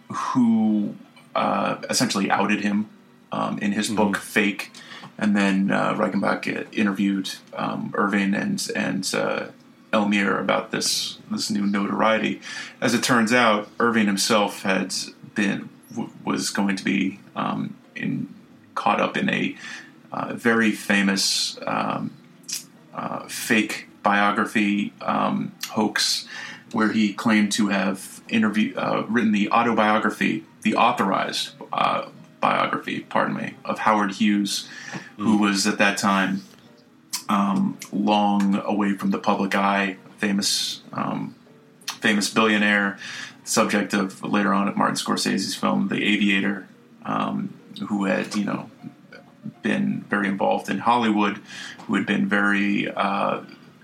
who 0.09 0.95
uh, 1.35 1.77
essentially 1.91 2.31
outed 2.31 2.61
him 2.63 2.89
um, 3.33 3.59
in 3.59 3.73
his 3.73 3.91
book 3.91 4.17
Fake. 4.17 4.71
And 5.19 5.37
then 5.37 5.71
uh, 5.71 5.95
Reichenbach 5.95 6.75
interviewed 6.77 7.31
um, 7.55 7.93
Irving 7.95 8.35
and 8.35 8.67
and 8.75 9.15
uh, 9.15 9.47
Elmyr 9.95 10.41
about 10.41 10.73
this 10.73 11.19
this 11.31 11.51
new 11.51 11.67
notoriety. 11.67 12.41
As 12.81 12.95
it 12.95 13.03
turns 13.03 13.33
out, 13.33 13.69
Irving 13.79 14.07
himself 14.07 14.63
had 14.63 14.93
been 15.35 15.69
w- 15.91 16.11
was 16.25 16.51
going 16.51 16.77
to 16.77 16.85
be 16.85 17.21
um, 17.37 17.77
in 17.95 18.29
caught 18.75 19.01
up 19.01 19.17
in 19.17 19.29
a 19.29 19.57
uh, 20.13 20.35
very 20.35 20.73
famous 20.73 21.59
um, 21.67 22.13
uh, 22.93 23.27
fake 23.29 23.89
biography 24.03 24.93
um, 25.01 25.53
hoax, 25.71 26.27
where 26.73 26.91
he 26.93 27.13
claimed 27.13 27.53
to 27.53 27.69
have 27.69 28.21
interview 28.29 28.75
uh, 28.77 29.05
written 29.09 29.33
the 29.33 29.51
autobiography, 29.51 30.45
the 30.63 30.75
authorized 30.75 31.51
uh, 31.73 32.09
biography, 32.41 33.01
pardon 33.01 33.37
me, 33.37 33.55
of 33.65 33.79
Howard 33.81 34.13
Hughes, 34.13 34.69
who 35.17 35.39
was 35.39 35.67
at 35.67 35.79
that 35.79 35.97
time 35.99 36.43
um, 37.29 37.79
long 37.93 38.57
away 38.57 38.95
from 38.95 39.11
the 39.11 39.19
public 39.19 39.55
eye, 39.55 39.97
famous 40.19 40.83
um, 40.93 41.35
famous 42.01 42.31
billionaire, 42.31 42.99
subject 43.45 43.95
of 43.95 44.23
later 44.23 44.53
on 44.53 44.69
of 44.69 44.77
Martin 44.77 44.97
Scorsese's 44.97 45.55
film 45.55 45.89
The 45.89 46.03
Aviator, 46.05 46.67
um, 47.05 47.55
who 47.89 48.05
had 48.05 48.35
you 48.35 48.45
know 48.45 48.71
been 49.63 50.03
very 50.09 50.29
involved 50.29 50.69
in 50.69 50.79
Hollywood, 50.79 51.41
who 51.87 51.95
had 51.95 52.07
been 52.07 52.29
very 52.29 52.91
uh, 52.91 53.43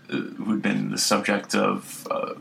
who 0.08 0.50
had 0.50 0.62
been 0.62 0.90
the 0.90 0.98
subject 0.98 1.54
of 1.54 2.06
uh, 2.10 2.34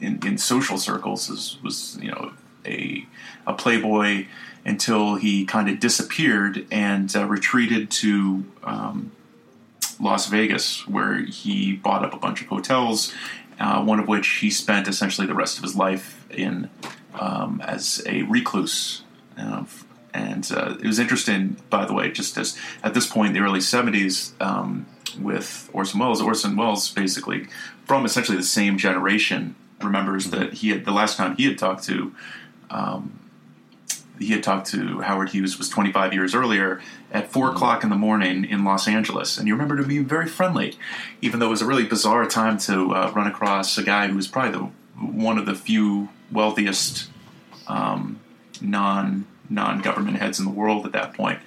in, 0.00 0.24
in 0.26 0.38
social 0.38 0.78
circles 0.78 1.28
was, 1.28 1.58
was 1.62 1.98
you 2.00 2.10
know 2.10 2.32
a 2.66 3.06
a 3.46 3.54
playboy 3.54 4.26
until 4.64 5.16
he 5.16 5.44
kind 5.44 5.68
of 5.68 5.80
disappeared 5.80 6.66
and 6.70 7.16
uh, 7.16 7.26
retreated 7.26 7.90
to 7.90 8.44
um, 8.62 9.10
Las 10.02 10.26
Vegas, 10.26 10.86
where 10.86 11.18
he 11.18 11.74
bought 11.74 12.04
up 12.04 12.12
a 12.12 12.18
bunch 12.18 12.42
of 12.42 12.48
hotels, 12.48 13.14
uh, 13.58 13.82
one 13.82 14.00
of 14.00 14.08
which 14.08 14.26
he 14.28 14.50
spent 14.50 14.88
essentially 14.88 15.26
the 15.26 15.34
rest 15.34 15.56
of 15.56 15.62
his 15.62 15.76
life 15.76 16.26
in 16.30 16.68
um, 17.14 17.62
as 17.64 18.02
a 18.06 18.22
recluse. 18.22 19.02
Uh, 19.38 19.64
and 20.12 20.50
uh, 20.52 20.76
it 20.82 20.86
was 20.86 20.98
interesting, 20.98 21.56
by 21.70 21.86
the 21.86 21.94
way, 21.94 22.10
just 22.10 22.36
as 22.36 22.58
at 22.82 22.94
this 22.94 23.06
point 23.06 23.28
in 23.28 23.34
the 23.34 23.40
early 23.40 23.60
70s 23.60 24.32
um, 24.42 24.86
with 25.18 25.70
Orson 25.72 26.00
Welles, 26.00 26.20
Orson 26.20 26.56
Welles 26.56 26.90
basically 26.90 27.46
from 27.86 28.04
essentially 28.04 28.36
the 28.36 28.44
same 28.44 28.76
generation 28.76 29.54
remembers 29.80 30.30
that 30.30 30.54
he 30.54 30.70
had 30.70 30.84
the 30.84 30.92
last 30.92 31.16
time 31.16 31.36
he 31.36 31.44
had 31.44 31.58
talked 31.58 31.84
to 31.84 32.14
um, 32.70 33.18
he 34.18 34.32
had 34.32 34.42
talked 34.42 34.68
to 34.68 35.00
Howard 35.00 35.30
Hughes 35.30 35.58
was 35.58 35.68
25 35.68 36.12
years 36.12 36.34
earlier 36.34 36.80
at 37.10 37.30
4 37.32 37.50
o'clock 37.50 37.82
in 37.82 37.90
the 37.90 37.96
morning 37.96 38.44
in 38.44 38.64
Los 38.64 38.86
Angeles. 38.86 39.38
And 39.38 39.48
you 39.48 39.54
remember 39.54 39.76
to 39.76 39.84
be 39.84 39.98
very 39.98 40.26
friendly, 40.26 40.76
even 41.20 41.40
though 41.40 41.46
it 41.46 41.50
was 41.50 41.62
a 41.62 41.66
really 41.66 41.84
bizarre 41.84 42.26
time 42.26 42.58
to 42.58 42.94
uh, 42.94 43.12
run 43.14 43.26
across 43.26 43.76
a 43.78 43.82
guy 43.82 44.08
who 44.08 44.16
was 44.16 44.28
probably 44.28 44.52
the, 44.52 44.64
one 45.04 45.38
of 45.38 45.46
the 45.46 45.54
few 45.54 46.08
wealthiest 46.30 47.08
um, 47.68 48.20
non 48.60 49.26
non 49.48 49.80
government 49.80 50.16
heads 50.16 50.38
in 50.38 50.44
the 50.44 50.50
world 50.50 50.86
at 50.86 50.92
that 50.92 51.14
point. 51.14 51.40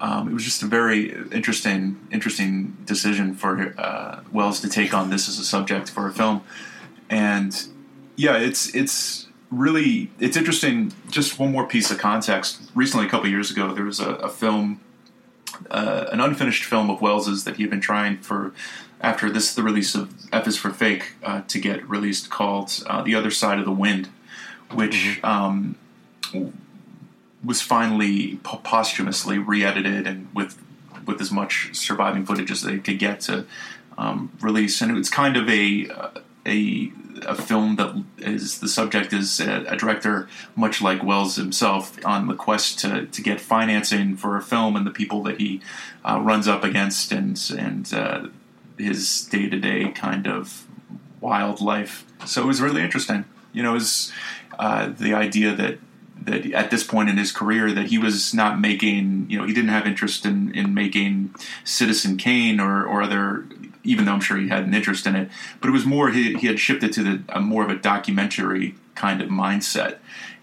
Um, 0.00 0.28
it 0.28 0.34
was 0.34 0.44
just 0.44 0.62
a 0.62 0.66
very 0.66 1.12
interesting, 1.32 1.98
interesting 2.12 2.76
decision 2.84 3.34
for 3.34 3.74
uh, 3.78 4.20
Welles 4.30 4.60
to 4.60 4.68
take 4.68 4.92
on 4.92 5.10
this 5.10 5.28
as 5.28 5.38
a 5.38 5.44
subject 5.44 5.88
for 5.88 6.06
a 6.06 6.12
film, 6.12 6.42
and 7.08 7.66
yeah, 8.16 8.36
it's 8.36 8.74
it's 8.74 9.25
really 9.50 10.10
it's 10.18 10.36
interesting. 10.36 10.92
Just 11.10 11.38
one 11.38 11.52
more 11.52 11.66
piece 11.66 11.90
of 11.90 11.98
context. 11.98 12.70
Recently, 12.74 13.06
a 13.06 13.08
couple 13.08 13.28
years 13.28 13.50
ago, 13.50 13.72
there 13.72 13.84
was 13.84 14.00
a, 14.00 14.10
a 14.16 14.28
film, 14.28 14.80
uh, 15.70 16.06
an 16.12 16.20
unfinished 16.20 16.64
film 16.64 16.90
of 16.90 17.00
Welles's 17.00 17.44
that 17.44 17.56
he 17.56 17.62
had 17.62 17.70
been 17.70 17.80
trying 17.80 18.18
for 18.18 18.52
after 19.00 19.30
this 19.30 19.54
the 19.54 19.62
release 19.62 19.94
of 19.94 20.12
F 20.32 20.46
is 20.46 20.56
for 20.56 20.70
Fake 20.70 21.12
uh, 21.22 21.42
to 21.48 21.58
get 21.58 21.88
released 21.88 22.30
called 22.30 22.82
uh, 22.86 23.02
The 23.02 23.14
Other 23.14 23.30
Side 23.30 23.58
of 23.58 23.64
the 23.64 23.72
Wind, 23.72 24.08
which 24.72 25.20
um, 25.22 25.76
was 27.44 27.60
finally 27.60 28.40
posthumously 28.42 29.38
re-edited 29.38 30.06
and 30.06 30.34
with 30.34 30.62
with 31.06 31.20
as 31.20 31.30
much 31.30 31.70
surviving 31.72 32.26
footage 32.26 32.50
as 32.50 32.62
they 32.62 32.78
could 32.78 32.98
get 32.98 33.20
to 33.20 33.46
um, 33.96 34.32
release, 34.40 34.80
and 34.80 34.96
it's 34.98 35.08
kind 35.08 35.36
of 35.36 35.48
a 35.48 35.88
a 36.46 36.92
a 37.26 37.34
film 37.34 37.76
that 37.76 38.04
is 38.18 38.60
the 38.60 38.68
subject 38.68 39.12
is 39.12 39.40
a, 39.40 39.64
a, 39.68 39.76
director 39.76 40.28
much 40.54 40.82
like 40.82 41.02
Welles 41.02 41.36
himself 41.36 42.04
on 42.04 42.26
the 42.26 42.34
quest 42.34 42.78
to, 42.80 43.06
to 43.06 43.22
get 43.22 43.40
financing 43.40 44.16
for 44.16 44.36
a 44.36 44.42
film 44.42 44.76
and 44.76 44.86
the 44.86 44.90
people 44.90 45.22
that 45.22 45.40
he 45.40 45.62
uh, 46.04 46.20
runs 46.20 46.46
up 46.46 46.62
against 46.62 47.12
and 47.12 47.40
and 47.56 47.92
uh, 47.94 48.28
his 48.78 49.24
day 49.24 49.48
to 49.48 49.58
day 49.58 49.88
kind 49.88 50.26
of 50.26 50.66
wildlife. 51.20 52.04
So 52.26 52.42
it 52.42 52.46
was 52.46 52.60
really 52.60 52.82
interesting. 52.82 53.24
You 53.52 53.62
know, 53.62 53.70
it 53.70 53.74
was 53.74 54.12
uh, 54.58 54.90
the 54.90 55.14
idea 55.14 55.54
that 55.54 55.78
that 56.22 56.52
at 56.52 56.70
this 56.70 56.82
point 56.82 57.08
in 57.08 57.16
his 57.16 57.30
career 57.30 57.72
that 57.72 57.86
he 57.86 57.98
was 57.98 58.34
not 58.34 58.60
making 58.60 59.26
you 59.28 59.38
know 59.38 59.46
he 59.46 59.52
didn't 59.52 59.70
have 59.70 59.86
interest 59.86 60.26
in 60.26 60.54
in 60.54 60.74
making 60.74 61.34
Citizen 61.64 62.16
Kane 62.16 62.60
or 62.60 62.84
or 62.84 63.02
other 63.02 63.46
even 63.86 64.04
though 64.04 64.12
I'm 64.12 64.20
sure 64.20 64.36
he 64.36 64.48
had 64.48 64.64
an 64.64 64.74
interest 64.74 65.06
in 65.06 65.16
it 65.16 65.30
but 65.60 65.68
it 65.68 65.72
was 65.72 65.86
more 65.86 66.10
he, 66.10 66.34
he 66.34 66.46
had 66.46 66.60
shifted 66.60 66.92
to 66.94 67.02
the 67.02 67.40
more 67.40 67.64
of 67.64 67.70
a 67.70 67.76
documentary 67.76 68.74
kind 68.94 69.20
of 69.20 69.28
mindset 69.28 69.98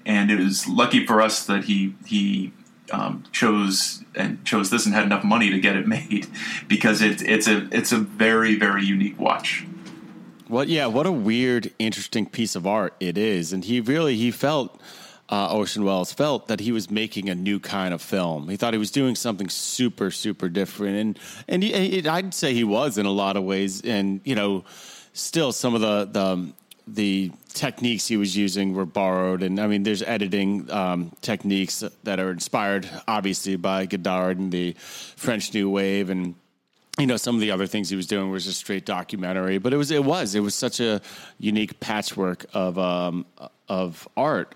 and 0.06 0.32
it 0.32 0.40
was 0.40 0.68
lucky 0.68 1.06
for 1.06 1.22
us 1.22 1.46
that 1.46 1.66
he 1.66 1.96
he 2.06 2.52
um, 2.92 3.24
chose 3.32 4.04
and 4.16 4.44
chose 4.46 4.70
this 4.70 4.86
and 4.86 4.94
had 4.94 5.04
enough 5.04 5.24
money 5.24 5.50
to 5.50 5.60
get 5.60 5.76
it 5.76 5.88
made 6.00 6.28
because 6.68 7.02
it's 7.02 7.22
it's 7.24 7.48
a 7.48 7.68
it's 7.72 7.92
a 7.92 7.98
very 7.98 8.56
very 8.56 8.86
unique 8.86 9.20
watch. 9.20 9.66
Well, 10.50 10.66
yeah, 10.66 10.86
what 10.88 11.08
a 11.08 11.12
weird, 11.12 11.74
interesting 11.80 12.28
piece 12.28 12.56
of 12.56 12.68
art 12.68 12.96
it 13.00 13.18
is, 13.18 13.54
and 13.54 13.66
he 13.66 13.80
really 13.80 14.16
he 14.16 14.32
felt. 14.32 14.80
Uh, 15.34 15.48
Orson 15.52 15.84
Welles 15.84 16.14
felt 16.14 16.48
that 16.50 16.60
he 16.60 16.72
was 16.72 16.92
making 16.92 17.28
a 17.28 17.34
new 17.34 17.60
kind 17.60 17.92
of 17.92 18.04
film. 18.04 18.48
He 18.50 18.56
thought 18.56 18.72
he 18.72 18.78
was 18.78 18.92
doing 18.92 19.16
something 19.16 19.50
super, 19.50 20.12
super 20.12 20.48
different, 20.48 20.96
and 20.96 21.20
and, 21.48 21.64
he, 21.64 21.98
and 21.98 22.08
I'd 22.08 22.36
say 22.36 22.54
he 22.54 22.64
was 22.64 23.00
in 23.00 23.08
a 23.08 23.12
lot 23.12 23.36
of 23.36 23.44
ways. 23.44 23.82
And 23.82 24.22
you 24.26 24.36
know, 24.36 24.64
still 25.14 25.52
some 25.52 25.74
of 25.74 25.82
the 25.82 26.06
the 26.06 26.54
the 26.86 27.32
techniques 27.52 28.08
he 28.08 28.16
was 28.16 28.38
using 28.38 28.76
were 28.76 28.86
borrowed, 28.86 29.42
and 29.42 29.60
I 29.60 29.66
mean, 29.66 29.82
there's 29.82 30.04
editing 30.04 30.70
um, 30.70 31.12
techniques 31.22 31.84
that 32.04 32.20
are 32.20 32.30
inspired, 32.30 32.88
obviously, 33.08 33.56
by 33.56 33.88
Godard 33.88 34.38
and 34.38 34.52
the 34.52 34.76
French 35.16 35.52
New 35.52 35.68
Wave, 35.68 36.12
and 36.12 36.36
you 37.00 37.08
know, 37.08 37.18
some 37.18 37.34
of 37.34 37.42
the 37.42 37.50
other 37.50 37.66
things 37.66 37.90
he 37.90 37.96
was 37.96 38.06
doing 38.06 38.30
was 38.30 38.46
just 38.46 38.60
straight 38.60 38.86
documentary. 38.86 39.58
But 39.58 39.74
it 39.74 39.78
was, 39.78 39.90
it 39.90 40.06
was, 40.06 40.36
it 40.36 40.42
was 40.42 40.54
such 40.54 40.80
a 40.80 41.02
unique 41.40 41.80
patchwork 41.80 42.46
of 42.54 42.78
um, 42.78 43.26
of 43.68 44.08
art. 44.16 44.54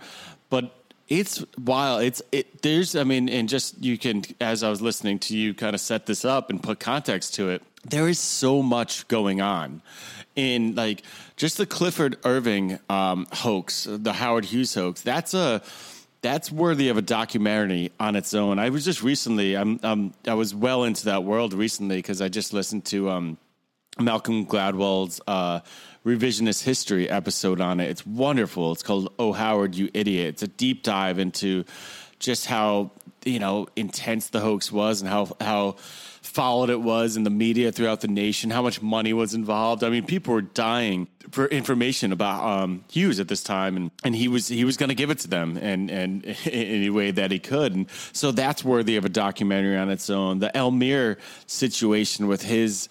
But 0.50 0.74
it's 1.08 1.44
wild. 1.58 2.04
It's 2.04 2.22
it. 2.32 2.62
There's, 2.62 2.96
I 2.96 3.04
mean, 3.04 3.30
and 3.30 3.48
just 3.48 3.84
you 3.84 3.98
can, 3.98 4.24
as 4.42 4.64
I 4.64 4.70
was 4.70 4.82
listening 4.82 5.20
to 5.20 5.38
you, 5.38 5.54
kind 5.54 5.74
of 5.74 5.82
set 5.82 6.06
this 6.06 6.26
up 6.26 6.50
and 6.50 6.62
put 6.62 6.80
context 6.80 7.36
to 7.36 7.50
it. 7.50 7.64
There 7.86 8.08
is 8.08 8.20
so 8.20 8.62
much 8.62 9.08
going 9.08 9.40
on 9.40 9.82
in 10.36 10.76
like 10.76 11.04
just 11.38 11.58
the 11.58 11.66
Clifford 11.66 12.18
Irving 12.26 12.80
um, 12.90 13.28
hoax, 13.32 13.88
the 13.90 14.14
Howard 14.14 14.46
Hughes 14.46 14.74
hoax. 14.74 15.02
That's 15.02 15.34
a 15.34 15.62
that's 16.22 16.52
worthy 16.52 16.90
of 16.90 16.98
a 16.98 17.02
documentary 17.02 17.92
on 18.00 18.16
its 18.16 18.34
own. 18.34 18.60
I 18.60 18.70
was 18.70 18.84
just 18.84 19.04
recently, 19.04 19.56
I'm, 19.56 19.80
um, 19.84 20.14
I 20.28 20.34
was 20.34 20.54
well 20.54 20.84
into 20.84 21.06
that 21.06 21.24
world 21.24 21.54
recently 21.54 21.98
because 21.98 22.22
I 22.22 22.28
just 22.28 22.54
listened 22.54 22.86
to 22.86 23.10
um, 23.10 23.38
Malcolm 24.00 24.46
Gladwell's 24.46 25.22
uh, 25.28 25.60
revisionist 26.08 26.64
history 26.64 27.10
episode 27.10 27.60
on 27.60 27.80
it. 27.80 27.90
It's 27.90 28.06
wonderful. 28.06 28.72
It's 28.72 28.84
called 28.84 29.14
"Oh 29.20 29.34
Howard, 29.34 29.76
You 29.76 29.90
Idiot." 29.94 30.30
It's 30.30 30.44
a 30.44 30.48
deep 30.48 30.84
dive 30.84 31.20
into 31.20 31.66
just 32.20 32.46
how 32.46 32.92
you 33.26 33.40
know 33.40 33.68
intense 33.76 34.30
the 34.30 34.40
hoax 34.40 34.72
was 34.72 35.02
and 35.02 35.10
how 35.10 35.36
how 35.42 35.76
followed 36.28 36.70
it 36.70 36.82
was 36.82 37.18
in 37.18 37.24
the 37.24 37.30
media 37.30 37.72
throughout 37.72 38.02
the 38.02 38.08
nation, 38.08 38.50
how 38.52 38.62
much 38.62 38.82
money 38.82 39.14
was 39.14 39.34
involved. 39.34 39.84
I 39.84 39.90
mean, 39.90 40.06
people 40.06 40.34
were 40.34 40.42
dying 40.42 41.08
for 41.32 41.48
information 41.48 42.12
about 42.12 42.44
um, 42.44 42.84
Hughes 42.92 43.20
at 43.20 43.28
this 43.28 43.44
time, 43.44 43.76
and, 43.76 43.92
and 44.04 44.16
he 44.16 44.28
was 44.28 44.48
he 44.48 44.64
was 44.64 44.78
going 44.78 44.90
to 44.90 44.96
give 44.96 45.10
it 45.10 45.20
to 45.20 45.28
them, 45.28 45.58
and 45.58 45.90
and 45.90 46.26
in 46.46 46.54
any 46.54 46.90
way 46.90 47.12
that 47.12 47.32
he 47.32 47.40
could, 47.40 47.74
and 47.76 47.88
so 48.14 48.32
that's 48.32 48.64
worthy 48.64 48.98
of 48.98 49.06
a 49.06 49.10
documentary 49.10 49.78
on 49.78 49.90
its 49.90 50.10
own. 50.10 50.40
The 50.40 50.52
Elmyr 50.54 51.18
situation 51.48 52.28
with 52.28 52.44
his 52.44 52.88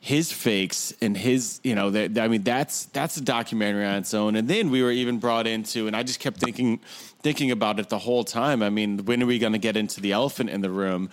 his 0.00 0.30
fakes 0.30 0.92
and 1.00 1.16
his 1.16 1.60
you 1.64 1.74
know 1.74 1.90
that 1.90 2.18
i 2.18 2.28
mean 2.28 2.42
that's 2.42 2.86
that's 2.86 3.16
a 3.16 3.20
documentary 3.20 3.84
on 3.84 3.96
its 3.96 4.14
own 4.14 4.36
and 4.36 4.48
then 4.48 4.70
we 4.70 4.82
were 4.82 4.92
even 4.92 5.18
brought 5.18 5.46
into 5.46 5.86
and 5.86 5.96
i 5.96 6.02
just 6.02 6.20
kept 6.20 6.38
thinking 6.38 6.78
thinking 7.20 7.50
about 7.50 7.80
it 7.80 7.88
the 7.88 7.98
whole 7.98 8.22
time 8.22 8.62
i 8.62 8.70
mean 8.70 9.04
when 9.06 9.22
are 9.22 9.26
we 9.26 9.38
going 9.38 9.52
to 9.52 9.58
get 9.58 9.76
into 9.76 10.00
the 10.00 10.12
elephant 10.12 10.48
in 10.48 10.60
the 10.60 10.70
room 10.70 11.10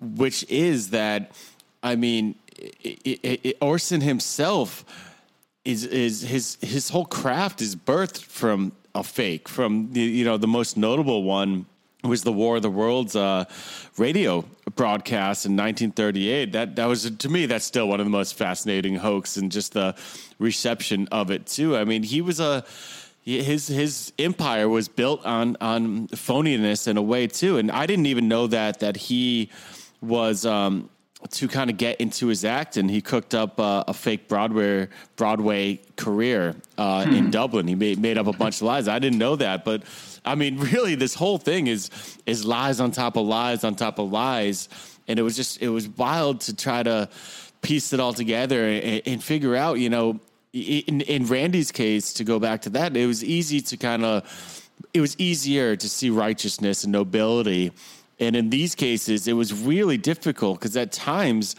which 0.00 0.44
is 0.48 0.90
that 0.90 1.32
I 1.82 1.96
mean, 1.96 2.34
it, 2.56 2.98
it, 3.04 3.40
it, 3.44 3.56
Orson 3.60 4.00
himself 4.00 4.84
is 5.64 5.84
is 5.84 6.22
his 6.22 6.58
his 6.60 6.88
whole 6.88 7.04
craft 7.04 7.60
is 7.60 7.76
birthed 7.76 8.22
from 8.22 8.72
a 8.94 9.02
fake. 9.02 9.48
From 9.48 9.92
the, 9.92 10.00
you 10.00 10.24
know 10.24 10.36
the 10.36 10.48
most 10.48 10.76
notable 10.76 11.22
one 11.22 11.66
was 12.02 12.22
the 12.22 12.32
War 12.32 12.56
of 12.56 12.62
the 12.62 12.70
Worlds 12.70 13.14
uh, 13.14 13.44
radio 13.98 14.44
broadcast 14.74 15.46
in 15.46 15.52
1938. 15.52 16.52
That 16.52 16.76
that 16.76 16.86
was 16.86 17.10
to 17.10 17.28
me 17.28 17.46
that's 17.46 17.64
still 17.64 17.88
one 17.88 18.00
of 18.00 18.06
the 18.06 18.10
most 18.10 18.34
fascinating 18.34 18.96
hoax 18.96 19.36
and 19.36 19.52
just 19.52 19.72
the 19.72 19.94
reception 20.38 21.08
of 21.12 21.30
it 21.30 21.46
too. 21.46 21.76
I 21.76 21.84
mean, 21.84 22.02
he 22.02 22.20
was 22.20 22.40
a 22.40 22.64
his 23.24 23.68
his 23.68 24.12
empire 24.18 24.68
was 24.68 24.88
built 24.88 25.24
on 25.26 25.56
on 25.60 26.08
phoniness 26.08 26.88
in 26.88 26.96
a 26.96 27.02
way 27.02 27.26
too, 27.26 27.58
and 27.58 27.70
I 27.70 27.86
didn't 27.86 28.06
even 28.06 28.28
know 28.28 28.46
that 28.46 28.80
that 28.80 28.96
he 28.96 29.50
was 30.00 30.46
um, 30.46 30.88
to 31.28 31.48
kind 31.48 31.70
of 31.70 31.76
get 31.76 32.00
into 32.00 32.28
his 32.28 32.44
act, 32.44 32.76
and 32.76 32.90
he 32.90 33.00
cooked 33.00 33.34
up 33.34 33.60
uh, 33.60 33.84
a 33.86 33.94
fake 33.94 34.28
Broadway 34.28 34.88
Broadway 35.16 35.80
career 35.96 36.56
uh, 36.78 37.04
hmm. 37.04 37.14
in 37.14 37.30
Dublin. 37.30 37.66
He 37.66 37.74
made 37.74 37.98
made 37.98 38.18
up 38.18 38.26
a 38.26 38.32
bunch 38.32 38.56
of 38.56 38.62
lies. 38.62 38.88
I 38.88 38.98
didn't 38.98 39.18
know 39.18 39.36
that, 39.36 39.64
but 39.64 39.82
I 40.24 40.34
mean, 40.34 40.58
really, 40.72 40.94
this 40.94 41.14
whole 41.14 41.38
thing 41.38 41.66
is 41.66 41.90
is 42.26 42.44
lies 42.44 42.80
on 42.80 42.90
top 42.90 43.16
of 43.16 43.26
lies 43.26 43.64
on 43.64 43.74
top 43.74 43.98
of 43.98 44.10
lies, 44.10 44.68
and 45.08 45.18
it 45.18 45.22
was 45.22 45.36
just 45.36 45.60
it 45.62 45.68
was 45.68 45.88
wild 45.88 46.40
to 46.42 46.56
try 46.56 46.82
to 46.82 47.08
piece 47.62 47.92
it 47.92 48.00
all 48.00 48.14
together 48.14 48.64
and, 48.64 49.02
and 49.06 49.22
figure 49.22 49.54
out, 49.54 49.78
you 49.78 49.90
know, 49.90 50.18
in, 50.52 51.02
in 51.02 51.26
Randi's 51.26 51.70
case, 51.70 52.14
to 52.14 52.24
go 52.24 52.38
back 52.38 52.62
to 52.62 52.70
that, 52.70 52.96
it 52.96 53.06
was 53.06 53.22
easy 53.22 53.60
to 53.60 53.76
kind 53.76 54.04
of 54.04 54.70
it 54.94 55.00
was 55.00 55.18
easier 55.18 55.76
to 55.76 55.88
see 55.88 56.10
righteousness 56.10 56.84
and 56.84 56.92
nobility 56.92 57.72
and 58.20 58.36
in 58.36 58.50
these 58.50 58.74
cases, 58.74 59.26
it 59.26 59.32
was 59.32 59.52
really 59.52 59.96
difficult 59.96 60.60
because 60.60 60.76
at 60.76 60.92
times 60.92 61.56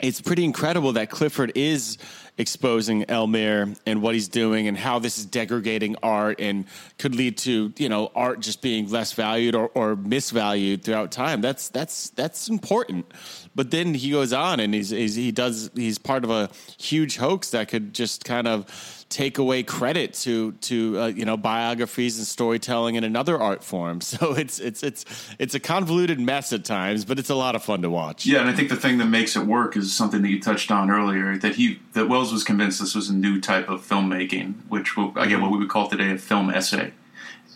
it's 0.00 0.20
pretty 0.20 0.44
incredible 0.44 0.92
that 0.92 1.10
Clifford 1.10 1.52
is 1.54 1.98
exposing 2.36 3.04
Elmyr 3.04 3.78
and 3.86 4.02
what 4.02 4.14
he's 4.14 4.26
doing 4.26 4.66
and 4.66 4.76
how 4.76 4.98
this 4.98 5.18
is 5.18 5.24
degrading 5.24 5.94
art 6.02 6.40
and 6.40 6.64
could 6.98 7.14
lead 7.14 7.38
to 7.38 7.72
you 7.76 7.88
know 7.88 8.10
art 8.14 8.40
just 8.40 8.60
being 8.60 8.90
less 8.90 9.12
valued 9.12 9.54
or, 9.54 9.68
or 9.74 9.94
misvalued 9.96 10.82
throughout 10.82 11.12
time. 11.12 11.40
That's 11.40 11.68
that's 11.68 12.10
that's 12.10 12.48
important. 12.48 13.06
But 13.54 13.70
then 13.70 13.94
he 13.94 14.10
goes 14.10 14.32
on 14.32 14.58
and 14.58 14.74
he's, 14.74 14.90
he's 14.90 15.14
he 15.14 15.30
does 15.30 15.70
he's 15.74 15.98
part 15.98 16.24
of 16.24 16.30
a 16.30 16.50
huge 16.78 17.16
hoax 17.16 17.50
that 17.50 17.68
could 17.68 17.94
just 17.94 18.24
kind 18.24 18.48
of 18.48 19.03
take 19.14 19.38
away 19.38 19.62
credit 19.62 20.12
to 20.12 20.50
to 20.52 20.98
uh, 20.98 21.06
you 21.06 21.24
know 21.24 21.36
biographies 21.36 22.18
and 22.18 22.26
storytelling 22.26 22.96
in 22.96 23.04
another 23.04 23.40
art 23.40 23.62
form. 23.62 24.00
So 24.14 24.34
it's 24.34 24.60
it's 24.60 24.82
it's 24.82 25.04
it's 25.38 25.54
a 25.54 25.60
convoluted 25.60 26.20
mess 26.20 26.52
at 26.52 26.64
times, 26.64 27.04
but 27.04 27.18
it's 27.18 27.30
a 27.30 27.34
lot 27.34 27.56
of 27.56 27.64
fun 27.64 27.82
to 27.82 27.90
watch. 27.90 28.26
Yeah, 28.26 28.40
and 28.40 28.48
I 28.48 28.52
think 28.52 28.68
the 28.68 28.76
thing 28.76 28.98
that 28.98 29.06
makes 29.06 29.34
it 29.34 29.44
work 29.44 29.76
is 29.76 29.94
something 29.94 30.22
that 30.22 30.28
you 30.28 30.40
touched 30.40 30.70
on 30.70 30.90
earlier 30.90 31.36
that 31.38 31.56
he 31.56 31.80
that 31.94 32.08
Welles 32.08 32.32
was 32.32 32.44
convinced 32.44 32.80
this 32.80 32.94
was 32.94 33.08
a 33.08 33.14
new 33.14 33.40
type 33.40 33.68
of 33.68 33.86
filmmaking, 33.86 34.54
which 34.68 34.96
will, 34.96 35.16
again 35.16 35.40
what 35.40 35.50
we 35.50 35.58
would 35.58 35.68
call 35.68 35.88
today 35.88 36.12
a 36.12 36.18
film 36.18 36.50
essay. 36.50 36.92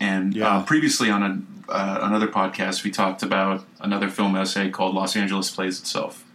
And 0.01 0.35
uh, 0.35 0.39
yeah. 0.39 0.57
uh, 0.57 0.63
previously 0.63 1.09
on 1.09 1.23
a, 1.23 1.71
uh, 1.71 1.99
another 2.01 2.27
podcast, 2.27 2.83
we 2.83 2.91
talked 2.91 3.23
about 3.23 3.65
another 3.79 4.09
film 4.09 4.35
essay 4.35 4.69
called 4.69 4.95
Los 4.95 5.15
Angeles 5.15 5.49
Plays 5.51 5.79
Itself 5.79 6.25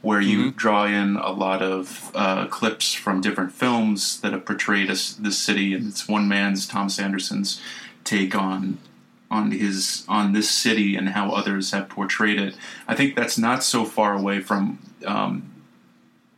where 0.00 0.20
you 0.20 0.46
mm-hmm. 0.46 0.56
draw 0.56 0.84
in 0.84 1.16
a 1.16 1.30
lot 1.30 1.60
of 1.62 2.10
uh, 2.14 2.46
clips 2.46 2.94
from 2.94 3.20
different 3.20 3.52
films 3.52 4.20
that 4.20 4.32
have 4.32 4.44
portrayed 4.44 4.88
this, 4.88 5.14
this 5.14 5.38
city, 5.38 5.74
and 5.74 5.88
it's 5.88 6.08
one 6.08 6.28
man's 6.28 6.66
Thomas 6.66 6.98
Andersen's 6.98 7.60
take 8.04 8.34
on 8.34 8.78
on 9.30 9.50
his 9.50 10.04
on 10.08 10.32
this 10.32 10.50
city 10.50 10.96
and 10.96 11.10
how 11.10 11.30
others 11.30 11.72
have 11.72 11.88
portrayed 11.88 12.40
it. 12.40 12.56
I 12.86 12.94
think 12.94 13.14
that's 13.14 13.36
not 13.36 13.62
so 13.62 13.84
far 13.84 14.14
away 14.14 14.40
from, 14.40 14.78
um, 15.04 15.50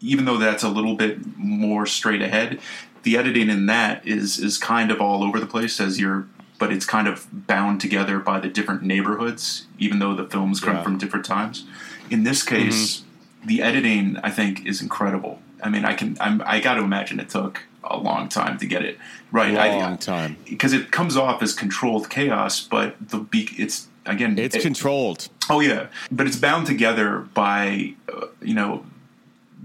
even 0.00 0.24
though 0.24 0.38
that's 0.38 0.64
a 0.64 0.68
little 0.68 0.96
bit 0.96 1.18
more 1.36 1.86
straight 1.86 2.22
ahead. 2.22 2.58
The 3.02 3.16
editing 3.16 3.48
in 3.48 3.66
that 3.66 4.06
is 4.06 4.38
is 4.38 4.58
kind 4.58 4.90
of 4.90 5.00
all 5.00 5.22
over 5.22 5.38
the 5.38 5.46
place 5.46 5.80
as 5.80 6.00
you're, 6.00 6.26
but 6.58 6.72
it's 6.72 6.84
kind 6.84 7.06
of 7.06 7.28
bound 7.46 7.80
together 7.80 8.18
by 8.18 8.40
the 8.40 8.48
different 8.48 8.82
neighborhoods, 8.82 9.66
even 9.78 10.00
though 10.00 10.14
the 10.14 10.26
films 10.26 10.60
come 10.60 10.76
Yeah. 10.76 10.82
from 10.82 10.98
different 10.98 11.24
times. 11.24 11.66
In 12.10 12.24
this 12.24 12.42
case, 12.42 13.04
the 13.44 13.62
editing 13.62 14.16
I 14.22 14.30
think 14.30 14.66
is 14.66 14.82
incredible. 14.82 15.40
I 15.62 15.68
mean, 15.68 15.84
I 15.84 15.94
can 15.94 16.16
I'm, 16.20 16.42
I 16.46 16.60
got 16.60 16.74
to 16.74 16.82
imagine 16.82 17.20
it 17.20 17.28
took 17.30 17.62
a 17.84 17.96
long 17.96 18.28
time 18.28 18.58
to 18.58 18.66
get 18.66 18.82
it 18.84 18.98
right. 19.32 19.56
I- 19.56 19.76
Long 19.78 19.98
time. 19.98 20.36
because 20.48 20.72
it 20.72 20.90
comes 20.90 21.16
off 21.16 21.42
as 21.42 21.54
controlled 21.54 22.10
chaos, 22.10 22.60
but 22.60 22.96
the 23.10 23.18
be- 23.18 23.48
it's 23.56 23.88
again 24.06 24.38
It's 24.38 24.56
it- 24.56 24.62
controlled. 24.62 25.28
oh 25.48 25.60
yeah, 25.60 25.86
but 26.10 26.26
it's 26.26 26.36
bound 26.36 26.66
together 26.66 27.20
by 27.34 27.94
uh, 28.14 28.26
you 28.42 28.54
know 28.54 28.84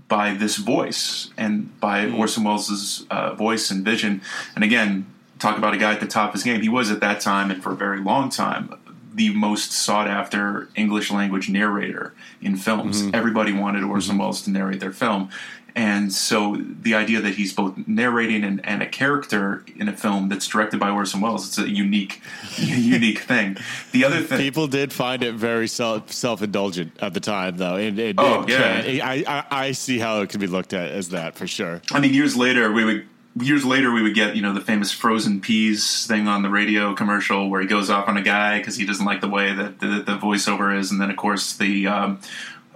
by 0.07 0.33
this 0.33 0.57
voice 0.57 1.31
and 1.37 1.77
by 1.79 2.07
Orson 2.09 2.43
Welles' 2.43 3.05
uh, 3.09 3.33
voice 3.33 3.71
and 3.71 3.83
vision. 3.83 4.21
And 4.53 4.63
again, 4.63 5.07
talk 5.39 5.57
about 5.57 5.73
a 5.73 5.77
guy 5.77 5.93
at 5.93 5.99
the 5.99 6.05
top 6.07 6.29
of 6.29 6.33
his 6.35 6.43
game. 6.43 6.61
He 6.61 6.69
was 6.69 6.91
at 6.91 6.99
that 6.99 7.21
time 7.21 7.49
and 7.49 7.61
for 7.63 7.71
a 7.71 7.75
very 7.75 7.99
long 8.01 8.29
time 8.29 8.73
the 9.15 9.33
most 9.33 9.71
sought 9.71 10.07
after 10.07 10.67
English 10.75 11.09
language 11.09 11.49
narrator 11.49 12.13
in 12.41 12.57
films. 12.57 13.01
Mm-hmm. 13.01 13.15
Everybody 13.15 13.53
wanted 13.53 13.83
Orson 13.83 14.13
mm-hmm. 14.13 14.21
Welles 14.21 14.41
to 14.43 14.49
narrate 14.49 14.81
their 14.81 14.91
film. 14.91 15.29
And 15.77 16.13
so 16.13 16.55
the 16.55 16.95
idea 16.95 17.19
that 17.19 17.35
he's 17.35 17.53
both 17.53 17.75
narrating 17.85 18.45
and, 18.45 18.65
and 18.65 18.81
a 18.81 18.85
character 18.85 19.65
in 19.75 19.89
a 19.89 19.93
film 19.93 20.29
that's 20.29 20.47
directed 20.47 20.79
by 20.79 20.89
Orson 20.89 21.19
Welles, 21.19 21.47
it's 21.47 21.57
a 21.57 21.69
unique, 21.69 22.21
unique 22.57 23.19
thing. 23.19 23.57
The 23.91 24.05
other 24.05 24.21
thing, 24.21 24.37
People 24.37 24.67
did 24.67 24.93
find 24.93 25.21
it 25.21 25.35
very 25.35 25.67
self 25.67 26.13
self 26.13 26.41
indulgent 26.41 26.93
at 27.01 27.13
the 27.13 27.19
time, 27.19 27.57
though. 27.57 27.75
And, 27.75 27.99
and- 27.99 28.15
Oh, 28.17 28.41
and 28.41 28.49
yeah. 28.49 29.05
I, 29.05 29.23
I 29.27 29.65
I 29.65 29.71
see 29.73 29.99
how 29.99 30.21
it 30.21 30.29
could 30.29 30.39
be 30.39 30.47
looked 30.47 30.71
at 30.73 30.91
as 30.91 31.09
that 31.09 31.35
for 31.35 31.45
sure. 31.45 31.81
I 31.91 31.99
mean, 31.99 32.13
years 32.13 32.37
later, 32.37 32.71
we 32.71 32.85
would 32.85 33.07
years 33.41 33.65
later 33.65 33.91
we 33.91 34.01
would 34.01 34.15
get 34.15 34.35
you 34.35 34.41
know 34.41 34.53
the 34.53 34.61
famous 34.61 34.91
frozen 34.91 35.41
peas 35.41 36.07
thing 36.07 36.27
on 36.27 36.41
the 36.41 36.49
radio 36.49 36.93
commercial 36.93 37.49
where 37.49 37.61
he 37.61 37.67
goes 37.67 37.89
off 37.89 38.07
on 38.07 38.17
a 38.17 38.21
guy 38.21 38.57
because 38.57 38.77
he 38.77 38.85
doesn't 38.85 39.05
like 39.05 39.21
the 39.21 39.27
way 39.27 39.53
that 39.53 39.79
the, 39.79 40.03
the 40.05 40.17
voiceover 40.17 40.77
is, 40.77 40.91
and 40.91 41.01
then 41.01 41.09
of 41.09 41.17
course 41.17 41.53
the 41.53 41.87
um, 41.87 42.19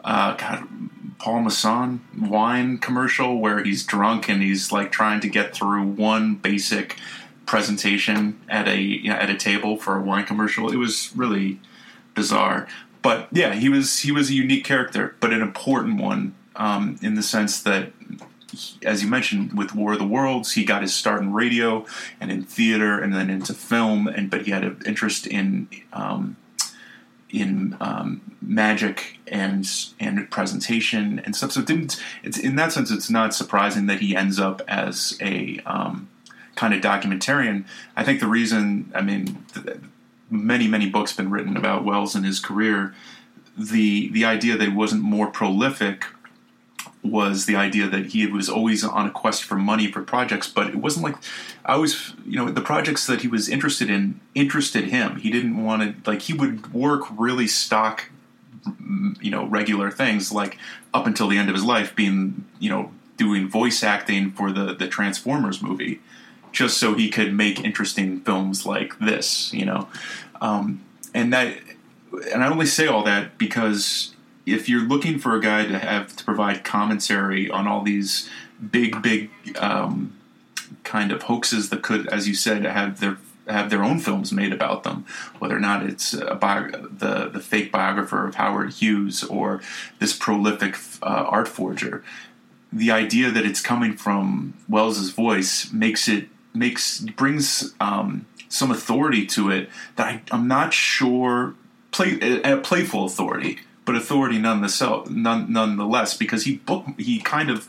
uh, 0.03 0.35
God, 0.35 0.67
Paul 1.17 1.41
Masson 1.41 2.01
wine 2.19 2.77
commercial 2.77 3.39
where 3.39 3.63
he's 3.63 3.85
drunk 3.85 4.29
and 4.29 4.41
he's 4.41 4.71
like 4.71 4.91
trying 4.91 5.21
to 5.21 5.29
get 5.29 5.55
through 5.55 5.83
one 5.83 6.35
basic 6.35 6.97
presentation 7.45 8.39
at 8.47 8.67
a 8.67 8.79
you 8.79 9.09
know, 9.09 9.15
at 9.15 9.29
a 9.29 9.35
table 9.35 9.77
for 9.77 9.97
a 9.97 10.01
wine 10.01 10.25
commercial. 10.25 10.71
It 10.71 10.77
was 10.77 11.11
really 11.15 11.59
bizarre. 12.15 12.67
But 13.01 13.29
yeah, 13.31 13.53
he 13.53 13.69
was 13.69 13.99
he 13.99 14.11
was 14.11 14.29
a 14.29 14.33
unique 14.33 14.65
character, 14.65 15.15
but 15.19 15.31
an 15.31 15.41
important 15.41 16.01
one 16.01 16.35
um, 16.59 16.97
in 17.01 17.15
the 17.15 17.23
sense 17.23 17.61
that, 17.63 17.91
as 18.83 19.03
you 19.03 19.09
mentioned, 19.09 19.53
with 19.53 19.75
War 19.75 19.93
of 19.93 19.99
the 19.99 20.07
Worlds, 20.07 20.53
he 20.53 20.63
got 20.63 20.81
his 20.81 20.93
start 20.93 21.21
in 21.21 21.33
radio 21.33 21.85
and 22.19 22.31
in 22.31 22.43
theater, 22.43 22.99
and 22.99 23.13
then 23.13 23.29
into 23.29 23.53
film. 23.53 24.07
And 24.07 24.29
but 24.29 24.43
he 24.43 24.51
had 24.51 24.63
an 24.63 24.81
interest 24.85 25.27
in 25.27 25.67
um, 25.93 26.37
in 27.29 27.77
um, 27.79 28.21
magic 28.41 29.19
and 29.27 29.67
and 29.99 30.29
presentation 30.31 31.19
and 31.19 31.35
stuff. 31.35 31.51
So 31.51 31.61
it 31.61 31.67
didn't. 31.67 32.01
It's 32.23 32.37
in 32.37 32.55
that 32.55 32.71
sense, 32.71 32.91
it's 32.91 33.09
not 33.09 33.33
surprising 33.33 33.85
that 33.87 33.99
he 33.99 34.15
ends 34.15 34.39
up 34.39 34.61
as 34.67 35.17
a 35.21 35.59
um, 35.65 36.09
kind 36.55 36.73
of 36.73 36.81
documentarian. 36.81 37.65
I 37.95 38.03
think 38.03 38.19
the 38.19 38.27
reason, 38.27 38.91
I 38.95 39.01
mean, 39.01 39.45
th- 39.53 39.77
many 40.29 40.67
many 40.67 40.89
books 40.89 41.13
been 41.13 41.31
written 41.31 41.55
about 41.57 41.83
Welles 41.83 42.15
and 42.15 42.25
his 42.25 42.39
career. 42.39 42.93
The 43.57 44.09
the 44.09 44.25
idea 44.25 44.57
that 44.57 44.63
he 44.63 44.73
wasn't 44.73 45.03
more 45.03 45.27
prolific 45.27 46.05
was 47.03 47.45
the 47.45 47.55
idea 47.55 47.87
that 47.87 48.07
he 48.07 48.27
was 48.27 48.49
always 48.49 48.83
on 48.83 49.07
a 49.07 49.11
quest 49.11 49.43
for 49.43 49.55
money 49.55 49.91
for 49.91 50.01
projects, 50.01 50.49
but 50.49 50.67
it 50.67 50.75
wasn't 50.75 51.05
like 51.05 51.15
I 51.65 51.77
was, 51.77 52.13
you 52.25 52.35
know, 52.35 52.49
the 52.49 52.61
projects 52.61 53.07
that 53.07 53.21
he 53.21 53.27
was 53.27 53.47
interested 53.47 53.89
in 53.89 54.19
interested 54.35 54.85
him. 54.85 55.17
He 55.17 55.29
didn't 55.29 55.63
want 55.63 56.03
to 56.03 56.09
like 56.09 56.23
he 56.23 56.33
would 56.33 56.73
work 56.73 57.03
really 57.11 57.47
stock, 57.47 58.09
mm, 58.65 59.21
you 59.23 59.31
know, 59.31 59.45
regular 59.45 59.91
things 59.91 60.31
like 60.31 60.57
up 60.93 61.07
until 61.07 61.27
the 61.27 61.37
end 61.37 61.49
of 61.49 61.55
his 61.55 61.63
life, 61.63 61.95
being 61.95 62.45
you 62.59 62.69
know 62.69 62.91
doing 63.17 63.47
voice 63.47 63.83
acting 63.83 64.31
for 64.31 64.51
the 64.51 64.73
the 64.73 64.87
Transformers 64.87 65.61
movie, 65.61 66.01
just 66.51 66.77
so 66.77 66.95
he 66.95 67.09
could 67.09 67.33
make 67.33 67.63
interesting 67.63 68.19
films 68.21 68.65
like 68.65 68.97
this, 68.99 69.53
you 69.53 69.65
know, 69.65 69.87
um, 70.41 70.83
and 71.13 71.31
that 71.31 71.57
and 72.33 72.43
I 72.43 72.49
only 72.49 72.65
say 72.65 72.87
all 72.87 73.03
that 73.03 73.37
because 73.37 74.13
if 74.53 74.69
you're 74.69 74.81
looking 74.81 75.19
for 75.19 75.35
a 75.35 75.41
guy 75.41 75.65
to 75.65 75.77
have 75.77 76.15
to 76.15 76.23
provide 76.23 76.63
commentary 76.63 77.49
on 77.49 77.67
all 77.67 77.81
these 77.81 78.29
big, 78.71 79.01
big 79.01 79.29
um, 79.57 80.13
kind 80.83 81.11
of 81.11 81.23
hoaxes 81.23 81.69
that 81.69 81.81
could, 81.81 82.07
as 82.07 82.27
you 82.27 82.33
said, 82.33 82.65
have 82.65 82.99
their 82.99 83.17
have 83.47 83.71
their 83.71 83.83
own 83.83 83.99
films 83.99 84.31
made 84.31 84.53
about 84.53 84.83
them, 84.83 85.05
whether 85.39 85.57
or 85.57 85.59
not 85.59 85.83
it's 85.83 86.13
bio- 86.39 86.69
the 86.69 87.29
the 87.29 87.39
fake 87.39 87.71
biographer 87.71 88.27
of 88.27 88.35
Howard 88.35 88.73
Hughes 88.73 89.23
or 89.23 89.61
this 89.99 90.15
prolific 90.15 90.77
uh, 91.01 91.25
art 91.27 91.47
forger. 91.47 92.03
The 92.71 92.91
idea 92.91 93.31
that 93.31 93.45
it's 93.45 93.61
coming 93.61 93.97
from 93.97 94.53
Welles's 94.67 95.09
voice 95.09 95.71
makes 95.71 96.07
it 96.07 96.27
makes 96.53 96.99
brings 96.99 97.73
um, 97.79 98.27
some 98.49 98.71
authority 98.71 99.25
to 99.27 99.49
it 99.49 99.69
that 99.95 100.07
I, 100.07 100.21
I'm 100.31 100.47
not 100.47 100.73
sure 100.73 101.55
play 101.91 102.19
a, 102.21 102.53
a 102.53 102.57
playful 102.57 103.05
authority, 103.05 103.59
but 103.89 103.97
authority 103.97 104.37
nonetheless, 104.37 106.15
because 106.15 106.43
he 106.43 106.57
book 106.57 106.85
he 106.99 107.19
kind 107.19 107.49
of 107.49 107.67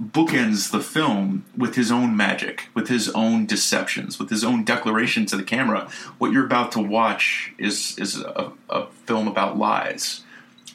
bookends 0.00 0.70
the 0.70 0.78
film 0.78 1.44
with 1.56 1.74
his 1.74 1.90
own 1.90 2.16
magic, 2.16 2.68
with 2.74 2.86
his 2.86 3.08
own 3.08 3.44
deceptions, 3.44 4.20
with 4.20 4.30
his 4.30 4.44
own 4.44 4.62
declaration 4.62 5.26
to 5.26 5.36
the 5.36 5.42
camera. 5.42 5.90
What 6.18 6.30
you're 6.30 6.46
about 6.46 6.70
to 6.72 6.80
watch 6.80 7.52
is 7.58 7.98
is 7.98 8.20
a, 8.20 8.52
a 8.70 8.86
film 9.04 9.26
about 9.26 9.58
lies, 9.58 10.22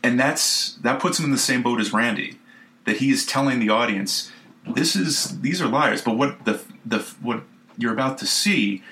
and 0.03 0.19
that's 0.19 0.73
that 0.81 0.99
puts 0.99 1.17
him 1.17 1.23
in 1.23 1.31
the 1.31 1.37
same 1.37 1.63
boat 1.63 1.79
as 1.79 1.93
Randi. 1.93 2.37
That 2.83 2.97
he 2.97 3.09
is 3.09 3.25
telling 3.25 3.59
the 3.59 3.69
audience, 3.69 4.33
this 4.67 4.97
is 4.97 5.39
these 5.39 5.61
are 5.61 5.67
liars, 5.69 6.01
but 6.01 6.17
what 6.17 6.43
the 6.43 6.61
the 6.85 6.99
what 7.21 7.43
you're 7.77 7.93
about 7.93 8.17
to 8.17 8.27
see 8.27 8.83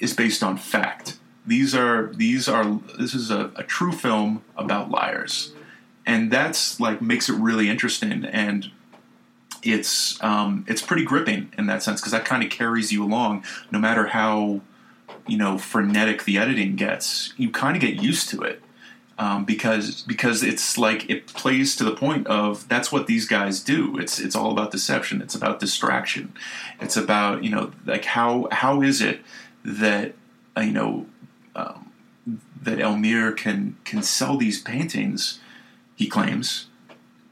is 0.00 0.14
based 0.14 0.42
on 0.42 0.56
fact. 0.56 1.16
These 1.46 1.74
are 1.74 2.12
these 2.14 2.48
are 2.48 2.80
this 2.98 3.14
is 3.14 3.30
a, 3.30 3.50
a 3.56 3.62
true 3.62 3.92
film 3.92 4.42
about 4.56 4.90
liars, 4.90 5.52
and 6.04 6.30
that's 6.30 6.80
like 6.80 7.00
makes 7.00 7.28
it 7.28 7.34
really 7.34 7.68
interesting. 7.68 8.24
And 8.24 8.70
it's 9.62 10.22
um, 10.22 10.64
it's 10.68 10.82
pretty 10.82 11.04
gripping 11.04 11.52
in 11.56 11.66
that 11.66 11.82
sense 11.82 12.00
because 12.00 12.12
that 12.12 12.24
kind 12.24 12.42
of 12.42 12.50
carries 12.50 12.92
you 12.92 13.04
along 13.04 13.44
no 13.70 13.78
matter 13.78 14.08
how 14.08 14.60
you 15.26 15.36
know 15.36 15.58
frenetic 15.58 16.24
the 16.24 16.38
editing 16.38 16.76
gets. 16.76 17.32
You 17.36 17.50
kind 17.50 17.76
of 17.76 17.80
get 17.80 18.02
used 18.02 18.28
to 18.30 18.42
it 18.42 18.62
um, 19.18 19.44
because 19.44 20.02
because 20.02 20.42
it's 20.42 20.76
like 20.76 21.08
it 21.08 21.26
plays 21.26 21.74
to 21.76 21.84
the 21.84 21.94
point 21.94 22.26
of 22.26 22.68
that's 22.68 22.92
what 22.92 23.06
these 23.06 23.26
guys 23.26 23.60
do. 23.60 23.98
It's 23.98 24.18
it's 24.18 24.36
all 24.36 24.50
about 24.52 24.70
deception. 24.70 25.22
It's 25.22 25.34
about 25.34 25.58
distraction. 25.58 26.34
It's 26.80 26.96
about 26.96 27.42
you 27.42 27.50
know 27.50 27.72
like 27.84 28.04
how 28.04 28.48
how 28.52 28.82
is 28.82 29.00
it 29.00 29.20
that 29.64 30.14
uh, 30.56 30.60
you 30.60 30.72
know 30.72 31.06
um, 31.56 31.90
that 32.62 32.78
Elmyr 32.78 33.36
can 33.36 33.76
can 33.84 34.02
sell 34.02 34.36
these 34.36 34.60
paintings 34.60 35.40
he 35.96 36.06
claims 36.06 36.68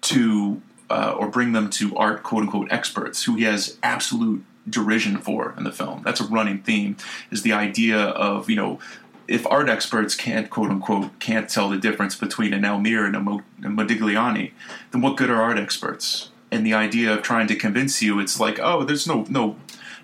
to 0.01 0.63
uh, 0.91 1.15
or 1.19 1.29
bring 1.29 1.53
them 1.53 1.71
to 1.71 1.97
art 1.97 2.23
quote 2.23 2.43
unquote 2.43 2.71
experts 2.71 3.25
who 3.25 3.37
he 3.37 3.45
has 3.45 3.79
absolute 3.83 4.45
derision 4.69 5.19
for 5.19 5.55
in 5.57 5.65
the 5.65 5.73
film. 5.73 6.03
That's 6.05 6.21
a 6.21 6.25
running 6.25 6.63
theme 6.63 6.97
is 7.31 7.43
the 7.43 7.53
idea 7.53 7.99
of 7.99 8.49
you 8.49 8.57
know 8.57 8.79
if 9.27 9.47
art 9.47 9.69
experts 9.69 10.15
can't 10.15 10.51
quote 10.51 10.71
unquote 10.71 11.19
can't 11.19 11.49
tell 11.49 11.69
the 11.69 11.79
difference 11.79 12.15
between 12.15 12.53
an 12.53 12.63
Elmyr 12.63 13.07
and 13.07 13.17
a, 13.17 13.21
Mo- 13.21 13.43
a 13.63 13.69
Modigliani, 13.69 14.53
then 14.91 15.01
what 15.01 15.17
good 15.17 15.31
are 15.31 15.43
art 15.43 15.59
experts? 15.59 16.31
And 16.51 16.65
the 16.65 16.75
idea 16.75 17.13
of 17.13 17.23
trying 17.23 17.49
to 17.49 17.57
convince 17.57 18.01
you, 18.01 18.21
it's 18.21 18.39
like 18.39 18.59
oh, 18.61 18.85
there's 18.85 19.07
no 19.07 19.27
no 19.29 19.57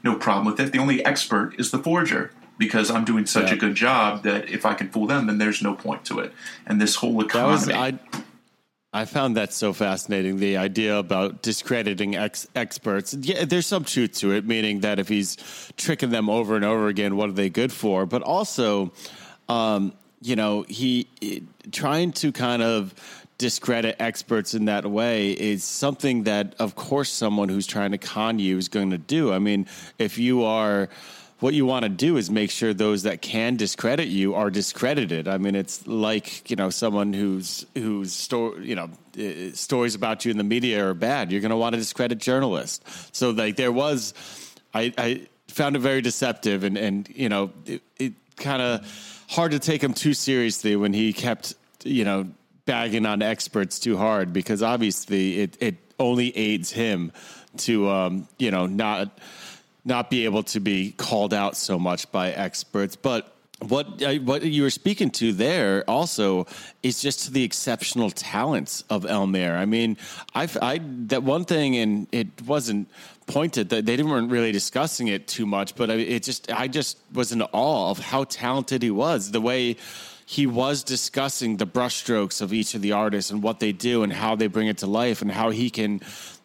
no 0.02 0.16
problem 0.16 0.46
with 0.46 0.58
it. 0.58 0.72
The 0.72 0.78
only 0.78 1.04
expert 1.04 1.54
is 1.58 1.70
the 1.70 1.78
forger. 1.78 2.32
Because 2.60 2.90
I'm 2.90 3.06
doing 3.06 3.24
such 3.24 3.48
Yeah. 3.48 3.54
a 3.54 3.56
good 3.56 3.74
job 3.74 4.22
that 4.24 4.50
if 4.50 4.66
I 4.66 4.74
can 4.74 4.90
fool 4.90 5.06
them, 5.06 5.26
then 5.26 5.38
there's 5.38 5.62
no 5.62 5.72
point 5.74 6.04
to 6.04 6.18
it. 6.20 6.30
And 6.66 6.78
this 6.78 6.94
whole 6.96 7.18
economy. 7.24 7.52
was 7.52 7.68
I. 7.70 7.98
I 8.92 9.04
found 9.04 9.36
that 9.36 9.52
so 9.54 9.72
fascinating. 9.72 10.38
The 10.38 10.56
idea 10.56 10.98
about 10.98 11.42
discrediting 11.42 12.16
ex- 12.16 12.48
experts. 12.56 13.14
Yeah, 13.14 13.44
there's 13.44 13.66
some 13.66 13.84
truth 13.84 14.12
to 14.18 14.32
it, 14.32 14.44
meaning 14.44 14.80
that 14.80 14.98
if 14.98 15.08
he's 15.08 15.36
tricking 15.76 16.10
them 16.10 16.28
over 16.28 16.56
and 16.56 16.64
over 16.64 16.88
again, 16.88 17.14
what 17.16 17.28
are 17.30 17.32
they 17.42 17.48
good 17.50 17.72
for? 17.72 18.04
But 18.04 18.22
also, 18.22 18.92
um, 19.48 19.92
you 20.20 20.34
know, 20.36 20.66
he 20.68 21.06
it- 21.20 21.44
trying 21.72 22.10
to 22.14 22.30
kind 22.32 22.62
of 22.62 22.92
discredit 23.38 23.94
experts 24.00 24.54
in 24.54 24.64
that 24.66 24.84
way 24.84 25.30
is 25.32 25.62
something 25.64 26.24
that, 26.24 26.54
of 26.58 26.74
course, 26.74 27.10
someone 27.10 27.48
who's 27.48 27.66
trying 27.66 27.92
to 27.92 27.98
con 27.98 28.38
you 28.40 28.58
is 28.58 28.68
going 28.68 28.90
to 28.90 28.98
do. 28.98 29.32
I 29.32 29.38
mean, 29.38 29.66
if 29.98 30.18
you 30.18 30.42
are 30.44 30.88
what 31.40 31.54
you 31.54 31.64
want 31.66 31.84
to 31.84 31.88
do 31.88 32.16
is 32.16 32.30
make 32.30 32.50
sure 32.50 32.72
those 32.72 33.02
that 33.04 33.22
can 33.22 33.56
discredit 33.56 34.08
you 34.08 34.34
are 34.34 34.50
discredited. 34.50 35.26
I 35.26 35.38
mean, 35.38 35.54
it's 35.54 35.86
like 35.86 36.50
you 36.50 36.56
know 36.56 36.70
someone 36.70 37.12
who's 37.12 37.66
whose 37.74 38.12
story 38.12 38.68
you 38.68 38.74
know 38.74 38.90
uh, 39.18 39.54
stories 39.54 39.94
about 39.94 40.24
you 40.24 40.30
in 40.30 40.36
the 40.36 40.44
media 40.44 40.86
are 40.86 40.94
bad. 40.94 41.32
You're 41.32 41.40
going 41.40 41.50
to 41.50 41.56
want 41.56 41.74
to 41.74 41.78
discredit 41.78 42.18
journalists. 42.18 43.08
So 43.12 43.30
like 43.30 43.56
there 43.56 43.72
was, 43.72 44.14
I, 44.74 44.92
I 44.96 45.26
found 45.48 45.76
it 45.76 45.80
very 45.80 46.02
deceptive, 46.02 46.62
and 46.62 46.76
and 46.76 47.08
you 47.08 47.28
know 47.28 47.50
it, 47.64 47.82
it 47.98 48.12
kind 48.36 48.62
of 48.62 49.26
hard 49.30 49.52
to 49.52 49.58
take 49.58 49.82
him 49.82 49.94
too 49.94 50.14
seriously 50.14 50.76
when 50.76 50.92
he 50.92 51.12
kept 51.12 51.54
you 51.84 52.04
know 52.04 52.28
bagging 52.66 53.06
on 53.06 53.22
experts 53.22 53.78
too 53.78 53.96
hard 53.96 54.32
because 54.32 54.62
obviously 54.62 55.40
it 55.40 55.56
it 55.60 55.76
only 55.98 56.36
aids 56.36 56.70
him 56.70 57.12
to 57.56 57.88
um, 57.88 58.28
you 58.38 58.50
know 58.50 58.66
not 58.66 59.18
not 59.90 60.08
be 60.08 60.24
able 60.24 60.44
to 60.44 60.60
be 60.60 60.92
called 60.92 61.34
out 61.34 61.56
so 61.56 61.78
much 61.78 62.10
by 62.10 62.30
experts. 62.30 62.96
But 62.96 63.30
what 63.60 64.02
uh, 64.02 64.14
what 64.14 64.42
you 64.42 64.62
were 64.62 64.70
speaking 64.70 65.10
to 65.10 65.32
there 65.32 65.84
also 65.86 66.46
is 66.82 67.02
just 67.02 67.26
to 67.26 67.30
the 67.30 67.44
exceptional 67.44 68.10
talents 68.10 68.84
of 68.88 69.04
Elmyr. 69.04 69.52
I 69.54 69.66
mean, 69.66 69.98
I 70.34 70.48
I 70.62 70.80
that 71.08 71.22
one 71.22 71.44
thing, 71.44 71.76
and 71.76 72.06
it 72.10 72.28
wasn't 72.46 72.88
pointed 73.26 73.68
that 73.68 73.84
they 73.84 74.02
weren't 74.02 74.30
really 74.30 74.52
discussing 74.52 75.08
it 75.08 75.28
too 75.28 75.46
much, 75.46 75.74
but 75.74 75.90
I, 75.90 75.94
it 75.94 76.22
just 76.22 76.50
I 76.50 76.68
just 76.68 76.96
was 77.12 77.32
in 77.32 77.42
awe 77.42 77.90
of 77.90 77.98
how 77.98 78.24
talented 78.24 78.82
he 78.82 78.90
was. 78.90 79.30
The 79.30 79.42
way 79.42 79.76
he 80.24 80.46
was 80.46 80.84
discussing 80.84 81.56
the 81.56 81.66
brushstrokes 81.66 82.40
of 82.40 82.52
each 82.52 82.74
of 82.74 82.82
the 82.82 82.92
artists 82.92 83.32
and 83.32 83.42
what 83.42 83.58
they 83.58 83.72
do 83.72 84.04
and 84.04 84.12
how 84.12 84.36
they 84.36 84.46
bring 84.46 84.68
it 84.68 84.78
to 84.78 84.86
life 84.86 85.22
and 85.22 85.30
how 85.30 85.50
he 85.50 85.68
can 85.70 86.00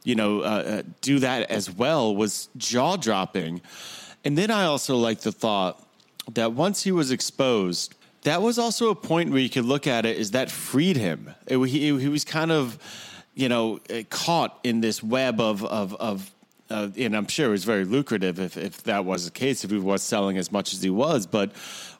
you 0.05 0.15
know, 0.15 0.41
uh, 0.41 0.43
uh, 0.43 0.81
do 1.01 1.19
that 1.19 1.51
as 1.51 1.69
well 1.69 2.15
was 2.15 2.47
jaw 2.55 2.95
dropping. 2.95 3.59
And 4.23 4.37
then 4.37 4.51
I 4.51 4.65
also 4.65 4.95
like 4.95 5.21
the 5.21 5.31
thought 5.31 5.85
that 6.33 6.53
once 6.53 6.83
he 6.83 6.91
was 6.91 7.11
exposed, 7.11 7.95
that 8.21 8.41
was 8.41 8.57
also 8.57 8.89
a 8.89 8.95
point 8.95 9.31
where 9.31 9.39
you 9.39 9.49
could 9.49 9.65
look 9.65 9.87
at 9.87 10.05
it 10.05 10.17
is 10.17 10.31
that 10.31 10.49
freed 10.49 10.95
him. 10.95 11.31
It, 11.47 11.57
he, 11.57 11.99
he 11.99 12.07
was 12.07 12.23
kind 12.23 12.51
of, 12.51 12.79
you 13.33 13.49
know, 13.49 13.79
uh, 13.89 14.03
caught 14.09 14.59
in 14.63 14.81
this 14.81 15.03
web 15.03 15.41
of, 15.41 15.65
of, 15.65 15.93
of 15.95 16.31
uh, 16.69 16.89
and 16.97 17.15
I'm 17.15 17.27
sure 17.27 17.47
it 17.47 17.51
was 17.51 17.63
very 17.63 17.85
lucrative 17.85 18.39
if, 18.39 18.57
if 18.57 18.83
that 18.83 19.05
was 19.05 19.25
the 19.25 19.31
case, 19.31 19.63
if 19.63 19.71
he 19.71 19.77
was 19.77 20.01
selling 20.01 20.37
as 20.37 20.51
much 20.51 20.73
as 20.73 20.81
he 20.81 20.89
was. 20.89 21.27
But 21.27 21.51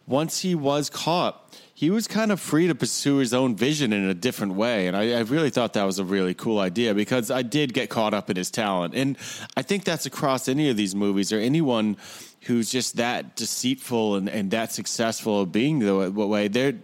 once 0.08 0.39
he 0.39 0.56
was 0.56 0.89
caught, 0.89 1.44
he 1.78 1.89
was 1.89 2.07
kind 2.07 2.32
of 2.32 2.39
free 2.39 2.67
to 2.67 2.73
pursue 2.73 3.17
his 3.17 3.34
own 3.34 3.53
vision 3.53 3.91
in 3.91 4.05
a 4.05 4.13
different 4.13 4.53
way. 4.53 4.88
And 4.88 4.95
I, 4.95 5.11
I, 5.11 5.19
really 5.19 5.49
thought 5.49 5.73
that 5.73 5.84
was 5.84 5.99
a 5.99 6.05
really 6.05 6.34
cool 6.34 6.59
idea 6.59 6.93
because 6.93 7.30
I 7.30 7.41
did 7.41 7.73
get 7.73 7.89
caught 7.89 8.13
up 8.13 8.30
in 8.30 8.38
his 8.38 8.49
talent. 8.49 8.95
And 8.95 9.17
I 9.57 9.61
think 9.61 9.84
that's 9.84 10.05
across 10.05 10.47
any 10.47 10.69
of 10.69 10.78
these 10.78 10.95
movies 10.95 11.34
or 11.34 11.38
anyone 11.38 11.97
who's 12.43 12.71
just 12.71 12.95
that 12.95 13.36
deceitful 13.36 14.15
and, 14.15 14.30
and 14.30 14.51
that 14.51 14.71
successful 14.71 15.41
of 15.41 15.51
being 15.51 15.80
the 15.80 16.09
way 16.11 16.47
they're, 16.47 16.76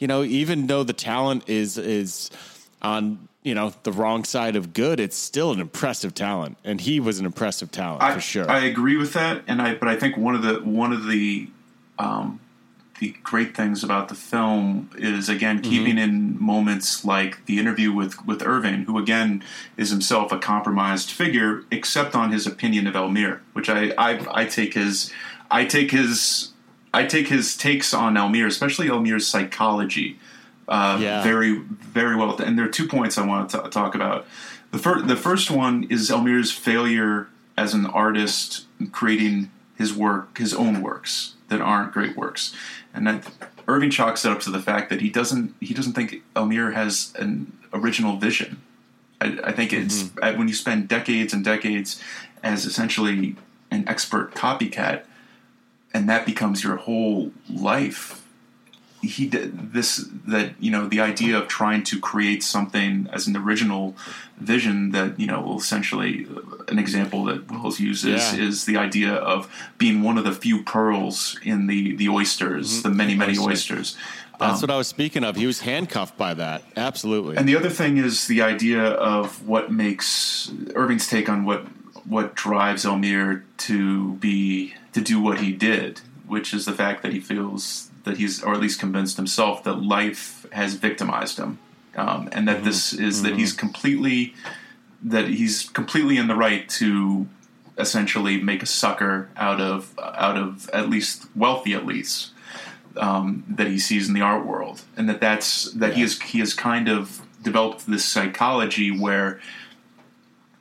you 0.00 0.08
know, 0.08 0.24
even 0.24 0.66
though 0.66 0.82
the 0.82 0.92
talent 0.92 1.48
is, 1.48 1.78
is 1.78 2.28
on, 2.82 3.28
you 3.44 3.54
know, 3.54 3.72
the 3.84 3.92
wrong 3.92 4.24
side 4.24 4.56
of 4.56 4.72
good, 4.72 4.98
it's 4.98 5.16
still 5.16 5.52
an 5.52 5.60
impressive 5.60 6.14
talent. 6.14 6.58
And 6.64 6.80
he 6.80 6.98
was 6.98 7.20
an 7.20 7.26
impressive 7.26 7.70
talent 7.70 8.02
I, 8.02 8.12
for 8.12 8.20
sure. 8.20 8.50
I 8.50 8.64
agree 8.64 8.96
with 8.96 9.12
that. 9.12 9.44
And 9.46 9.62
I, 9.62 9.76
but 9.76 9.86
I 9.86 9.94
think 9.94 10.16
one 10.16 10.34
of 10.34 10.42
the, 10.42 10.54
one 10.64 10.92
of 10.92 11.06
the, 11.06 11.48
um, 12.00 12.40
the 13.02 13.16
great 13.24 13.56
things 13.56 13.82
about 13.82 14.08
the 14.08 14.14
film 14.14 14.88
is 14.96 15.28
again 15.28 15.60
mm-hmm. 15.60 15.68
keeping 15.68 15.98
in 15.98 16.40
moments 16.40 17.04
like 17.04 17.44
the 17.46 17.58
interview 17.58 17.90
with 17.92 18.24
with 18.24 18.46
Irving, 18.46 18.84
who 18.84 18.96
again 18.96 19.42
is 19.76 19.90
himself 19.90 20.30
a 20.30 20.38
compromised 20.38 21.10
figure, 21.10 21.64
except 21.72 22.14
on 22.14 22.30
his 22.30 22.46
opinion 22.46 22.86
of 22.86 22.94
Elmyr, 22.94 23.40
which 23.54 23.68
I 23.68 23.92
I, 23.98 24.42
I 24.42 24.44
take 24.44 24.74
his 24.74 25.12
I 25.50 25.64
take 25.64 25.90
his 25.90 26.50
I 26.94 27.04
take 27.04 27.26
his 27.26 27.56
takes 27.56 27.92
on 27.92 28.14
Elmyr, 28.14 28.46
especially 28.46 28.86
Elmyr's 28.86 29.26
psychology, 29.26 30.20
uh, 30.68 30.96
yeah. 31.00 31.24
very 31.24 31.58
very 31.58 32.14
well. 32.14 32.40
And 32.40 32.56
there 32.56 32.66
are 32.66 32.76
two 32.78 32.86
points 32.86 33.18
I 33.18 33.26
want 33.26 33.50
to 33.50 33.62
t- 33.62 33.70
talk 33.70 33.96
about. 33.96 34.28
The 34.70 34.78
first 34.78 35.08
the 35.08 35.16
first 35.16 35.50
one 35.50 35.88
is 35.90 36.08
Elmyr's 36.08 36.52
failure 36.52 37.26
as 37.56 37.74
an 37.74 37.84
artist 37.84 38.66
creating 38.92 39.50
his 39.76 39.92
work, 39.92 40.38
his 40.38 40.54
own 40.54 40.82
works 40.82 41.34
that 41.52 41.60
aren't 41.60 41.92
great 41.92 42.16
works 42.16 42.54
and 42.94 43.08
I, 43.08 43.20
Irving 43.68 43.90
chalks 43.90 44.24
it 44.24 44.32
up 44.32 44.40
to 44.40 44.50
the 44.50 44.60
fact 44.60 44.90
that 44.90 45.00
he 45.00 45.10
doesn't 45.10 45.54
he 45.60 45.74
doesn't 45.74 45.92
think 45.92 46.22
Elmyr 46.34 46.74
has 46.74 47.12
an 47.18 47.52
original 47.72 48.16
vision. 48.16 48.60
I, 49.20 49.38
I 49.44 49.52
think 49.52 49.72
it's 49.72 50.04
mm-hmm. 50.04 50.38
when 50.38 50.48
you 50.48 50.54
spend 50.54 50.88
decades 50.88 51.32
and 51.32 51.44
decades 51.44 52.02
as 52.42 52.64
essentially 52.64 53.36
an 53.70 53.88
expert 53.88 54.34
copycat, 54.34 55.04
and 55.94 56.08
that 56.08 56.26
becomes 56.26 56.64
your 56.64 56.76
whole 56.76 57.32
life 57.48 58.21
he 59.02 59.26
did 59.26 59.72
this 59.72 60.08
that 60.26 60.54
you 60.60 60.70
know 60.70 60.86
the 60.86 61.00
idea 61.00 61.36
of 61.36 61.48
trying 61.48 61.82
to 61.82 61.98
create 61.98 62.42
something 62.42 63.08
as 63.12 63.26
an 63.26 63.36
original 63.36 63.96
vision 64.38 64.92
that 64.92 65.18
you 65.18 65.26
know 65.26 65.56
essentially 65.58 66.26
an 66.68 66.78
example 66.78 67.24
that 67.24 67.50
Welles 67.50 67.80
uses 67.80 68.32
yeah. 68.32 68.40
is 68.40 68.64
the 68.64 68.76
idea 68.76 69.12
of 69.12 69.52
being 69.76 70.02
one 70.02 70.18
of 70.18 70.24
the 70.24 70.32
few 70.32 70.62
pearls 70.62 71.38
in 71.42 71.66
the 71.66 71.96
the 71.96 72.08
oysters, 72.08 72.70
mm-hmm. 72.70 72.88
the 72.88 72.94
many 72.94 73.14
many 73.16 73.36
oysters. 73.38 73.96
That's 74.38 74.62
um, 74.62 74.68
what 74.68 74.70
I 74.70 74.76
was 74.76 74.88
speaking 74.88 75.24
of. 75.24 75.36
He 75.36 75.46
was 75.46 75.60
handcuffed 75.60 76.16
by 76.16 76.34
that. 76.34 76.62
Absolutely. 76.76 77.36
And 77.36 77.48
the 77.48 77.56
other 77.56 77.70
thing 77.70 77.98
is 77.98 78.26
the 78.26 78.42
idea 78.42 78.82
of 78.82 79.46
what 79.46 79.70
makes 79.70 80.50
Irving's 80.74 81.08
take 81.08 81.28
on 81.28 81.44
what 81.44 81.66
what 82.06 82.34
drives 82.34 82.84
Elmyr 82.84 83.42
to 83.58 84.14
be 84.14 84.74
to 84.92 85.00
do 85.00 85.20
what 85.20 85.40
he 85.40 85.52
did, 85.52 86.00
which 86.26 86.54
is 86.54 86.66
the 86.66 86.72
fact 86.72 87.02
that 87.02 87.12
he 87.12 87.20
feels 87.20 87.91
that 88.04 88.16
he's, 88.16 88.42
or 88.42 88.54
at 88.54 88.60
least 88.60 88.80
convinced 88.80 89.16
himself, 89.16 89.64
that 89.64 89.82
life 89.82 90.46
has 90.52 90.74
victimized 90.74 91.38
him, 91.38 91.58
um, 91.96 92.28
and 92.32 92.48
that 92.48 92.56
mm-hmm. 92.56 92.66
this 92.66 92.92
is 92.92 93.16
mm-hmm. 93.16 93.28
that 93.28 93.38
he's 93.38 93.52
completely 93.52 94.34
that 95.04 95.28
he's 95.28 95.68
completely 95.70 96.16
in 96.16 96.28
the 96.28 96.36
right 96.36 96.68
to 96.68 97.26
essentially 97.78 98.40
make 98.40 98.62
a 98.62 98.66
sucker 98.66 99.28
out 99.36 99.60
of 99.60 99.98
out 99.98 100.36
of 100.36 100.68
at 100.70 100.88
least 100.88 101.26
wealthy 101.34 101.74
at 101.74 101.84
least 101.84 102.30
um, 102.96 103.44
that 103.48 103.66
he 103.66 103.78
sees 103.78 104.08
in 104.08 104.14
the 104.14 104.20
art 104.20 104.46
world, 104.46 104.82
and 104.96 105.08
that 105.08 105.20
that's 105.20 105.70
that 105.72 105.90
yeah. 105.90 105.94
he 105.94 106.00
has 106.02 106.20
he 106.20 106.38
has 106.38 106.54
kind 106.54 106.88
of 106.88 107.22
developed 107.42 107.86
this 107.86 108.04
psychology 108.04 108.96
where 108.96 109.40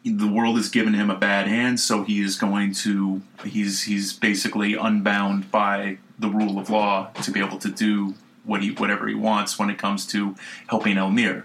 the 0.04 0.28
world 0.28 0.56
has 0.58 0.70
given 0.70 0.94
him 0.94 1.10
a 1.10 1.18
bad 1.18 1.48
hand, 1.48 1.80
so 1.80 2.04
he 2.04 2.22
is 2.22 2.38
going 2.38 2.74
to 2.74 3.22
he's 3.46 3.84
he's 3.84 4.14
basically 4.14 4.74
unbound 4.76 5.52
by 5.52 5.98
the 6.22 6.30
rule 6.30 6.58
of 6.58 6.70
law 6.70 7.10
to 7.24 7.32
be 7.32 7.40
able 7.40 7.58
to 7.58 7.70
do 7.70 8.14
what 8.44 8.62
he 8.62 8.72
whatever 8.72 9.08
he 9.08 9.16
wants 9.16 9.60
when 9.60 9.70
it 9.70 9.78
comes 9.78 10.06
to 10.08 10.36
helping 10.68 10.96
Elmyr. 10.96 11.44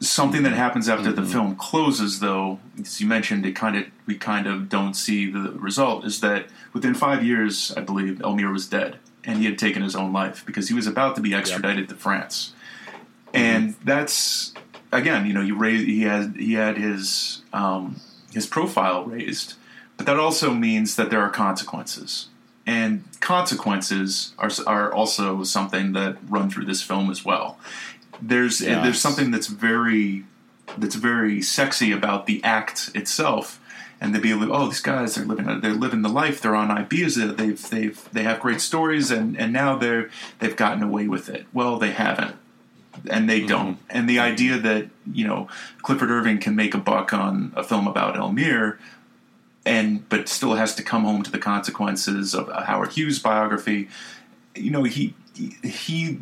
Something 0.00 0.42
that 0.42 0.54
happens 0.54 0.88
after 0.88 1.10
mm-hmm. 1.10 1.22
the 1.22 1.30
film 1.30 1.56
closes, 1.56 2.18
though, 2.18 2.58
as 2.80 3.00
you 3.00 3.06
mentioned, 3.06 3.46
it 3.46 3.54
kind 3.54 3.76
of 3.76 3.84
we 4.06 4.16
kind 4.16 4.46
of 4.46 4.68
don't 4.68 4.94
see 4.94 5.30
the 5.30 5.52
result. 5.52 6.04
Is 6.04 6.20
that 6.20 6.46
within 6.72 6.94
five 6.94 7.24
years, 7.24 7.72
I 7.76 7.82
believe 7.82 8.18
Elmyr 8.18 8.52
was 8.52 8.66
dead 8.66 8.98
and 9.24 9.38
he 9.38 9.44
had 9.44 9.58
taken 9.58 9.82
his 9.82 9.94
own 9.94 10.12
life 10.12 10.44
because 10.44 10.68
he 10.68 10.74
was 10.74 10.86
about 10.86 11.14
to 11.16 11.22
be 11.22 11.34
extradited 11.34 11.84
yep. 11.84 11.88
to 11.90 11.94
France, 11.94 12.52
and 13.32 13.70
mm-hmm. 13.70 13.84
that's 13.84 14.54
again, 14.90 15.26
you 15.26 15.32
know, 15.32 15.40
you 15.40 15.56
raise 15.56 15.84
he 15.84 16.02
had 16.02 16.36
he 16.36 16.54
had 16.54 16.76
his 16.76 17.42
um, 17.52 18.00
his 18.32 18.46
profile 18.46 19.04
raised, 19.04 19.54
but 19.96 20.06
that 20.06 20.18
also 20.18 20.52
means 20.52 20.96
that 20.96 21.10
there 21.10 21.20
are 21.20 21.30
consequences, 21.30 22.28
and 22.66 23.04
consequences 23.20 24.34
are 24.38 24.50
are 24.66 24.92
also 24.92 25.42
something 25.44 25.92
that 25.92 26.16
run 26.28 26.50
through 26.50 26.64
this 26.64 26.82
film 26.82 27.10
as 27.10 27.24
well. 27.24 27.58
There's 28.20 28.60
yes. 28.60 28.82
there's 28.84 29.00
something 29.00 29.30
that's 29.30 29.48
very 29.48 30.24
that's 30.78 30.94
very 30.94 31.42
sexy 31.42 31.92
about 31.92 32.26
the 32.26 32.42
act 32.44 32.90
itself. 32.94 33.58
And 34.00 34.12
they 34.12 34.18
be 34.18 34.34
like, 34.34 34.48
oh, 34.50 34.66
these 34.66 34.80
guys 34.80 35.16
are 35.16 35.24
living 35.24 35.60
they're 35.60 35.74
living 35.74 36.02
the 36.02 36.08
life. 36.08 36.40
They're 36.40 36.56
on 36.56 36.68
Ibiza. 36.70 37.36
They've 37.36 37.70
they've 37.70 38.08
they 38.12 38.24
have 38.24 38.40
great 38.40 38.60
stories, 38.60 39.12
and 39.12 39.38
and 39.38 39.52
now 39.52 39.76
they're 39.76 40.10
they've 40.40 40.56
gotten 40.56 40.82
away 40.82 41.06
with 41.06 41.28
it. 41.28 41.46
Well, 41.52 41.78
they 41.78 41.92
haven't 41.92 42.34
and 43.10 43.28
they 43.28 43.38
mm-hmm. 43.38 43.48
don't. 43.48 43.78
And 43.90 44.08
the 44.08 44.18
idea 44.18 44.58
that 44.58 44.88
you 45.10 45.26
know 45.26 45.48
Clifford 45.82 46.10
Irving 46.10 46.38
can 46.38 46.56
make 46.56 46.74
a 46.74 46.78
buck 46.78 47.12
on 47.12 47.52
a 47.56 47.62
film 47.62 47.86
about 47.86 48.14
Elmyr, 48.14 48.78
and 49.64 50.08
but 50.08 50.28
still 50.28 50.54
has 50.54 50.74
to 50.76 50.82
come 50.82 51.04
home 51.04 51.22
to 51.22 51.30
the 51.30 51.38
consequences 51.38 52.34
of 52.34 52.48
a 52.48 52.64
Howard 52.64 52.92
Hughes 52.92 53.18
biography. 53.18 53.88
You 54.54 54.70
know, 54.70 54.82
he 54.84 55.14
he. 55.62 56.20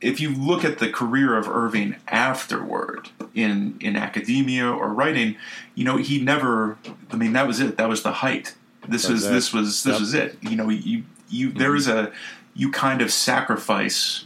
If 0.00 0.20
you 0.20 0.32
look 0.32 0.64
at 0.64 0.78
the 0.78 0.90
career 0.90 1.36
of 1.36 1.48
Irving 1.48 1.96
afterward 2.06 3.10
in 3.34 3.76
in 3.80 3.96
academia 3.96 4.70
or 4.70 4.92
writing, 4.92 5.36
you 5.74 5.84
know 5.84 5.96
he 5.96 6.20
never. 6.20 6.78
I 7.10 7.16
mean, 7.16 7.32
that 7.32 7.46
was 7.46 7.60
it. 7.60 7.76
That 7.76 7.88
was 7.88 8.02
the 8.02 8.12
height. 8.12 8.54
This 8.88 9.02
That's 9.02 9.12
was 9.12 9.26
it. 9.26 9.30
this 9.30 9.52
was 9.52 9.82
this 9.82 9.92
yep. 9.92 10.00
was 10.00 10.14
it. 10.14 10.38
You 10.42 10.56
know, 10.56 10.68
you 10.68 11.04
you 11.28 11.48
mm-hmm. 11.48 11.58
there 11.58 11.74
is 11.74 11.88
a 11.88 12.12
you 12.54 12.70
kind 12.70 13.02
of 13.02 13.12
sacrifice 13.12 14.24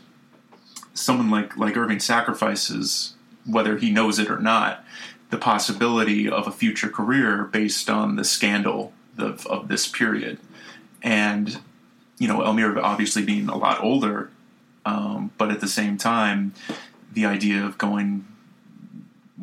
someone 0.95 1.31
like 1.31 1.57
like 1.57 1.77
Irving 1.77 2.01
sacrifices, 2.01 3.15
whether 3.47 3.79
he 3.79 3.91
knows 3.91 4.19
it 4.19 4.31
or 4.31 4.39
not, 4.39 4.85
the 5.33 5.39
possibility 5.39 6.29
of 6.29 6.47
a 6.47 6.53
future 6.53 6.91
career 6.91 7.45
based 7.45 7.89
on 7.89 8.17
the 8.17 8.23
scandal 8.23 8.93
of, 9.17 9.47
of 9.47 9.67
this 9.67 9.89
period. 9.89 10.39
and 11.03 11.59
you 12.19 12.29
know 12.29 12.39
Elmyr 12.39 12.81
obviously 12.81 13.25
being 13.25 13.49
a 13.49 13.57
lot 13.57 13.83
older, 13.83 14.31
um, 14.85 15.33
but 15.39 15.51
at 15.51 15.61
the 15.61 15.67
same 15.67 15.97
time, 15.97 16.53
the 17.13 17.25
idea 17.25 17.65
of 17.65 17.79
going 17.79 18.27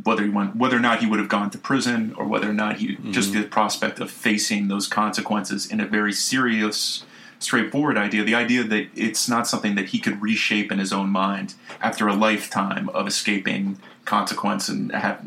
whether 0.04 0.24
he 0.24 0.30
went, 0.30 0.56
whether 0.56 0.78
or 0.78 0.80
not 0.80 1.00
he 1.02 1.08
would 1.08 1.20
have 1.20 1.28
gone 1.28 1.50
to 1.50 1.58
prison 1.58 2.14
or 2.18 2.26
whether 2.26 2.50
or 2.50 2.54
not 2.54 2.78
he 2.78 2.96
just 3.12 3.34
the 3.34 3.44
prospect 3.44 4.00
of 4.00 4.10
facing 4.10 4.70
those 4.70 4.88
consequences 4.88 5.70
in 5.70 5.82
a 5.82 5.88
very 5.88 6.14
serious 6.14 7.04
straightforward 7.40 7.98
idea 7.98 8.24
the 8.24 8.36
idea 8.36 8.64
that 8.64 8.88
it's 8.96 9.30
not 9.30 9.48
something 9.48 9.76
that 9.76 9.88
he 9.90 10.00
could 10.00 10.22
reshape 10.22 10.72
in 10.72 10.78
his 10.78 10.92
own 10.92 11.10
mind 11.10 11.54
after 11.82 12.08
a 12.08 12.14
lifetime 12.14 12.90
of 12.90 13.08
escaping 13.08 13.80
consequence 14.06 14.68
and 14.68 14.92
have 14.92 15.24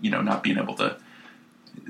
you 0.00 0.10
know 0.10 0.22
not 0.22 0.42
being 0.42 0.58
able 0.58 0.74
to 0.74 0.96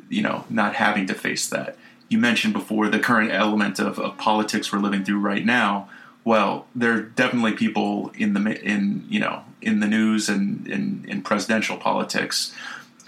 you 0.09 0.23
know 0.23 0.45
not 0.49 0.75
having 0.75 1.07
to 1.07 1.15
face 1.15 1.49
that. 1.49 1.77
You 2.09 2.19
mentioned 2.19 2.55
before 2.55 2.89
the 2.89 2.99
current 2.99 3.31
element 3.31 3.79
of, 3.79 3.99
of 3.99 4.19
politics 4.19 4.73
we're 4.73 4.81
living 4.81 5.05
through 5.05 5.21
right 5.21 5.45
now. 5.45 5.89
Well 6.25 6.67
there 6.75 6.93
are 6.93 7.03
definitely 7.03 7.53
people 7.53 8.13
in 8.17 8.33
the 8.35 8.65
in 8.65 9.05
you 9.09 9.21
know 9.21 9.43
in 9.61 9.81
the 9.81 9.87
news 9.87 10.29
and 10.29 10.67
in, 10.67 11.05
in 11.07 11.21
presidential 11.23 11.77
politics 11.77 12.55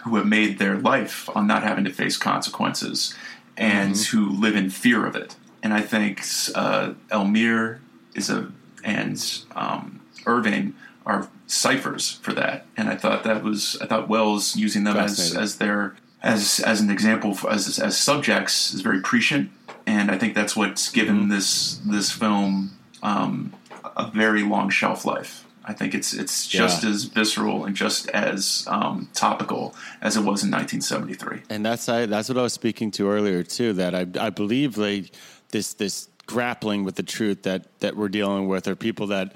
who 0.04 0.16
have 0.16 0.26
made 0.26 0.58
their 0.58 0.76
life 0.76 1.30
on 1.34 1.46
not 1.46 1.62
having 1.62 1.84
to 1.84 1.92
face 1.92 2.16
consequences 2.16 3.14
and 3.56 3.94
mm-hmm. 3.94 4.16
who 4.16 4.30
live 4.30 4.56
in 4.56 4.68
fear 4.68 5.06
of 5.06 5.14
it. 5.14 5.36
And 5.62 5.72
I 5.72 5.80
think 5.80 6.20
uh, 6.54 6.94
Elmyr 7.10 7.80
is 8.14 8.30
a 8.30 8.50
and 8.84 9.44
um, 9.54 10.00
Irving 10.26 10.74
are 11.06 11.28
ciphers 11.46 12.12
for 12.22 12.32
that. 12.32 12.66
And 12.76 12.88
I 12.88 12.96
thought 12.96 13.24
that 13.24 13.42
was 13.42 13.78
I 13.80 13.86
thought 13.86 14.08
Welles 14.08 14.56
using 14.56 14.84
them 14.84 14.96
as 14.96 15.34
as 15.36 15.56
their 15.56 15.96
as 16.22 16.60
as 16.60 16.80
an 16.80 16.90
example 16.90 17.34
for, 17.34 17.50
as 17.50 17.78
as 17.78 17.96
subjects 17.98 18.74
is 18.74 18.80
very 18.80 19.00
prescient. 19.00 19.50
And 19.86 20.10
I 20.10 20.18
think 20.18 20.34
that's 20.34 20.54
what's 20.56 20.90
given 20.90 21.28
this 21.28 21.80
this 21.84 22.10
film 22.12 22.76
um, 23.02 23.52
a 23.96 24.10
very 24.10 24.42
long 24.42 24.70
shelf 24.70 25.04
life. 25.04 25.44
I 25.64 25.72
think 25.72 25.94
it's 25.94 26.12
it's 26.12 26.46
just 26.48 26.82
Yeah. 26.82 26.90
as 26.90 27.04
visceral 27.04 27.64
and 27.64 27.76
just 27.76 28.08
as 28.08 28.64
um, 28.66 29.08
topical 29.14 29.74
as 30.00 30.16
it 30.16 30.20
was 30.20 30.42
in 30.42 30.50
1973. 30.50 31.42
And 31.50 31.64
that's 31.64 31.88
I, 31.88 32.06
that's 32.06 32.28
what 32.28 32.38
I 32.38 32.42
was 32.42 32.52
speaking 32.52 32.90
to 32.92 33.08
earlier 33.08 33.42
too. 33.44 33.72
That 33.72 33.94
I 33.94 34.06
I 34.20 34.30
believe 34.30 34.76
like 34.76 35.12
this 35.52 35.74
this 35.74 36.08
grappling 36.26 36.84
with 36.84 36.96
the 36.96 37.02
truth 37.02 37.44
that 37.44 37.78
that 37.80 37.96
we're 37.96 38.08
dealing 38.08 38.48
with, 38.48 38.66
or 38.66 38.74
people 38.74 39.06
that 39.08 39.34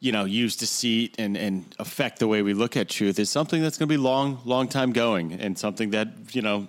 you 0.00 0.12
know 0.12 0.24
use 0.24 0.56
deceit 0.56 1.14
and 1.18 1.36
and 1.36 1.64
affect 1.78 2.18
the 2.18 2.26
way 2.26 2.42
we 2.42 2.54
look 2.54 2.76
at 2.76 2.88
truth, 2.88 3.18
is 3.18 3.30
something 3.30 3.62
that's 3.62 3.78
going 3.78 3.88
to 3.88 3.92
be 3.92 3.98
long 3.98 4.40
long 4.44 4.68
time 4.68 4.92
going, 4.92 5.32
and 5.34 5.58
something 5.58 5.90
that 5.90 6.08
you 6.32 6.42
know. 6.42 6.66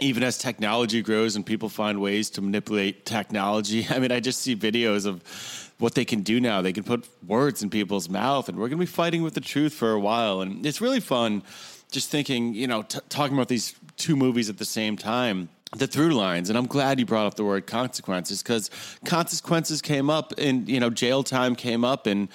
Even 0.00 0.24
as 0.24 0.38
technology 0.38 1.02
grows 1.02 1.36
and 1.36 1.46
people 1.46 1.68
find 1.68 2.00
ways 2.00 2.28
to 2.30 2.42
manipulate 2.42 3.06
technology, 3.06 3.86
I 3.90 4.00
mean, 4.00 4.10
I 4.10 4.18
just 4.18 4.40
see 4.40 4.56
videos 4.56 5.06
of 5.06 5.22
what 5.78 5.94
they 5.94 6.04
can 6.04 6.22
do 6.22 6.40
now. 6.40 6.62
They 6.62 6.72
can 6.72 6.82
put 6.82 7.06
words 7.24 7.62
in 7.62 7.70
people's 7.70 8.08
mouth, 8.08 8.48
and 8.48 8.58
we're 8.58 8.68
going 8.68 8.78
to 8.80 8.82
be 8.82 8.86
fighting 8.86 9.22
with 9.22 9.34
the 9.34 9.40
truth 9.40 9.72
for 9.72 9.92
a 9.92 10.00
while. 10.00 10.40
And 10.40 10.66
it's 10.66 10.80
really 10.80 10.98
fun 10.98 11.44
just 11.94 12.10
thinking, 12.10 12.54
you 12.54 12.66
know, 12.66 12.82
t- 12.82 12.98
talking 13.08 13.36
about 13.36 13.48
these 13.48 13.74
two 13.96 14.16
movies 14.16 14.50
at 14.50 14.58
the 14.58 14.64
same 14.64 14.96
time, 14.96 15.48
the 15.76 15.86
through 15.86 16.10
lines. 16.10 16.48
And 16.48 16.58
I'm 16.58 16.66
glad 16.66 16.98
you 16.98 17.06
brought 17.06 17.26
up 17.26 17.34
the 17.34 17.44
word 17.44 17.66
consequences 17.66 18.42
because 18.42 18.70
consequences 19.04 19.82
came 19.82 20.10
up 20.10 20.32
and, 20.38 20.68
you 20.68 20.80
know, 20.80 20.90
jail 20.90 21.22
time 21.22 21.56
came 21.56 21.84
up 21.84 22.06
and, 22.06 22.28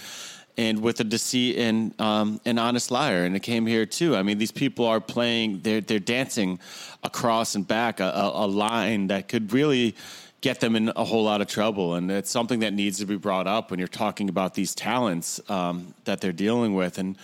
and 0.59 0.81
with 0.81 0.99
a 0.99 1.05
deceit 1.05 1.57
and 1.57 1.99
um, 2.01 2.41
an 2.43 2.59
honest 2.59 2.91
liar, 2.91 3.23
and 3.23 3.33
it 3.33 3.39
came 3.39 3.65
here 3.65 3.85
too. 3.85 4.17
I 4.17 4.23
mean, 4.23 4.37
these 4.37 4.51
people 4.51 4.85
are 4.85 4.99
playing; 4.99 5.61
they're 5.61 5.79
they're 5.79 5.99
dancing 5.99 6.59
across 7.01 7.55
and 7.55 7.65
back 7.65 8.01
a, 8.01 8.09
a, 8.09 8.45
a 8.45 8.47
line 8.47 9.07
that 9.07 9.29
could 9.29 9.53
really 9.53 9.95
get 10.41 10.59
them 10.59 10.75
in 10.75 10.91
a 10.97 11.05
whole 11.05 11.23
lot 11.23 11.39
of 11.39 11.47
trouble, 11.47 11.95
and 11.95 12.11
it's 12.11 12.29
something 12.29 12.59
that 12.59 12.73
needs 12.73 12.99
to 12.99 13.05
be 13.05 13.15
brought 13.15 13.47
up 13.47 13.71
when 13.71 13.79
you're 13.79 13.87
talking 13.87 14.27
about 14.27 14.53
these 14.53 14.75
talents 14.75 15.39
um, 15.49 15.93
that 16.03 16.19
they're 16.19 16.33
dealing 16.33 16.73
with, 16.73 16.97
and 16.97 17.17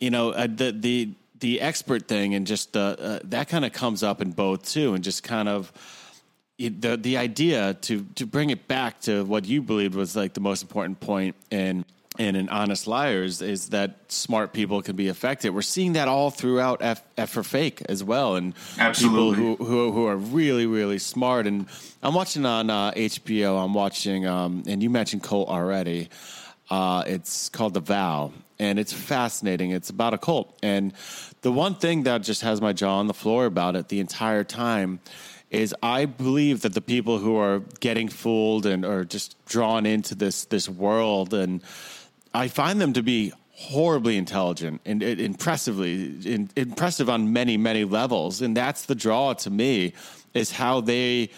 you 0.00 0.08
know 0.08 0.30
uh, 0.30 0.46
the 0.46 0.72
the 0.72 1.10
the 1.42 1.60
expert 1.60 2.08
thing, 2.08 2.34
and 2.34 2.46
just 2.46 2.76
uh, 2.76 2.96
uh, 2.98 3.18
that 3.24 3.48
kind 3.48 3.64
of 3.64 3.72
comes 3.72 4.02
up 4.02 4.22
in 4.22 4.30
both 4.30 4.64
too, 4.64 4.94
and 4.94 5.02
just 5.02 5.22
kind 5.24 5.48
of 5.48 5.72
the 6.56 6.96
the 6.96 7.16
idea 7.18 7.74
to 7.82 8.06
to 8.14 8.24
bring 8.24 8.50
it 8.50 8.68
back 8.68 9.00
to 9.02 9.24
what 9.24 9.44
you 9.44 9.60
believed 9.60 9.94
was 9.94 10.16
like 10.16 10.34
the 10.34 10.40
most 10.40 10.62
important 10.62 11.00
point 11.00 11.34
in 11.50 11.84
in 12.18 12.36
an 12.36 12.48
honest 12.48 12.86
liars 12.86 13.42
is 13.42 13.70
that 13.70 13.96
smart 14.08 14.52
people 14.52 14.82
can 14.82 14.94
be 14.94 15.08
affected. 15.08 15.50
We're 15.50 15.62
seeing 15.62 15.94
that 15.94 16.08
all 16.08 16.30
throughout 16.30 16.82
F, 16.82 17.02
F 17.16 17.30
for 17.30 17.42
fake 17.42 17.82
as 17.88 18.04
well, 18.04 18.36
and 18.36 18.54
Absolutely. 18.78 19.36
people 19.36 19.56
who, 19.56 19.64
who 19.64 19.92
who 19.92 20.06
are 20.06 20.16
really 20.16 20.66
really 20.66 20.98
smart. 20.98 21.46
And 21.48 21.66
I'm 22.02 22.14
watching 22.14 22.46
on 22.46 22.70
uh, 22.70 22.92
HBO. 22.92 23.62
I'm 23.62 23.74
watching, 23.74 24.26
um, 24.26 24.62
and 24.68 24.82
you 24.82 24.90
mentioned 24.90 25.24
Cole 25.24 25.46
already. 25.46 26.08
Uh, 26.70 27.02
it's 27.06 27.48
called 27.48 27.74
The 27.74 27.80
Vow, 27.80 28.32
and 28.62 28.78
it's 28.78 28.92
fascinating. 28.92 29.72
It's 29.72 29.90
about 29.90 30.14
a 30.14 30.18
cult, 30.18 30.56
and 30.62 30.92
the 31.40 31.50
one 31.50 31.74
thing 31.74 32.04
that 32.04 32.22
just 32.22 32.42
has 32.42 32.60
my 32.60 32.72
jaw 32.72 32.98
on 32.98 33.08
the 33.08 33.14
floor 33.14 33.46
about 33.46 33.74
it 33.74 33.88
the 33.88 33.98
entire 33.98 34.44
time 34.44 35.00
is 35.50 35.74
I 35.82 36.06
believe 36.06 36.62
that 36.62 36.72
the 36.72 36.80
people 36.80 37.18
who 37.18 37.36
are 37.36 37.58
getting 37.80 38.08
fooled 38.08 38.64
and 38.64 38.84
are 38.84 39.04
just 39.04 39.36
drawn 39.46 39.84
into 39.84 40.14
this 40.14 40.44
this 40.44 40.68
world, 40.68 41.34
and 41.34 41.60
I 42.32 42.46
find 42.46 42.80
them 42.80 42.92
to 42.92 43.02
be 43.02 43.32
horribly 43.50 44.16
intelligent 44.16 44.80
and, 44.84 45.02
and 45.02 45.20
impressively 45.20 46.16
in, 46.24 46.48
impressive 46.56 47.10
on 47.10 47.32
many 47.32 47.56
many 47.56 47.84
levels, 47.84 48.40
and 48.40 48.56
that's 48.56 48.86
the 48.86 48.94
draw 48.94 49.32
to 49.34 49.50
me 49.50 49.92
is 50.34 50.52
how 50.52 50.80
they 50.80 51.30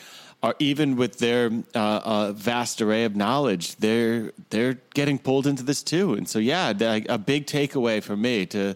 are 0.44 0.54
even 0.58 0.96
with 0.96 1.18
their 1.20 1.50
uh, 1.74 2.00
uh, 2.04 2.32
vast 2.32 2.82
array 2.82 3.04
of 3.04 3.16
knowledge, 3.16 3.76
they're 3.76 4.30
they're 4.50 4.74
getting 4.92 5.18
pulled 5.18 5.46
into 5.46 5.62
this 5.62 5.82
too. 5.82 6.12
And 6.12 6.28
so, 6.28 6.38
yeah, 6.38 6.68
a 7.08 7.18
big 7.18 7.46
takeaway 7.46 8.02
for 8.02 8.14
me 8.14 8.44
to, 8.46 8.74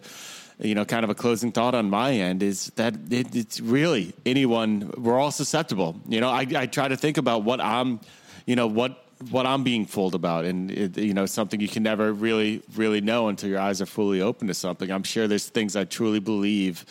you 0.59 0.73
know, 0.73 0.83
kind 0.83 1.03
of 1.03 1.11
a 1.11 1.15
closing 1.15 1.51
thought 1.51 1.75
on 1.75 1.87
my 1.87 2.11
end 2.13 2.41
is 2.41 2.71
that 2.75 2.95
it, 3.11 3.35
it's 3.35 3.59
really 3.59 4.13
anyone. 4.25 4.91
We're 4.97 5.19
all 5.19 5.29
susceptible. 5.31 5.95
You 6.07 6.21
know, 6.21 6.29
I, 6.29 6.47
I 6.55 6.65
try 6.65 6.87
to 6.87 6.97
think 6.97 7.17
about 7.17 7.43
what 7.43 7.61
I'm, 7.61 7.99
you 8.47 8.55
know, 8.55 8.65
what 8.65 9.05
what 9.29 9.45
I'm 9.45 9.63
being 9.63 9.85
fooled 9.85 10.15
about, 10.15 10.45
and 10.45 10.71
it, 10.71 10.97
you 10.97 11.13
know, 11.13 11.27
something 11.27 11.59
you 11.59 11.67
can 11.67 11.83
never 11.83 12.11
really 12.11 12.63
really 12.75 13.01
know 13.01 13.27
until 13.27 13.47
your 13.47 13.59
eyes 13.59 13.79
are 13.79 13.85
fully 13.85 14.21
open 14.21 14.47
to 14.47 14.55
something. 14.55 14.89
I'm 14.89 15.03
sure 15.03 15.27
there's 15.27 15.47
things 15.47 15.75
I 15.75 15.83
truly 15.83 16.19
believe 16.19 16.83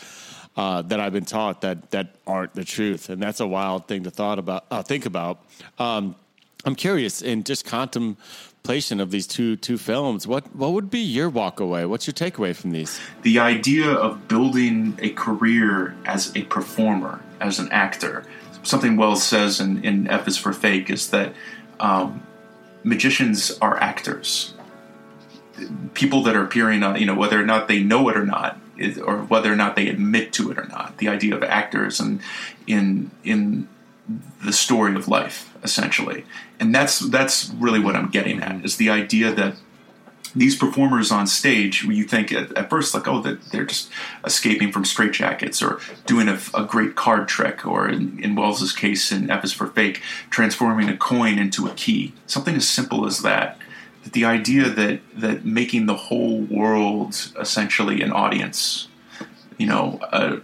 uh, 0.59 0.83
that 0.83 0.99
I've 0.99 1.13
been 1.13 1.25
taught 1.25 1.61
that 1.61 1.93
that 1.93 2.17
aren't 2.27 2.53
the 2.55 2.65
truth, 2.65 3.11
and 3.11 3.23
that's 3.23 3.39
a 3.39 3.47
wild 3.47 3.87
thing 3.87 4.03
to 4.03 4.11
thought 4.11 4.41
about. 4.41 4.65
Uh, 4.73 4.83
think 4.83 5.07
about. 5.07 5.39
Um, 5.79 6.17
I'm 6.65 6.75
curious 6.75 7.23
in 7.23 7.45
just 7.45 7.65
contemplation 7.65 8.99
of 8.99 9.13
these 9.13 9.29
two 9.29 9.55
two 9.55 9.79
films. 9.79 10.27
What 10.27 10.53
what 10.57 10.73
would 10.73 10.91
be 10.91 10.99
your 10.99 11.31
walk 11.31 11.61
away? 11.61 11.87
What's 11.87 12.09
your 12.09 12.15
takeaway 12.15 12.57
from 12.57 12.73
these? 12.73 13.01
the 13.23 13.39
idea 13.39 13.89
of 13.89 14.27
building 14.27 14.99
a 15.01 15.11
career 15.11 15.95
as 16.05 16.35
a 16.35 16.43
performer, 16.43 17.23
as 17.41 17.61
an 17.61 17.71
actor. 17.71 18.25
Something 18.65 18.97
Welles 18.97 19.23
says 19.23 19.61
in, 19.61 19.85
in 19.85 20.09
F 20.09 20.27
is 20.27 20.37
for 20.37 20.53
Fake 20.53 20.91
is 20.91 21.11
that 21.11 21.35
um, 21.79 22.21
magicians 22.83 23.57
are 23.61 23.79
actors. 23.79 24.55
People 25.95 26.25
that 26.25 26.35
are 26.35 26.43
appearing 26.43 26.83
on, 26.83 26.99
you 26.99 27.07
know, 27.07 27.15
whether 27.15 27.41
or 27.41 27.47
not 27.47 27.69
they 27.69 27.81
know 27.81 28.09
it 28.09 28.17
or 28.17 28.27
not, 28.27 28.59
is- 28.79 28.99
or 28.99 29.19
whether 29.19 29.53
or 29.53 29.57
not 29.57 29.77
they 29.77 29.89
admit 29.89 30.33
to 30.35 30.51
it 30.51 30.59
or 30.59 30.67
not. 30.67 30.99
The 30.99 31.09
idea 31.09 31.35
of 31.37 31.43
actors 31.43 32.01
and 32.01 32.21
in 32.67 33.11
in 33.25 33.69
the 34.45 34.53
story 34.53 34.95
of 34.95 35.09
life, 35.09 35.53
essentially, 35.63 36.25
and 36.59 36.75
that's 36.75 36.99
that's 36.99 37.51
really 37.59 37.81
what 37.81 37.97
I'm 37.97 38.09
getting 38.09 38.43
at 38.43 38.65
is 38.65 38.77
the 38.77 38.91
idea 38.91 39.33
that 39.35 39.55
these 40.35 40.57
performers 40.57 41.11
on 41.11 41.27
stage, 41.27 41.85
you 41.85 42.05
think 42.05 42.33
at, 42.33 42.57
at 42.57 42.71
first 42.71 42.95
like, 42.95 43.09
oh, 43.09 43.21
that 43.23 43.43
they're 43.51 43.65
just 43.65 43.91
escaping 44.25 44.73
from 44.73 44.85
straitjackets 44.85 45.67
or 45.67 45.81
doing 46.07 46.29
a, 46.29 46.39
a 46.55 46.65
great 46.65 46.95
card 46.95 47.29
trick, 47.29 47.67
or 47.67 47.89
in, 47.89 48.23
in 48.23 48.35
Welles's 48.35 48.73
case, 48.73 49.11
in 49.11 49.31
F 49.31 49.45
is 49.45 49.53
for 49.53 49.69
Fake, 49.69 50.03
transforming 50.31 50.89
a 50.89 50.97
coin 50.97 51.39
into 51.39 51.67
a 51.67 51.75
key. 51.75 52.13
Something 52.27 52.57
as 52.57 52.69
simple 52.69 53.07
as 53.07 53.23
that. 53.23 53.59
That 54.09 54.15
the 54.15 54.25
idea 54.25 54.71
that 54.71 55.01
that 55.17 55.45
making 55.45 55.85
the 55.85 55.95
whole 55.95 56.41
world 56.41 57.33
essentially 57.39 58.01
an 58.01 58.11
audience, 58.11 58.89
you 59.59 59.67
know, 59.67 59.99
uh, 60.11 60.37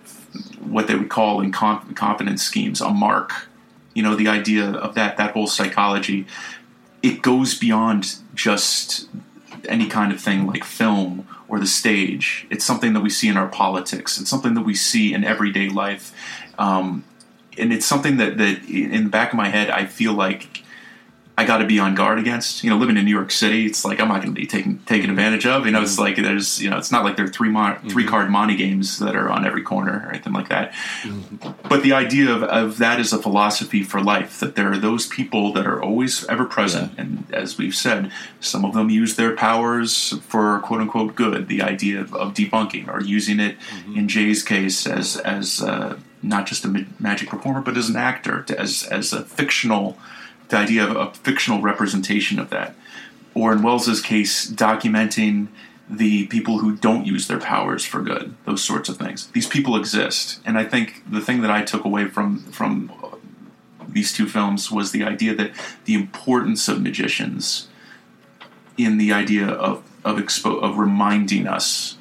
what 0.61 0.87
they 0.87 0.95
would 0.95 1.09
call 1.09 1.41
in 1.41 1.51
conf- 1.51 1.95
confidence 1.95 2.43
schemes 2.43 2.81
a 2.81 2.91
mark. 2.91 3.49
You 3.95 4.03
know, 4.03 4.17
the 4.17 4.29
idea 4.29 4.71
of 4.71 4.95
that 4.97 5.17
that 5.17 5.33
whole 5.33 5.47
psychology 5.47 6.27
it 7.03 7.21
goes 7.21 7.59
beyond 7.59 8.17
just 8.35 9.09
any 9.69 9.87
kind 9.87 10.11
of 10.11 10.21
thing 10.21 10.47
like 10.47 10.65
film 10.65 11.27
or 11.49 11.61
the 11.61 11.67
stage. 11.67 12.47
It's 12.49 12.65
something 12.65 12.95
that 12.95 13.03
we 13.03 13.11
see 13.11 13.29
in 13.29 13.37
our 13.37 13.47
politics. 13.47 14.19
It's 14.19 14.31
something 14.31 14.55
that 14.55 14.63
we 14.63 14.75
see 14.75 15.13
in 15.13 15.23
everyday 15.23 15.69
life, 15.69 16.15
um, 16.59 17.05
and 17.59 17.73
it's 17.73 17.87
something 17.87 18.17
that 18.17 18.39
that 18.39 18.65
in 18.69 19.05
the 19.05 19.11
back 19.11 19.33
of 19.33 19.37
my 19.37 19.49
head 19.49 19.71
I 19.71 19.87
feel 19.87 20.15
like 20.15 20.64
I 21.37 21.45
got 21.45 21.59
to 21.59 21.67
be 21.67 21.81
on 21.81 21.97
guard 21.97 22.21
against. 22.21 22.63
You 22.63 22.71
know, 22.71 22.77
living 22.77 22.97
in 22.97 23.05
New 23.05 23.11
York 23.11 23.33
City, 23.33 23.67
it's 23.67 23.85
like 23.85 23.99
I'm 23.99 24.07
not 24.07 24.23
going 24.23 24.33
to 24.33 24.41
be 24.41 24.47
taken 24.47 24.79
taken 24.87 25.11
advantage 25.11 25.47
of. 25.47 25.67
You 25.67 25.73
know, 25.73 25.83
it's 25.83 25.95
mm-hmm. 25.95 26.03
like 26.03 26.17
there's 26.17 26.63
you 26.63 26.71
know, 26.71 26.79
it's 26.79 26.93
not 26.93 27.05
like 27.05 27.17
there 27.17 27.25
are 27.25 27.29
three 27.29 27.49
mon- 27.49 27.75
mm-hmm. 27.75 27.89
three 27.89 28.07
card 28.07 28.31
money 28.31 28.55
games 28.55 29.01
that 29.01 29.17
are 29.17 29.29
on 29.29 29.45
every 29.45 29.63
corner 29.63 30.05
or 30.07 30.11
anything 30.11 30.33
like 30.33 30.49
that. 30.51 30.73
Mm-hmm. 31.03 31.69
But 31.69 31.83
the 31.83 31.93
idea 31.93 32.33
of, 32.33 32.45
of 32.45 32.79
that 32.79 33.01
is 33.01 33.13
a 33.13 33.19
philosophy 33.19 33.83
for 33.83 34.01
life 34.01 34.39
that 34.39 34.55
there 34.55 34.71
are 34.71 34.79
those 34.79 35.09
people 35.09 35.53
that 35.55 35.67
are 35.67 35.83
always 35.83 36.25
ever 36.27 36.45
present, 36.45 36.93
and 36.97 37.27
as 37.33 37.59
we've 37.59 37.75
said, 37.75 38.13
some 38.39 38.65
of 38.65 38.75
them 38.75 38.89
use 38.89 39.17
their 39.17 39.35
powers 39.35 40.17
for 40.29 40.61
quote 40.61 40.83
unquote 40.83 41.17
good. 41.17 41.49
The 41.49 41.63
idea 41.63 42.01
of, 42.01 42.15
of 42.15 42.35
debunking 42.35 42.87
or 42.87 43.03
using 43.03 43.41
it 43.41 43.57
in 43.93 44.07
Jay's 44.07 44.45
case 44.45 44.87
as 44.87 45.17
as 45.17 45.61
uh, 45.61 45.99
not 46.23 46.47
just 46.47 46.65
a 46.65 46.87
magic 47.01 47.29
performer, 47.29 47.61
but 47.61 47.77
as 47.77 47.89
an 47.89 47.97
actor, 47.97 48.43
to, 48.43 48.59
as 48.59 48.85
as 48.85 49.13
a 49.13 49.25
fictional 49.25 49.99
the 50.55 50.61
idea 50.61 50.85
of 50.85 50.97
a 50.97 51.13
fictional 51.13 51.61
representation 51.61 52.39
of 52.39 52.51
that. 52.51 52.75
Or 53.35 53.53
in 53.53 53.63
Welles's 53.63 54.01
case, 54.01 54.49
documenting 54.49 55.49
the 55.91 56.27
people 56.29 56.59
who 56.59 56.77
don't 56.77 57.05
use 57.05 57.27
their 57.27 57.41
powers 57.41 57.85
for 57.85 58.01
good, 58.01 58.35
those 58.45 58.63
sorts 58.63 58.89
of 58.89 58.97
things. 58.97 59.27
These 59.29 59.49
people 59.49 59.77
exist, 59.77 60.41
and 60.47 60.57
I 60.57 60.65
think 60.65 61.03
the 61.11 61.21
thing 61.21 61.43
that 61.43 61.51
I 61.51 61.63
took 61.63 61.85
away 61.85 62.07
from 62.07 62.39
from 62.45 62.93
these 63.89 64.13
two 64.13 64.27
films 64.27 64.71
was 64.71 64.93
the 64.93 65.05
idea 65.05 65.35
that 65.35 65.53
the 65.85 65.95
importance 65.95 66.69
of 66.69 66.81
magicians 66.81 67.69
in 68.77 68.97
the 68.99 69.13
idea 69.13 69.47
of 69.47 69.83
of 70.05 70.17
expo- 70.17 70.63
of 70.63 70.79
reminding 70.79 71.47
us 71.47 71.99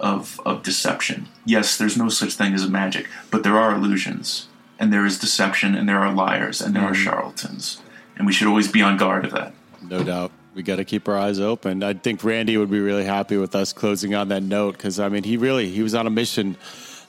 of 0.00 0.40
of 0.46 0.62
deception. 0.62 1.28
Yes, 1.44 1.76
there's 1.76 1.98
no 1.98 2.08
such 2.08 2.34
thing 2.34 2.54
as 2.54 2.68
magic, 2.68 3.08
but 3.30 3.42
there 3.42 3.58
are 3.58 3.74
illusions, 3.74 4.48
and 4.78 4.92
there 4.92 5.04
is 5.04 5.18
deception, 5.18 5.74
and 5.74 5.88
there 5.88 6.00
are 6.00 6.12
liars, 6.12 6.62
and 6.62 6.74
there 6.74 6.84
are 6.84 6.92
mm-hmm. 6.92 7.04
charlatans, 7.04 7.82
and 8.18 8.26
we 8.26 8.32
should 8.32 8.48
always 8.48 8.70
be 8.70 8.82
on 8.82 8.96
guard 8.96 9.24
of 9.24 9.30
that. 9.30 9.54
No 9.82 10.04
doubt. 10.04 10.32
We 10.54 10.62
got 10.62 10.76
to 10.76 10.84
keep 10.84 11.08
our 11.08 11.16
eyes 11.16 11.38
open. 11.38 11.82
I 11.84 11.94
think 11.94 12.24
Randi 12.24 12.56
would 12.56 12.70
be 12.70 12.80
really 12.80 13.04
happy 13.04 13.36
with 13.36 13.54
us 13.54 13.72
closing 13.72 14.14
on 14.14 14.28
that 14.28 14.42
note 14.42 14.76
because 14.76 14.98
I 14.98 15.08
mean, 15.08 15.22
he 15.22 15.36
really 15.36 15.68
he 15.68 15.82
was 15.82 15.94
on 15.94 16.06
a 16.06 16.10
mission 16.10 16.56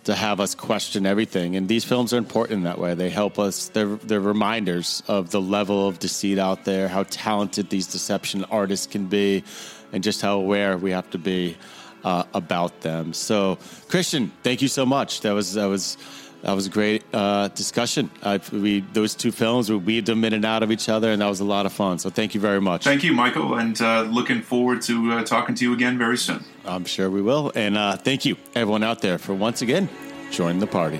to 0.03 0.16
have 0.16 0.39
us 0.39 0.55
question 0.55 1.05
everything, 1.05 1.55
and 1.55 1.68
these 1.68 1.84
films 1.84 2.14
are 2.14 2.18
important 2.18 2.60
in 2.60 2.64
that 2.64 2.78
way. 2.78 2.93
They 2.93 3.10
help 3.10 3.39
us. 3.39 3.70
They're 3.70 3.95
they're 3.95 4.22
reminders 4.22 5.03
of 5.07 5.32
the 5.32 5.41
level 5.41 5.88
of 5.88 5.99
deceit 5.99 6.38
out 6.38 6.64
there, 6.64 6.88
how 6.88 7.03
talented 7.03 7.70
these 7.70 7.88
deception 7.88 8.45
artists 8.45 8.86
can 8.86 9.07
be, 9.07 9.43
and 9.91 10.03
just 10.03 10.22
how 10.22 10.38
aware 10.38 10.78
we 10.78 10.91
have 10.91 11.10
to 11.12 11.18
be 11.18 11.57
uh, 12.03 12.24
about 12.34 12.82
them. 12.82 13.14
So, 13.14 13.57
Christian, 13.88 14.32
thank 14.43 14.62
you 14.62 14.68
so 14.68 14.86
much. 14.86 15.22
That 15.22 15.32
was 15.32 15.53
that 15.53 15.66
was. 15.66 15.97
That 16.42 16.54
was 16.54 16.68
a 16.68 16.70
great 16.70 17.04
uh, 17.14 17.50
discussion. 17.50 18.10
Uh, 18.24 18.40
we 18.52 18.82
those 18.94 19.14
two 19.14 19.32
films 19.32 19.70
we 19.70 19.76
weaved 19.76 20.08
them 20.08 20.24
in 20.24 20.34
and 20.34 20.46
out 20.46 20.64
of 20.64 20.72
each 20.72 20.88
other, 20.88 21.12
and 21.12 21.22
that 21.22 21.28
was 21.28 21.42
a 21.42 21.46
lot 21.46 21.66
of 21.66 21.74
fun. 21.74 22.00
So 22.00 22.10
thank 22.10 22.34
you 22.34 22.40
very 22.40 22.62
much. 22.62 22.84
Thank 22.84 23.04
you, 23.04 23.14
Michael, 23.14 23.56
and 23.56 23.80
uh, 23.82 24.04
looking 24.04 24.42
forward 24.42 24.82
to 24.84 25.12
uh, 25.12 25.24
talking 25.24 25.56
to 25.56 25.66
you 25.66 25.74
again 25.74 25.98
very 25.98 26.18
soon. 26.18 26.44
I'm 26.66 26.86
sure 26.86 27.10
we 27.10 27.22
will. 27.22 27.52
And 27.56 27.78
uh, 27.78 27.98
thank 27.98 28.26
you, 28.26 28.38
everyone 28.56 28.84
out 28.84 29.02
there, 29.02 29.18
for 29.18 29.34
once 29.34 29.62
again 29.62 29.90
joining 30.32 30.60
the 30.60 30.68
party. 30.68 31.00